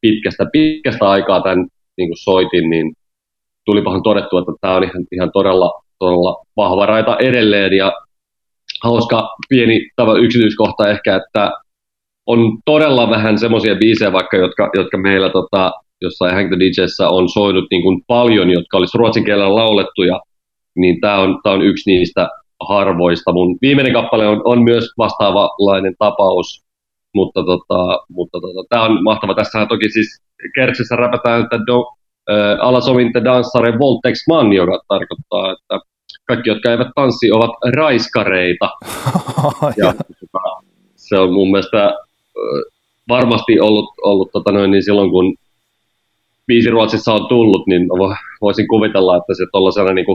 pitkästä, 0.00 0.46
pitkästä 0.52 1.08
aikaa 1.08 1.40
tämän 1.40 1.66
niin 1.96 2.08
kuin 2.08 2.24
soitin, 2.24 2.70
niin 2.70 2.92
tulipahan 3.64 4.02
todettu, 4.02 4.38
että 4.38 4.52
tämä 4.60 4.76
on 4.76 4.84
ihan, 4.84 5.04
ihan 5.12 5.30
todella, 5.32 5.82
todella 5.98 6.44
vahva 6.56 6.86
raita 6.86 7.16
edelleen 7.16 7.72
ja 7.72 7.92
hauska 8.84 9.28
pieni 9.48 9.90
tava, 9.96 10.18
yksityiskohta 10.18 10.90
ehkä, 10.90 11.16
että 11.16 11.50
on 12.26 12.58
todella 12.64 13.10
vähän 13.10 13.38
semmoisia 13.38 13.74
biisejä 13.74 14.12
vaikka, 14.12 14.36
jotka, 14.36 14.70
jotka 14.74 14.98
meillä 14.98 15.30
tota, 15.30 15.72
jossain 16.00 16.34
Hang 16.34 16.48
the 16.48 16.58
DJssä 16.58 17.08
on 17.08 17.28
soinut 17.28 17.64
niin 17.70 17.82
kuin 17.82 18.02
paljon, 18.06 18.50
jotka 18.50 18.76
olisi 18.76 18.98
ruotsin 18.98 19.24
kielellä 19.24 19.54
laulettuja, 19.54 20.20
niin 20.76 21.00
tämä 21.00 21.18
on, 21.18 21.40
tää 21.42 21.52
on 21.52 21.62
yksi 21.62 21.90
niistä 21.90 22.28
harvoista. 22.68 23.32
Mun 23.32 23.58
viimeinen 23.62 23.92
kappale 23.92 24.26
on, 24.26 24.40
on 24.44 24.62
myös 24.62 24.84
vastaavalainen 24.98 25.94
tapaus, 25.98 26.64
mutta, 27.14 27.40
tota, 27.44 28.04
mutta 28.08 28.40
tota, 28.40 28.68
tämä 28.68 28.84
on 28.84 29.02
mahtava. 29.04 29.34
Tässä 29.34 29.66
toki 29.68 29.90
siis 29.90 30.22
Kertsissä 30.54 30.96
räpätään, 30.96 31.42
että 31.42 31.56
don't, 31.56 31.96
äh, 32.30 32.58
alla 32.60 32.80
som 32.80 32.98
inte 32.98 33.24
dansar 33.24 33.68
är 33.68 33.78
våldtäktsman, 33.78 34.52
joka 34.52 34.80
tarkoittaa, 34.88 35.52
että 35.52 35.80
kaikki, 36.28 36.50
jotka 36.50 36.70
eivät 36.70 36.88
tanssi, 36.94 37.32
ovat 37.32 37.50
raiskareita. 37.74 38.68
ja, 39.82 39.94
se 40.96 41.18
on 41.18 41.32
mun 41.32 41.50
mielestä 41.50 41.84
äh, 41.84 41.92
varmasti 43.08 43.60
ollut, 43.60 43.88
ollut 44.02 44.30
tota 44.32 44.52
noin, 44.52 44.70
niin 44.70 44.82
silloin, 44.82 45.10
kun 45.10 45.34
viisi 46.48 46.70
Ruotsissa 46.70 47.12
on 47.12 47.28
tullut, 47.28 47.66
niin 47.66 47.88
voisin 48.40 48.68
kuvitella, 48.68 49.16
että 49.16 49.34
se 49.34 49.46
tuollaisena 49.52 49.92
niin 49.92 50.06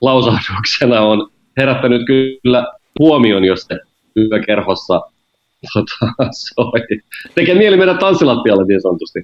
lausahduksena 0.00 1.00
on 1.00 1.30
herättänyt 1.56 2.02
kyllä 2.06 2.66
huomion, 2.98 3.44
jos 3.44 3.60
se 3.60 3.78
yökerhossa 4.16 5.00
tota, 5.74 6.30
soi. 6.32 6.98
Tekee 7.34 7.54
mieli 7.54 7.76
mennä 7.76 7.94
tanssilattialle 7.94 8.64
niin 8.64 8.82
sanotusti 8.82 9.20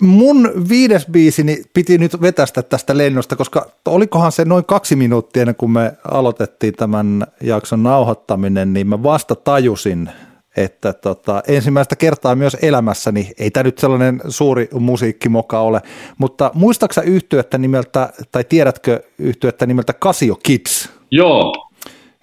mun 0.00 0.52
viides 0.68 1.06
biisini 1.12 1.62
piti 1.74 1.98
nyt 1.98 2.20
vetästä 2.20 2.62
tästä 2.62 2.98
lennosta, 2.98 3.36
koska 3.36 3.66
olikohan 3.86 4.32
se 4.32 4.44
noin 4.44 4.64
kaksi 4.64 4.96
minuuttia 4.96 5.42
ennen 5.42 5.56
kuin 5.56 5.70
me 5.70 5.92
aloitettiin 6.10 6.74
tämän 6.74 7.26
jakson 7.40 7.82
nauhoittaminen, 7.82 8.72
niin 8.72 8.86
mä 8.86 9.02
vasta 9.02 9.34
tajusin, 9.34 10.10
että 10.56 10.92
tota, 10.92 11.42
ensimmäistä 11.48 11.96
kertaa 11.96 12.34
myös 12.34 12.56
elämässäni, 12.62 13.30
ei 13.38 13.50
tämä 13.50 13.64
nyt 13.64 13.78
sellainen 13.78 14.20
suuri 14.28 14.68
musiikkimoka 14.72 15.60
ole, 15.60 15.80
mutta 16.18 16.50
muistaaksä 16.54 17.02
yhtyettä 17.02 17.58
nimeltä, 17.58 18.12
tai 18.32 18.44
tiedätkö 18.44 19.02
yhtyettä 19.18 19.66
nimeltä 19.66 19.92
Casio 19.92 20.36
Kids? 20.42 20.90
Joo, 21.10 21.52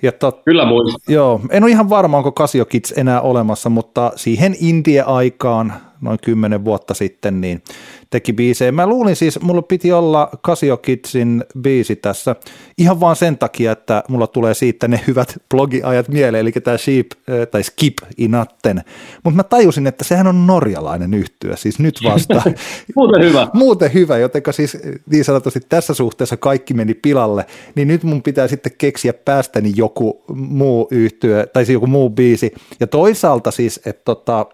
ja 0.01 0.11
tot, 0.11 0.41
Kyllä 0.45 0.65
muistan. 0.65 0.99
Joo, 1.07 1.41
en 1.49 1.63
ole 1.63 1.71
ihan 1.71 1.89
varma, 1.89 2.17
onko 2.17 2.32
Casio 2.32 2.65
Kids 2.65 2.93
enää 2.97 3.21
olemassa, 3.21 3.69
mutta 3.69 4.11
siihen 4.15 4.55
Indie-aikaan 4.59 5.73
noin 6.01 6.17
kymmenen 6.23 6.65
vuotta 6.65 6.93
sitten, 6.93 7.41
niin 7.41 7.63
teki 8.10 8.34
biisejä. 8.34 8.72
Mä 8.72 8.88
luulin 8.88 9.16
siis, 9.16 9.41
mulla 9.41 9.62
piti 9.62 9.91
olla 9.91 10.30
Casio 10.45 10.78
Kidsin 10.78 11.43
biisi 11.62 11.95
tässä 11.95 12.36
ihan 12.78 12.99
vaan 12.99 13.16
sen 13.16 13.38
takia, 13.38 13.72
että 13.72 14.03
mulla 14.10 14.28
tulee 14.28 14.53
siitä 14.53 14.88
ne 14.88 15.01
hyvät 15.07 15.38
blogiajat 15.49 16.07
mieleen, 16.07 16.41
eli 16.41 16.51
tämä 16.51 16.78
Sheep 16.78 17.07
tai 17.51 17.64
Skip 17.64 17.97
Inatten. 18.18 18.82
Mutta 19.24 19.38
mä 19.38 19.43
tajusin, 19.43 19.88
että 19.88 20.03
sehän 20.03 20.28
on 20.28 20.47
norjalainen 20.47 21.14
yhtyö, 21.14 21.55
siis 21.55 21.80
nyt 21.80 21.99
vasta. 22.03 22.41
Muuten 22.95 23.24
hyvä. 23.24 23.47
Muuten 23.53 23.93
hyvä, 23.93 24.18
jotenka 24.18 24.51
siis 24.51 24.78
niin 25.12 25.26
sanotusti 25.26 25.60
tässä 25.70 25.93
suhteessa 25.93 26.38
kaikki 26.38 26.74
meni 26.74 26.93
pilalle, 26.93 27.45
niin 27.76 27.88
nyt 27.88 28.03
mun 28.03 28.24
pitää 28.24 28.47
sitten 28.47 28.72
keksiä 28.78 29.14
päästäni 29.14 29.74
joku 29.76 30.24
muu 30.34 30.88
yhtyö, 30.91 31.47
tai 31.53 31.66
siis 31.66 31.74
joku 31.74 31.88
muu 31.88 32.10
biisi. 32.10 32.53
Ja 32.80 32.88
toisaalta 32.88 33.51
siis, 33.51 33.80
että 33.86 34.01
tota, 34.05 34.45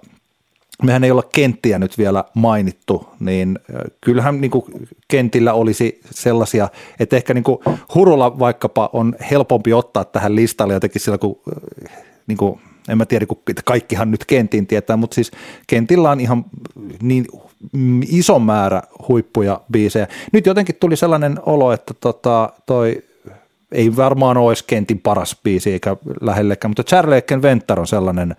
mehän 0.83 1.03
ei 1.03 1.11
olla 1.11 1.23
kenttiä 1.35 1.79
nyt 1.79 1.97
vielä 1.97 2.23
mainittu, 2.33 3.07
niin 3.19 3.59
kyllähän 4.01 4.41
niin 4.41 4.51
kuin 4.51 4.65
kentillä 5.07 5.53
olisi 5.53 6.01
sellaisia, 6.11 6.69
että 6.99 7.15
ehkä 7.15 7.33
niin 7.33 7.43
kuin 7.43 7.57
Hurula 7.95 8.39
vaikkapa 8.39 8.89
on 8.93 9.15
helpompi 9.31 9.73
ottaa 9.73 10.05
tähän 10.05 10.35
listalle 10.35 10.73
jotenkin 10.73 11.01
sillä, 11.01 11.17
kun 11.17 11.41
niin 12.27 12.37
kuin, 12.37 12.59
en 12.89 12.97
mä 12.97 13.05
tiedä, 13.05 13.25
kun 13.25 13.41
kaikkihan 13.65 14.11
nyt 14.11 14.25
kentin 14.25 14.67
tietää, 14.67 14.97
mutta 14.97 15.15
siis 15.15 15.31
kentillä 15.67 16.11
on 16.11 16.19
ihan 16.19 16.45
niin 17.01 17.25
iso 18.09 18.39
määrä 18.39 18.81
huippuja 19.07 19.61
biisejä. 19.71 20.07
Nyt 20.33 20.45
jotenkin 20.45 20.75
tuli 20.79 20.95
sellainen 20.95 21.39
olo, 21.45 21.73
että 21.73 21.93
tota, 21.93 22.53
toi 22.65 23.03
ei 23.71 23.95
varmaan 23.95 24.37
olisi 24.37 24.63
kentin 24.67 24.99
paras 24.99 25.39
biisi 25.43 25.71
eikä 25.71 25.97
lähellekään, 26.21 26.69
mutta 26.69 26.83
Charlie 26.83 27.41
Ventar 27.41 27.79
on 27.79 27.87
sellainen, 27.87 28.35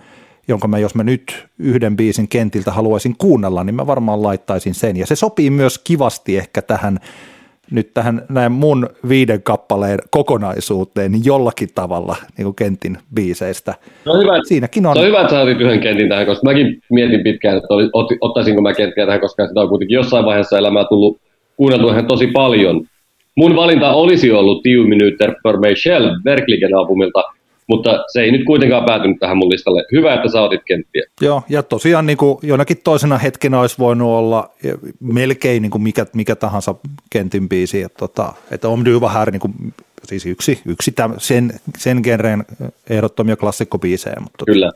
jonka 0.49 0.69
mä, 0.69 0.79
jos 0.79 0.95
mä 0.95 1.03
nyt 1.03 1.47
yhden 1.59 1.97
biisin 1.97 2.29
kentiltä 2.29 2.71
haluaisin 2.71 3.15
kuunnella, 3.19 3.65
niin 3.65 3.75
mä 3.75 3.87
varmaan 3.87 4.23
laittaisin 4.23 4.75
sen. 4.75 4.97
Ja 4.97 5.07
se 5.07 5.17
sopii 5.17 5.51
myös 5.51 5.79
kivasti 5.79 6.37
ehkä 6.37 6.63
tähän 6.63 6.99
nyt 7.71 7.95
tähän 7.95 8.23
näin 8.29 8.53
mun 8.53 8.89
viiden 9.09 9.43
kappaleen 9.43 9.99
kokonaisuuteen 10.11 11.13
niin 11.13 11.25
jollakin 11.25 11.69
tavalla 11.75 12.17
niin 12.37 12.45
kuin 12.45 12.57
kentin 12.57 12.99
biiseistä. 13.15 13.75
No 14.05 14.15
hyvä, 14.15 14.41
Siinäkin 14.45 14.87
on. 14.87 14.95
Se 14.95 15.01
on 15.01 15.07
hyvä, 15.07 15.21
että 15.21 15.35
sä 15.35 15.41
otit 15.41 15.61
yhden 15.61 15.81
kentin 15.81 16.09
tähän, 16.09 16.27
koska 16.27 16.45
mäkin 16.45 16.83
mietin 16.91 17.23
pitkään, 17.23 17.57
että 17.57 17.69
ot, 17.93 18.07
ottaisinko 18.21 18.63
mä 18.63 18.75
kenttiä 18.75 19.07
tähän, 19.07 19.21
koska 19.21 19.47
sitä 19.47 19.61
on 19.61 19.69
kuitenkin 19.69 19.95
jossain 19.95 20.25
vaiheessa 20.25 20.59
elämää 20.59 20.85
tullut 20.85 21.21
kuunneltu 21.57 21.89
ihan 21.89 22.07
tosi 22.07 22.27
paljon. 22.27 22.85
Mun 23.37 23.57
valinta 23.57 23.93
olisi 23.93 24.33
ollut 24.33 24.63
Tiu 24.63 24.85
Minuter 24.85 25.35
for 25.43 25.61
Michelle 25.61 26.13
Verkligen 26.25 26.77
albumilta, 26.77 27.23
mutta 27.69 28.05
se 28.13 28.21
ei 28.21 28.33
nyt 28.33 28.45
kuitenkaan 28.45 28.85
päätynyt 28.85 29.17
tähän 29.21 29.37
mun 29.37 29.49
listalle. 29.49 29.85
Hyvä, 29.93 30.15
että 30.15 30.29
sä 30.29 30.43
otit 30.43 30.61
kenttiä. 30.67 31.03
Joo, 31.21 31.43
ja 31.49 31.63
tosiaan 31.63 32.07
niin 32.07 32.17
kuin 32.17 32.39
jonakin 32.43 32.77
toisena 32.85 33.19
hetkenä 33.19 33.61
olisi 33.61 33.79
voinut 33.79 34.09
olla 34.09 34.51
melkein 35.01 35.63
niin 35.63 35.71
kuin 35.71 35.83
mikä, 35.83 36.07
mikä 36.15 36.37
tahansa 36.37 36.75
kentin 37.11 37.49
biisi, 37.49 37.83
että, 37.83 37.99
tota, 37.99 38.33
että 38.51 38.69
Om 38.69 38.85
här, 39.13 39.31
niin 39.31 39.41
kuin, 39.41 39.53
siis 40.05 40.27
yksi, 40.27 40.61
yksi 40.67 40.93
täm, 40.93 41.15
sen, 41.19 41.53
sen 41.79 42.01
genreen 42.03 42.45
ehdottomia 42.91 43.37
klassikkobiisejä. 43.37 44.17
Mutta 44.21 44.39
tota. 44.39 44.53
Kyllä. 44.53 44.73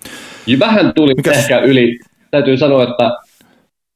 Ja 0.46 0.58
vähän 0.58 0.92
tuli 0.96 1.14
Mikäs? 1.14 1.38
ehkä 1.38 1.58
yli, 1.58 1.98
täytyy 2.30 2.56
sanoa, 2.56 2.82
että 2.82 3.10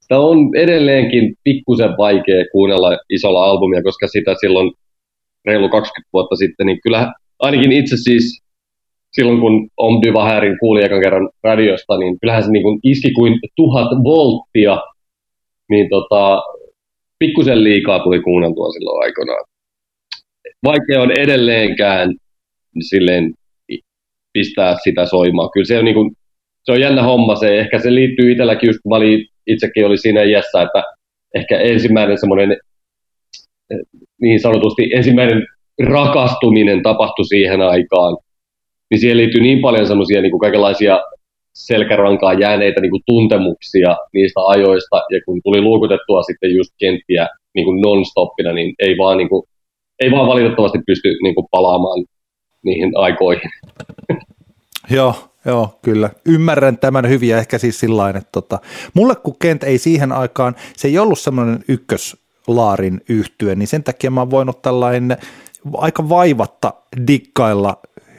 sitä 0.00 0.18
on 0.18 0.56
edelleenkin 0.56 1.34
pikkusen 1.44 1.90
vaikea 1.98 2.44
kuunnella 2.52 2.98
isolla 3.10 3.44
albumia, 3.44 3.82
koska 3.82 4.08
sitä 4.08 4.34
silloin 4.40 4.72
reilu 5.44 5.68
20 5.68 6.08
vuotta 6.12 6.36
sitten, 6.36 6.66
niin 6.66 6.80
kyllä 6.82 7.12
ainakin 7.38 7.72
itse 7.72 7.96
siis 7.96 8.43
silloin 9.14 9.40
kun 9.40 9.68
Om 9.76 10.00
du 10.02 10.12
Vaherin 10.12 10.58
kuuli 10.60 10.84
ekan 10.84 11.00
kerran 11.02 11.28
radiosta, 11.42 11.98
niin 11.98 12.20
kyllähän 12.20 12.42
se 12.42 12.50
niin 12.50 12.62
kuin 12.62 12.80
iski 12.82 13.10
kuin 13.12 13.38
tuhat 13.56 13.90
volttia, 14.04 14.78
niin 15.70 15.88
tota, 15.88 16.42
pikkusen 17.18 17.64
liikaa 17.64 17.98
tuli 17.98 18.20
kuunneltua 18.20 18.72
silloin 18.72 19.02
aikanaan. 19.04 19.44
Vaikea 20.64 21.02
on 21.02 21.10
edelleenkään 21.18 22.14
silleen 22.80 23.34
pistää 24.32 24.76
sitä 24.84 25.06
soimaan. 25.06 25.50
Kyllä 25.52 25.66
se 25.66 25.78
on, 25.78 25.84
niin 25.84 25.94
kuin, 25.94 26.16
se 26.64 26.72
on 26.72 26.80
jännä 26.80 27.02
homma, 27.02 27.36
se, 27.36 27.58
ehkä 27.58 27.78
se 27.78 27.94
liittyy 27.94 28.32
itselläkin 28.32 28.66
just, 28.66 28.78
kun 28.82 28.92
itsekin 29.46 29.86
oli 29.86 29.98
siinä 29.98 30.22
iässä, 30.22 30.62
että 30.62 30.82
ehkä 31.34 31.58
ensimmäinen 31.58 32.18
semmoinen 32.18 32.52
eh, 33.70 33.78
niin 34.20 34.40
sanotusti 34.40 34.90
ensimmäinen 34.94 35.46
rakastuminen 35.82 36.82
tapahtui 36.82 37.24
siihen 37.24 37.60
aikaan, 37.60 38.16
niin 38.90 39.00
siihen 39.00 39.16
liittyy 39.16 39.42
niin 39.42 39.60
paljon 39.60 39.86
semmoisia 39.86 40.22
niin 40.22 40.38
kaikenlaisia 40.38 41.00
selkärankaan 41.54 42.40
jääneitä 42.40 42.80
niin 42.80 42.90
kuin 42.90 43.02
tuntemuksia 43.06 43.96
niistä 44.12 44.40
ajoista, 44.46 44.96
ja 44.96 45.20
kun 45.24 45.40
tuli 45.44 45.60
luokutettua 45.60 46.22
sitten 46.22 46.54
just 46.54 46.70
kenttiä 46.78 47.28
niin 47.54 47.64
kuin 47.64 47.80
non-stoppina, 47.80 48.52
niin 48.52 48.74
ei 48.78 48.98
vaan, 48.98 49.18
niin 49.18 49.28
kuin, 49.28 49.42
ei 50.02 50.10
vaan 50.10 50.26
valitettavasti 50.28 50.78
pysty 50.86 51.08
niin 51.22 51.34
kuin 51.34 51.46
palaamaan 51.50 52.04
niihin 52.64 52.92
aikoihin. 52.94 53.50
Joo, 54.96 55.14
Joo, 55.46 55.78
kyllä. 55.82 56.10
Ymmärrän 56.26 56.78
tämän 56.78 57.08
hyvin 57.08 57.28
ja 57.28 57.38
ehkä 57.38 57.58
siis 57.58 57.80
sillä 57.80 58.08
että 58.08 58.22
tota, 58.32 58.58
mulle 58.94 59.14
kun 59.16 59.36
Kent 59.38 59.64
ei 59.64 59.78
siihen 59.78 60.12
aikaan, 60.12 60.56
se 60.76 60.88
ei 60.88 60.98
ollut 60.98 61.18
semmoinen 61.18 61.64
ykköslaarin 61.68 63.00
yhtye, 63.08 63.54
niin 63.54 63.68
sen 63.68 63.84
takia 63.84 64.10
mä 64.10 64.20
oon 64.20 64.30
voinut 64.30 64.62
tällainen 64.62 65.16
aika 65.76 66.08
vaivatta 66.08 66.72
dikkailla 67.06 67.76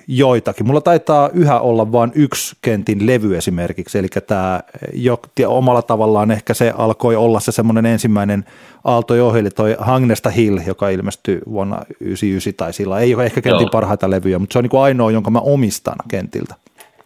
joitakin. 0.08 0.68
Mulla 0.68 0.82
taitaa 0.82 1.30
yhä 1.34 1.60
olla 1.60 1.92
vain 1.92 2.12
yksi 2.16 2.56
kentin 2.62 3.08
levy 3.08 3.38
esimerkiksi, 3.38 3.98
eli 3.98 4.08
tämä 4.28 4.62
jo, 4.94 5.20
omalla 5.48 5.82
tavallaan 5.82 6.32
ehkä 6.32 6.54
se 6.54 6.74
alkoi 6.78 7.16
olla 7.16 7.40
se 7.40 7.52
semmoinen 7.52 7.86
ensimmäinen 7.86 8.46
aalto 8.84 9.16
jo 9.16 9.36
eli 9.36 9.50
toi 9.50 9.76
Hangnesta 9.80 10.30
Hill, 10.30 10.60
joka 10.68 10.90
ilmestyi 10.90 11.40
vuonna 11.50 11.76
1999 11.76 12.54
tai 12.58 12.74
sillä 12.74 13.00
ei 13.00 13.16
ole 13.16 13.26
ehkä 13.26 13.42
kentin 13.42 13.66
Joo. 13.66 13.72
parhaita 13.72 14.10
levyjä, 14.10 14.40
mutta 14.40 14.54
se 14.54 14.60
on 14.60 14.64
niin 14.64 14.70
kuin 14.70 14.82
ainoa, 14.82 15.12
jonka 15.12 15.32
mä 15.32 15.40
omistan 15.40 15.96
kentiltä. 16.08 16.56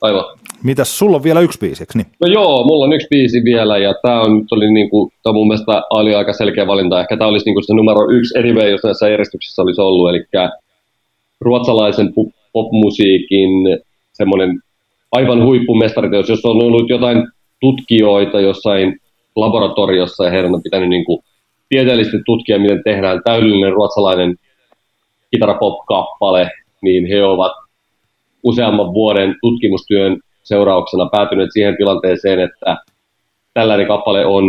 Aivan. 0.02 0.24
Mitäs, 0.64 1.00
sulla 1.00 1.18
on 1.18 1.24
vielä 1.24 1.40
yksi 1.40 1.60
biisi, 1.60 1.86
niin? 1.96 2.08
No 2.22 2.28
joo, 2.28 2.64
mulla 2.64 2.86
on 2.86 2.94
yksi 2.94 3.08
biisi 3.10 3.44
vielä, 3.44 3.78
ja 3.78 3.94
tämä 4.02 4.22
on, 4.22 4.46
oli 4.52 4.74
niinku, 4.74 5.12
tää 5.24 5.34
mun 5.34 5.48
mielestä 5.48 5.84
oli 5.90 6.16
aika 6.16 6.34
selkeä 6.34 6.68
valinta. 6.68 7.02
Ehkä 7.02 7.18
tämä 7.18 7.28
olisi 7.28 7.46
niinku 7.46 7.62
se 7.62 7.74
numero 7.74 8.12
yksi 8.12 8.40
anyway, 8.40 8.70
jos 8.70 8.84
näissä 8.84 9.10
järjestyksissä 9.10 9.62
olisi 9.62 9.82
ollut, 9.82 10.10
eli 10.10 10.26
ruotsalaisen 11.42 12.14
popmusiikin 12.54 13.50
semmoinen 14.14 14.60
aivan 15.12 15.44
huippumestariteos, 15.44 16.30
jos 16.30 16.46
on 16.46 16.64
ollut 16.64 16.90
jotain 16.90 17.28
tutkijoita 17.60 18.42
jossain 18.42 19.00
laboratoriossa 19.36 20.26
ja 20.26 20.32
heidän 20.32 20.56
on 20.56 20.64
pitänyt 20.64 20.90
niin 20.90 21.06
kuin 21.06 21.20
tieteellisesti 21.70 22.18
tutkia, 22.26 22.60
miten 22.60 22.84
tehdään 22.84 23.22
täydellinen 23.24 23.74
ruotsalainen 23.74 24.36
kitarapop-kappale, 25.32 26.50
niin 26.82 27.08
he 27.08 27.24
ovat 27.24 27.52
useamman 28.44 28.94
vuoden 28.94 29.36
tutkimustyön 29.42 30.20
seurauksena 30.44 31.10
päätyneet 31.12 31.50
siihen 31.54 31.78
tilanteeseen, 31.78 32.40
että 32.40 32.78
tällainen 33.54 33.88
kappale 33.88 34.26
on 34.26 34.44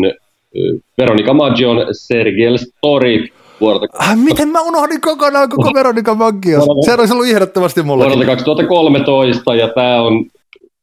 Veronika 0.99 1.35
Maggion 1.35 1.87
Sergel 1.93 2.57
Story 2.57 3.27
vuodelta... 3.61 3.87
Äh, 4.03 4.17
miten 4.17 4.49
mä 4.49 4.61
unohdin 4.61 5.01
kokonaan 5.01 5.49
koko 5.49 5.71
Veronika 5.75 6.15
Maggion? 6.15 6.63
Se 6.85 6.95
olisi 6.95 7.15
ollut 7.15 7.27
ehdottomasti 7.27 7.83
mulla. 7.83 8.05
Vuodelta 8.05 8.27
2013 8.27 9.55
ja 9.55 9.69
tämä 9.75 10.03
on, 10.03 10.27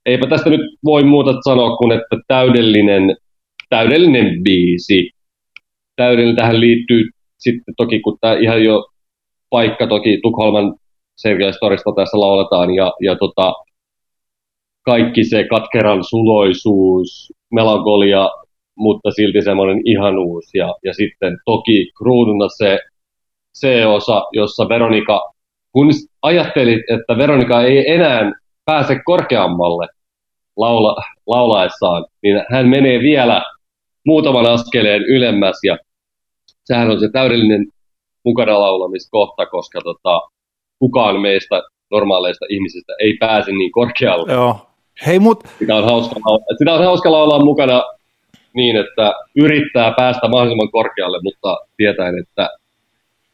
eipä 0.06 0.28
tästä 0.28 0.50
nyt 0.50 0.62
voi 0.86 1.04
muuta 1.04 1.34
sanoa 1.44 1.78
kuin, 1.78 1.92
että 1.92 2.16
täydellinen, 2.28 3.18
täydellinen 3.70 4.44
biisi. 4.44 5.12
Täydellinen 5.96 6.36
tähän 6.36 6.60
liittyy 6.60 7.10
sitten 7.38 7.74
toki, 7.78 8.00
kun 8.00 8.18
tämä 8.22 8.34
ihan 8.34 8.64
jo 8.64 8.86
paikka 9.50 9.88
toki 9.88 10.20
Tukholman 10.22 10.76
Sergei 11.18 11.54
Storista 11.54 11.92
tässä 11.96 12.20
lauletaan 12.20 12.76
ja, 12.76 12.94
ja 13.02 13.16
tota, 13.16 13.54
kaikki 14.86 15.24
se 15.24 15.44
katkeran 15.44 16.04
suloisuus, 16.04 17.34
melankolia, 17.52 18.30
mutta 18.78 19.12
silti 19.12 19.42
semmoinen 19.42 19.82
ihanuus. 19.86 20.46
Ja, 20.54 20.76
ja 20.84 20.94
sitten 20.94 21.38
toki 21.46 21.92
kruununa 21.98 22.48
se, 22.58 22.80
se 23.54 23.86
osa, 23.86 24.26
jossa 24.32 24.70
Veronika, 24.70 25.22
kun 25.72 25.88
ajattelit, 26.22 26.82
että 26.90 27.18
Veronika 27.18 27.62
ei 27.62 27.92
enää 27.92 28.32
pääse 28.66 29.00
korkeammalle 29.06 29.88
laula, 30.58 30.96
laulaessaan, 31.28 32.06
niin 32.24 32.44
hän 32.52 32.68
menee 32.68 33.00
vielä 33.00 33.44
muutaman 34.06 34.50
askeleen 34.50 35.02
ylemmäs 35.02 35.60
ja 35.64 35.78
sehän 36.64 36.92
on 36.92 37.00
se 37.00 37.10
täydellinen 37.12 37.68
mukana 38.26 38.60
laulamiskohta, 38.60 39.46
koska 39.46 39.82
tota, 39.84 40.22
kukaan 40.80 41.22
meistä 41.22 41.62
normaaleista 41.92 42.46
ihmisistä 42.50 42.94
ei 43.00 43.18
pääse 43.20 43.52
niin 43.52 43.72
korkealle. 43.72 44.34
Joo. 44.34 44.60
Hei, 45.06 45.20
mut... 45.20 45.44
Sitä 45.60 45.76
on 45.76 45.84
hauska, 45.84 46.16
sitä 46.58 46.74
on 46.74 46.84
hauska 46.84 47.12
laulaa 47.12 47.46
mukana 47.46 47.84
niin, 48.58 48.76
että 48.76 49.14
yrittää 49.36 49.94
päästä 49.98 50.28
mahdollisimman 50.28 50.72
korkealle, 50.72 51.20
mutta 51.24 51.58
tietäen, 51.78 52.20
että 52.20 52.50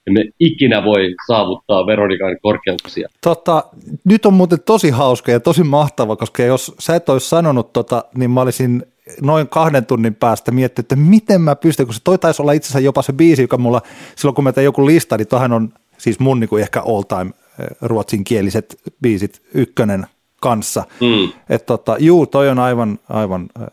emme 0.08 0.26
ikinä 0.40 0.84
voi 0.84 1.16
saavuttaa 1.28 1.86
Veronikan 1.86 2.38
korkeuksia. 2.42 3.10
Tota, 3.22 3.64
nyt 4.04 4.26
on 4.26 4.34
muuten 4.34 4.60
tosi 4.66 4.90
hauska 4.90 5.32
ja 5.32 5.40
tosi 5.40 5.64
mahtava, 5.64 6.16
koska 6.16 6.44
jos 6.44 6.76
sä 6.80 6.96
et 6.96 7.10
olisi 7.10 7.30
sanonut 7.30 7.74
tota, 7.74 8.04
niin 8.18 8.32
mä 8.32 8.42
olisin 8.42 8.84
noin 9.22 9.50
kahden 9.50 9.86
tunnin 9.86 10.16
päästä 10.16 10.52
miettiä, 10.52 10.82
että 10.82 10.96
miten 10.96 11.42
mä 11.42 11.56
pystyn, 11.56 11.86
kun 11.86 11.94
se 11.94 12.02
toi 12.04 12.18
taisi 12.18 12.42
olla 12.42 12.52
itse 12.52 12.68
asiassa 12.68 12.80
jopa 12.80 13.02
se 13.02 13.14
biisi, 13.14 13.42
joka 13.42 13.58
mulla, 13.58 13.82
silloin 14.16 14.36
kun 14.36 14.44
mä 14.44 14.52
tein 14.52 14.66
joku 14.66 14.86
lista, 14.86 15.18
niin 15.18 15.28
tohän 15.28 15.54
on 15.54 15.70
siis 15.98 16.20
mun 16.20 16.40
niin 16.40 16.50
kuin 16.50 16.62
ehkä 16.62 16.82
all 16.82 17.02
time 17.02 17.32
eh, 17.60 17.68
ruotsinkieliset 17.82 18.80
biisit 19.02 19.42
ykkönen 19.54 20.06
kanssa. 20.42 20.84
Mm. 21.02 21.32
Että 21.50 21.66
tota, 21.66 21.96
juu, 22.00 22.28
toi 22.28 22.50
on 22.50 22.60
aivan, 22.60 23.00
aivan 23.10 23.48
eh, 23.62 23.68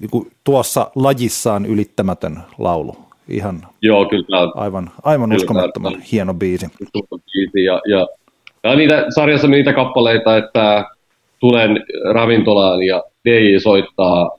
niin 0.00 0.10
kuin 0.10 0.30
tuossa 0.44 0.90
lajissaan 0.94 1.66
ylittämätön 1.66 2.36
laulu. 2.58 2.96
Ihan 3.28 3.62
Joo, 3.82 4.04
kyllä. 4.04 4.52
aivan, 4.54 4.90
aivan 5.02 5.28
kyllä 5.28 5.36
uskomattoman 5.36 5.92
tämä, 5.92 6.04
hieno 6.12 6.34
biisi. 6.34 6.66
biisi. 6.78 7.64
Ja, 7.64 7.80
ja, 7.88 8.08
ja 8.64 8.76
niitä, 8.76 9.06
sarjassa 9.08 9.48
niitä 9.48 9.72
kappaleita, 9.72 10.36
että 10.36 10.84
tulen 11.40 11.84
ravintolaan 12.12 12.82
ja 12.82 13.02
DJ 13.24 13.58
soittaa, 13.58 14.30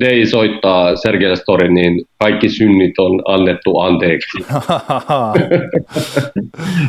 DJ 0.00 0.24
soittaa 0.24 0.96
Sergei 0.96 1.36
Storin, 1.36 1.74
niin 1.74 2.04
kaikki 2.18 2.48
synnit 2.48 2.98
on 2.98 3.22
annettu 3.24 3.78
anteeksi. 3.78 4.38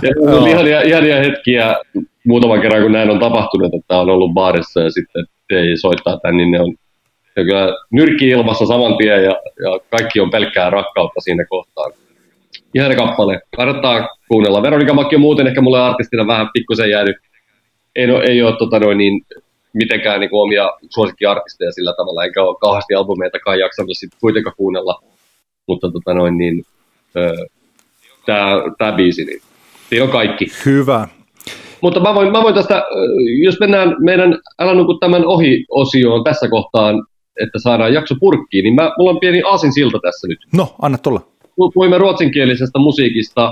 ja 0.04 0.10
on 0.32 0.48
ihania, 0.48 0.82
ihania 0.82 1.18
hetkiä 1.18 1.76
muutaman 2.28 2.62
kerran, 2.62 2.82
kun 2.82 2.92
näin 2.92 3.10
on 3.10 3.20
tapahtunut, 3.20 3.74
että 3.74 3.98
on 3.98 4.10
ollut 4.10 4.34
baarissa 4.34 4.82
ja 4.82 4.90
sitten 4.90 5.26
DJ 5.54 5.76
soittaa 5.76 6.20
tämän, 6.20 6.38
niin 6.38 6.52
ne 6.52 6.62
on 6.62 6.76
ja 7.38 7.44
kyllä 7.44 7.76
nyrkki 7.92 8.30
ilmassa 8.30 8.66
saman 8.66 8.98
tien 8.98 9.24
ja, 9.24 9.42
ja 9.64 9.80
kaikki 9.92 10.20
on 10.20 10.30
pelkkää 10.30 10.70
rakkautta 10.70 11.22
siinä 11.22 11.46
kohtaa. 11.46 11.86
Ihana 12.74 12.96
kappale. 12.96 13.42
Kannattaa 13.56 14.10
kuunnella. 14.28 14.62
Veronika 14.62 14.94
Makki 14.94 15.16
on 15.16 15.22
muuten 15.22 15.48
ehkä 15.48 15.62
mulle 15.62 15.82
artistina 15.82 16.28
vähän 16.28 16.50
pikkusen 16.54 16.90
jäänyt. 16.90 17.16
Ei, 17.96 18.08
no, 18.08 18.22
ei 18.22 18.44
ole 18.44 18.58
tota 18.58 18.80
noin, 18.80 18.98
niin, 18.98 19.22
mitenkään 19.74 20.20
niin 20.20 20.30
kuin 20.30 20.42
omia 20.42 20.72
suosikkiartisteja 20.90 21.72
sillä 21.72 21.94
tavalla, 21.98 22.26
enkä 22.26 22.44
ole 22.44 22.58
kauheasti 22.62 22.94
albumeitakaan 22.94 23.60
jaksanut 23.60 23.98
sitten 23.98 24.20
kuitenkaan 24.22 24.56
kuunnella. 24.58 25.02
Mutta 25.68 25.92
tota 25.92 26.14
noin, 26.14 26.38
niin, 26.38 26.64
tämä 28.26 28.52
tää 28.78 28.92
biisi, 28.92 29.26
niin 29.26 29.42
siinä 29.90 30.06
on 30.06 30.12
kaikki. 30.12 30.46
Hyvä. 30.66 31.08
Mutta 31.82 32.00
mä 32.00 32.16
voin, 32.16 32.32
mä 32.32 32.44
voin 32.44 32.56
tästä, 32.56 32.84
jos 33.44 33.60
mennään 33.60 33.96
meidän 34.00 34.40
Älä 34.60 34.74
nuku 34.74 34.94
tämän 34.94 35.26
ohi-osioon 35.26 36.24
tässä 36.24 36.48
kohtaan, 36.50 37.04
että 37.44 37.60
saadaan 37.64 37.94
jakso 37.94 38.16
purkkiin, 38.20 38.64
niin 38.64 38.76
mä, 38.76 38.92
mulla 38.98 39.12
on 39.12 39.20
pieni 39.20 39.42
aasin 39.46 39.74
silta 39.74 40.00
tässä 40.02 40.28
nyt. 40.28 40.40
No, 40.54 40.76
anna 40.82 40.98
tulla. 40.98 41.22
Puhuimme 41.56 41.98
ruotsinkielisestä 41.98 42.80
musiikista. 42.80 43.52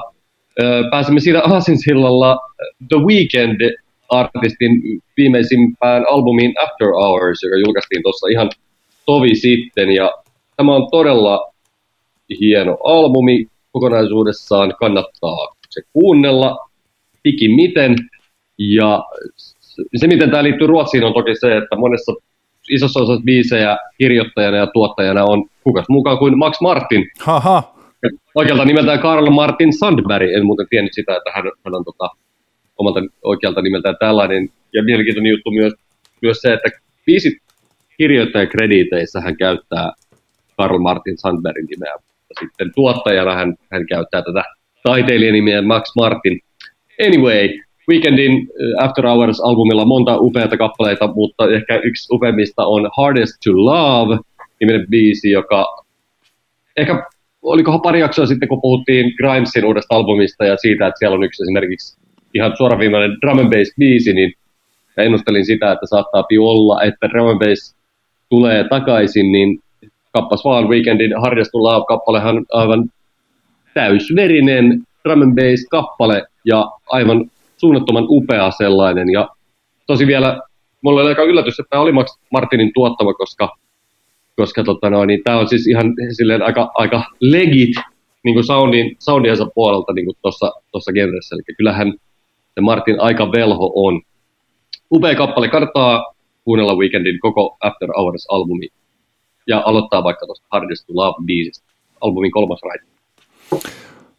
Pääsemme 0.92 1.20
siinä 1.20 1.42
aasinsillalla 1.42 2.40
The 2.90 2.98
Weeknd 2.98 3.76
artistin 4.10 4.72
viimeisimpään 5.18 6.06
albumiin 6.12 6.54
After 6.64 6.88
Hours, 6.88 7.44
joka 7.44 7.56
julkaistiin 7.66 8.04
tuossa 8.04 8.28
ihan 8.28 8.50
tovi 9.06 9.36
sitten. 9.36 9.92
Ja 9.92 10.12
tämä 10.58 10.76
on 10.76 10.88
todella 10.92 11.52
hieno 12.40 12.78
albumi 12.84 13.48
kokonaisuudessaan. 13.72 14.74
Kannattaa 14.80 15.54
se 15.70 15.82
kuunnella 15.94 16.58
pikimiten. 17.24 17.96
Ja 18.58 19.04
se, 19.96 20.08
miten 20.08 20.32
tämä 20.32 20.44
liittyy 20.44 20.68
Ruotsiin, 20.68 21.04
on 21.04 21.14
toki 21.14 21.36
se, 21.36 21.58
että 21.58 21.76
monessa 21.76 22.14
isossa 22.70 22.99
osassa 22.99 23.24
biisejä 23.26 23.78
kirjoittajana 23.97 24.57
ja 24.57 24.68
tuottajana 24.68 25.24
on 25.24 25.49
kukas 25.63 25.86
mukaan 25.89 26.18
kuin 26.18 26.38
Max 26.38 26.61
Martin. 26.61 27.05
Haha. 27.20 27.76
Oikealta 28.36 28.66
nimeltään 28.66 28.99
Karl 28.99 29.30
Martin 29.30 29.74
Sandberg. 29.74 30.30
En 30.32 30.45
muuten 30.45 30.68
tiennyt 30.70 30.93
sitä, 30.93 31.18
että 31.18 31.32
hän, 31.36 31.43
hän 31.66 31.76
on 31.76 31.86
tota, 31.86 32.09
omalta 32.78 32.99
oikealta 33.24 33.61
nimeltään 33.61 33.95
tällainen. 33.99 34.49
Ja 34.74 34.84
mielenkiintoinen 34.84 35.30
juttu 35.30 35.51
myös, 35.51 35.74
myös 36.22 36.38
se, 36.41 36.53
että 36.53 36.70
biisit 37.05 37.34
kirjoittajan 37.97 38.47
krediiteissä 38.47 39.22
hän 39.22 39.38
käyttää 39.38 39.91
Karl 40.57 40.80
Martin 40.80 41.18
Sandbergin 41.18 41.66
nimeä. 41.66 41.95
Sitten 42.39 42.72
tuottajana 42.76 43.36
hän, 43.36 43.55
hän 43.72 43.86
käyttää 43.88 44.22
tätä 44.22 44.43
taiteilijanimiä 44.84 45.61
Max 45.61 45.84
Martin. 45.95 46.39
Anyway, 47.07 47.49
Weekendin 47.90 48.32
äh, 48.32 48.86
After 48.86 49.06
Hours-albumilla 49.06 49.86
monta 49.86 50.18
upeata 50.18 50.58
kappaleita, 50.58 51.08
mutta 51.08 51.52
ehkä 51.52 51.82
yksi 51.84 52.08
upeimmista 52.12 52.66
on 52.66 52.90
Hardest 52.98 53.34
to 53.46 53.52
Love, 53.52 54.18
niminen 54.60 54.88
biisi, 54.90 55.32
joka 55.32 55.66
ehkä 56.78 57.04
olikohan 57.42 57.82
pari 57.82 58.00
jaksoa 58.00 58.26
sitten, 58.26 58.50
kun 58.50 58.62
puhuttiin 58.62 59.14
Grimesin 59.16 59.66
uudesta 59.66 59.96
albumista 59.96 60.46
ja 60.46 60.58
siitä, 60.58 60.88
että 60.88 61.00
siellä 61.00 61.16
on 61.16 61.24
yksi 61.24 61.44
esimerkiksi 61.44 61.98
ihan 62.34 62.58
suoraviimainen 62.58 63.18
drum 63.22 63.40
and 63.40 63.58
bass 63.58 63.74
biisi, 63.80 64.14
niin 64.14 64.34
ennustelin 64.98 65.46
sitä, 65.46 65.72
että 65.72 65.86
saattaa 65.86 66.24
olla, 66.40 66.84
että 66.84 67.10
drum 67.10 67.28
and 67.28 67.40
bass 67.40 67.76
tulee 68.30 68.64
takaisin, 68.70 69.32
niin 69.32 69.60
kappas 70.14 70.46
vaan 70.46 70.70
Weekendin 70.70 71.22
Hardest 71.22 71.52
to 71.52 71.64
Love-kappalehan 71.64 72.46
aivan 72.52 72.90
täysverinen 73.74 74.82
drum 75.04 75.22
and 75.22 75.36
bass 75.36 75.68
kappale 75.72 76.24
ja 76.46 76.72
aivan 76.90 77.32
suunnattoman 77.58 78.06
upea 78.08 78.51
sellainen. 78.51 79.10
Ja 79.10 79.30
tosi 79.88 80.08
vielä, 80.08 80.41
mulla 80.82 81.01
oli 81.01 81.10
aika 81.10 81.24
yllätys, 81.24 81.60
että 81.60 81.70
tämä 81.70 81.82
oli 81.82 81.91
Max 81.91 82.08
Martinin 82.32 82.72
tuottama, 82.74 83.14
koska, 83.14 83.49
koska 84.36 84.64
tota 84.64 84.89
noin, 84.89 85.08
niin 85.08 85.22
tämä 85.24 85.39
on 85.39 85.47
siis 85.47 85.68
ihan 85.68 85.93
silleen 86.12 86.41
aika, 86.41 86.72
aika 86.74 87.03
legit 87.22 87.76
niin 88.24 88.36
kuin 88.36 88.43
soundin, 88.43 88.95
soundiensa 88.99 89.47
puolelta 89.56 89.93
niin 89.93 90.08
tuossa, 90.22 90.51
tuossa 90.72 90.91
genressä. 90.93 91.36
Eli 91.36 91.43
kyllähän 91.58 91.93
se 92.56 92.62
Martin 92.62 92.99
aika 92.99 93.32
velho 93.32 93.72
on. 93.76 94.01
Upea 94.91 95.16
kappale, 95.16 95.47
kannattaa 95.47 96.14
kuunnella 96.43 96.76
Weekendin 96.76 97.20
koko 97.20 97.58
After 97.60 97.89
Hours-albumi 97.89 98.68
ja 99.47 99.64
aloittaa 99.66 100.03
vaikka 100.03 100.26
tuosta 100.26 100.47
Hardest 100.51 100.88
to 100.88 100.93
Love-biisistä, 100.93 101.74
albumin 102.01 102.32
kolmas 102.32 102.60
raita. 102.64 102.86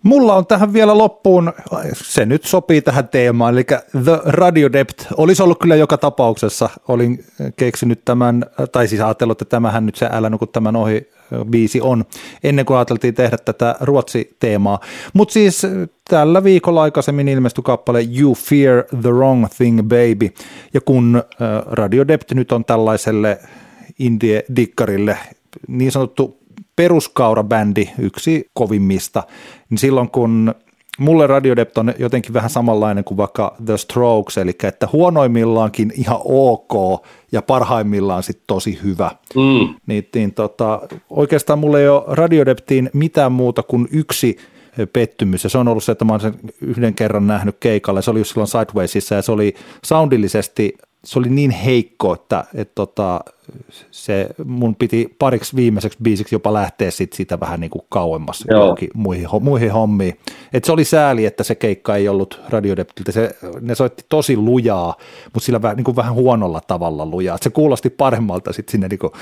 Mulla 0.07 0.35
on 0.35 0.47
tähän 0.47 0.73
vielä 0.73 0.99
loppuun, 0.99 1.53
se 1.95 2.27
nyt 2.27 2.45
sopii 2.45 2.83
tähän 2.83 3.09
teemaan, 3.09 3.55
eli 3.55 3.65
The 4.05 4.21
Radio 4.25 4.73
Depth 4.73 5.07
olisi 5.17 5.43
ollut 5.43 5.59
kyllä 5.59 5.77
joka 5.77 5.99
tapauksessa, 5.99 6.71
olin 6.89 7.25
keksinyt 7.57 8.05
tämän, 8.05 8.45
tai 8.73 8.89
siis 8.89 9.01
ajatellut, 9.01 9.43
että 9.43 9.57
tämähän 9.57 9.87
nyt 9.87 9.95
se 9.97 10.09
älä 10.13 10.31
nuku 10.31 10.47
tämän 10.47 10.77
ohi 10.77 11.11
biisi 11.51 11.81
on, 11.81 12.05
ennen 12.45 12.67
kuin 12.67 12.77
ajateltiin 12.77 13.15
tehdä 13.15 13.37
tätä 13.45 13.77
Ruotsi-teemaa. 13.81 14.81
Mutta 15.13 15.33
siis 15.33 15.67
tällä 16.11 16.45
viikolla 16.45 16.83
aikaisemmin 16.83 17.29
ilmestyi 17.29 17.63
kappale 17.65 18.05
You 18.21 18.35
Fear 18.35 18.85
the 19.03 19.11
Wrong 19.11 19.47
Thing 19.57 19.83
Baby, 19.83 20.31
ja 20.75 20.81
kun 20.81 21.23
Radio 21.67 22.09
Depth 22.09 22.35
nyt 22.35 22.53
on 22.53 22.65
tällaiselle 22.65 23.39
indie-dikkarille 23.99 25.17
niin 25.69 25.93
sanottu 25.93 26.46
peruskaurabändi, 26.77 27.89
yksi 27.99 28.51
kovimmista, 28.55 29.23
niin 29.71 29.79
silloin 29.79 30.11
kun 30.11 30.55
mulle 30.99 31.27
Radiodept 31.27 31.79
on 31.79 31.95
jotenkin 31.99 32.33
vähän 32.33 32.51
samanlainen 32.51 33.05
kuin 33.05 33.19
vaikka 33.19 33.57
The 33.67 33.77
Strokes, 33.77 34.39
eli 34.39 34.53
että 34.63 34.89
huonoimmillaankin 34.93 35.93
ihan 35.97 36.21
ok 36.25 37.03
ja 37.33 37.43
parhaimmillaan 37.43 38.23
sitten 38.23 38.45
tosi 38.47 38.79
hyvä. 38.83 39.11
Mm. 39.35 39.75
Niin, 39.87 40.09
niin 40.15 40.35
tota, 40.35 40.81
oikeastaan 41.11 41.59
mulle 41.59 41.81
ei 41.81 41.89
ole 41.89 42.03
Radiodeptiin 42.07 42.91
mitään 42.93 43.33
muuta 43.33 43.63
kuin 43.63 43.89
yksi 43.91 44.37
pettymys, 44.93 45.45
ja 45.45 45.51
se 45.51 45.59
on 45.59 45.69
ollut 45.69 45.85
se, 45.85 45.93
että 45.93 46.05
mä 46.05 46.13
oon 46.13 46.21
sen 46.21 46.35
yhden 46.61 46.95
kerran 46.95 47.27
nähnyt 47.27 47.57
keikalle, 47.61 48.03
se 48.03 48.11
oli 48.11 48.21
just 48.21 48.31
silloin 48.31 48.49
Sidewaysissa, 48.49 49.15
ja 49.15 49.23
se 49.23 49.33
oli 49.33 49.55
soundillisesti 49.85 50.75
se 51.07 51.19
oli 51.19 51.29
niin 51.29 51.51
heikko, 51.51 52.15
että, 52.15 52.45
että 52.55 52.75
tota, 52.75 53.21
se 53.91 54.29
mun 54.45 54.77
piti 54.77 55.17
pariksi 55.19 55.57
viimeiseksi 55.57 55.99
biisiksi 56.03 56.35
jopa 56.35 56.53
lähteä 56.53 56.91
sit 56.91 57.13
siitä 57.13 57.41
vähän 57.41 57.61
niin 57.61 57.71
kuin 57.71 57.85
kauemmas 57.89 58.45
muihin, 58.95 59.29
muihin 59.41 59.73
hommiin. 59.73 60.19
Et 60.53 60.65
se 60.65 60.73
oli 60.73 60.85
sääli, 60.85 61.27
että 61.27 61.45
se 61.45 61.55
keikka 61.55 61.97
ei 61.97 62.09
ollut 62.09 62.41
radiodeptiltä. 62.49 63.13
Se, 63.13 63.37
ne 63.61 63.75
soitti 63.75 64.05
tosi 64.09 64.37
lujaa, 64.37 64.97
mutta 65.35 65.47
sillä 65.47 65.63
vähän, 65.63 65.77
niin 65.77 65.85
kuin 65.85 65.97
vähän 65.97 66.15
huonolla 66.15 66.61
tavalla 66.61 67.07
lujaa. 67.07 67.37
Et 67.37 67.43
se 67.43 67.51
kuulosti 67.51 67.91
paremmalta 67.91 68.53
sitten 68.53 68.73
sinne 68.73 68.89
niin 68.89 68.99
kuin, 68.99 69.13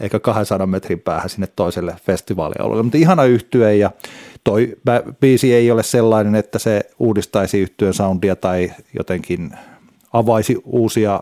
ehkä 0.00 0.20
200 0.20 0.66
metrin 0.66 1.00
päähän 1.00 1.30
sinne 1.30 1.48
toiselle 1.56 1.96
festivaalialueelle. 2.02 2.82
Mutta 2.82 2.98
ihana 2.98 3.24
yhtye 3.24 3.76
ja 3.76 3.90
toi 4.44 4.76
biisi 5.20 5.54
ei 5.54 5.70
ole 5.70 5.82
sellainen, 5.82 6.34
että 6.34 6.58
se 6.58 6.80
uudistaisi 6.98 7.58
yhtyön 7.58 7.94
soundia 7.94 8.36
tai 8.36 8.72
jotenkin– 8.98 9.50
avaisi 10.12 10.56
uusia, 10.64 11.20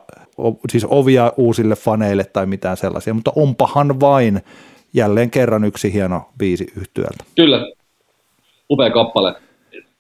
siis 0.69 0.87
ovia 0.89 1.33
uusille 1.37 1.75
faneille 1.75 2.25
tai 2.25 2.47
mitään 2.47 2.77
sellaisia, 2.77 3.15
mutta 3.15 3.33
onpahan 3.37 4.01
vain 4.01 4.41
jälleen 4.95 5.31
kerran 5.31 5.65
yksi 5.65 5.93
hieno 5.93 6.23
biisi 6.39 6.67
yhtyöltä. 6.77 7.25
Kyllä, 7.37 7.67
upea 8.71 8.91
kappale. 8.91 9.35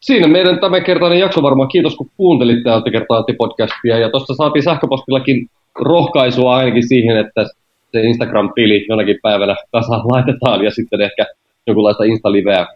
Siinä 0.01 0.29
meidän 0.29 0.61
tämänkertainen 0.61 1.19
jakso 1.19 1.43
varmaan. 1.43 1.69
Kiitos 1.69 1.97
kun 1.97 2.11
kuuntelitte 2.17 2.91
kertaa 2.93 3.25
podcastia 3.39 3.99
ja 3.99 4.11
tuossa 4.11 4.35
saatiin 4.35 4.63
sähköpostillakin 4.63 5.47
rohkaisua 5.75 6.57
ainakin 6.57 6.89
siihen, 6.89 7.17
että 7.17 7.47
se 7.93 8.03
Instagram-tili 8.03 8.87
jonakin 8.89 9.19
päivänä 9.23 9.57
kasaan 9.73 10.01
laitetaan 10.01 10.65
ja 10.65 10.71
sitten 10.71 11.01
ehkä 11.01 11.27
jonkunlaista 11.67 12.05
Insta-liveä 12.05 12.67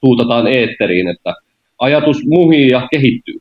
tuutataan 0.00 0.46
eetteriin, 0.46 1.08
että 1.08 1.34
ajatus 1.78 2.26
muhii 2.26 2.68
ja 2.68 2.88
kehittyy. 2.90 3.40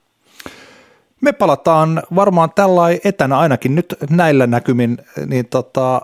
Me 1.22 1.34
palataan 1.34 2.03
varmaan 2.16 2.49
tällä 2.55 2.84
etänä 3.03 3.38
ainakin 3.38 3.76
nyt 3.76 3.95
näillä 4.09 4.47
näkymin 4.47 4.97
niin 5.26 5.45
tota, 5.49 6.01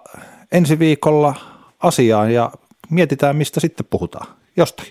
ensi 0.52 0.80
viikolla 0.80 1.36
asiaan 1.80 2.34
ja 2.34 2.52
mietitään, 2.90 3.36
mistä 3.36 3.60
sitten 3.60 3.86
puhutaan. 3.90 4.28
Jostain. 4.58 4.90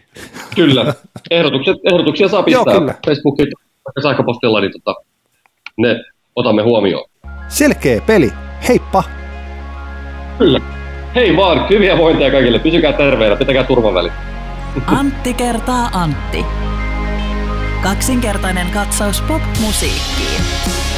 Kyllä. 0.54 0.94
Ehdotukset, 1.30 1.76
ehdotuksia 1.92 2.28
saa 2.28 2.44
Joo, 2.46 2.64
pistää 2.64 2.80
kyllä. 2.80 2.94
Facebookiin 3.06 3.48
tai 3.84 4.02
sähköpostilla, 4.02 4.60
niin 4.60 4.72
tota, 4.72 5.00
ne 5.76 6.04
otamme 6.36 6.62
huomioon. 6.62 7.10
Selkeä 7.48 8.00
peli. 8.00 8.32
Heippa! 8.68 9.04
Kyllä. 10.38 10.60
Hei 11.14 11.36
vaan, 11.36 11.68
hyviä 11.70 11.98
vointeja 11.98 12.30
kaikille. 12.30 12.58
Pysykää 12.58 12.92
terveinä, 12.92 13.36
pitäkää 13.36 13.64
turvavälit. 13.64 14.12
Antti 14.86 15.34
kertaa 15.34 15.90
Antti. 15.92 16.44
Kaksinkertainen 17.82 18.70
katsaus 18.70 19.20
pop-musiikkiin. 19.20 20.89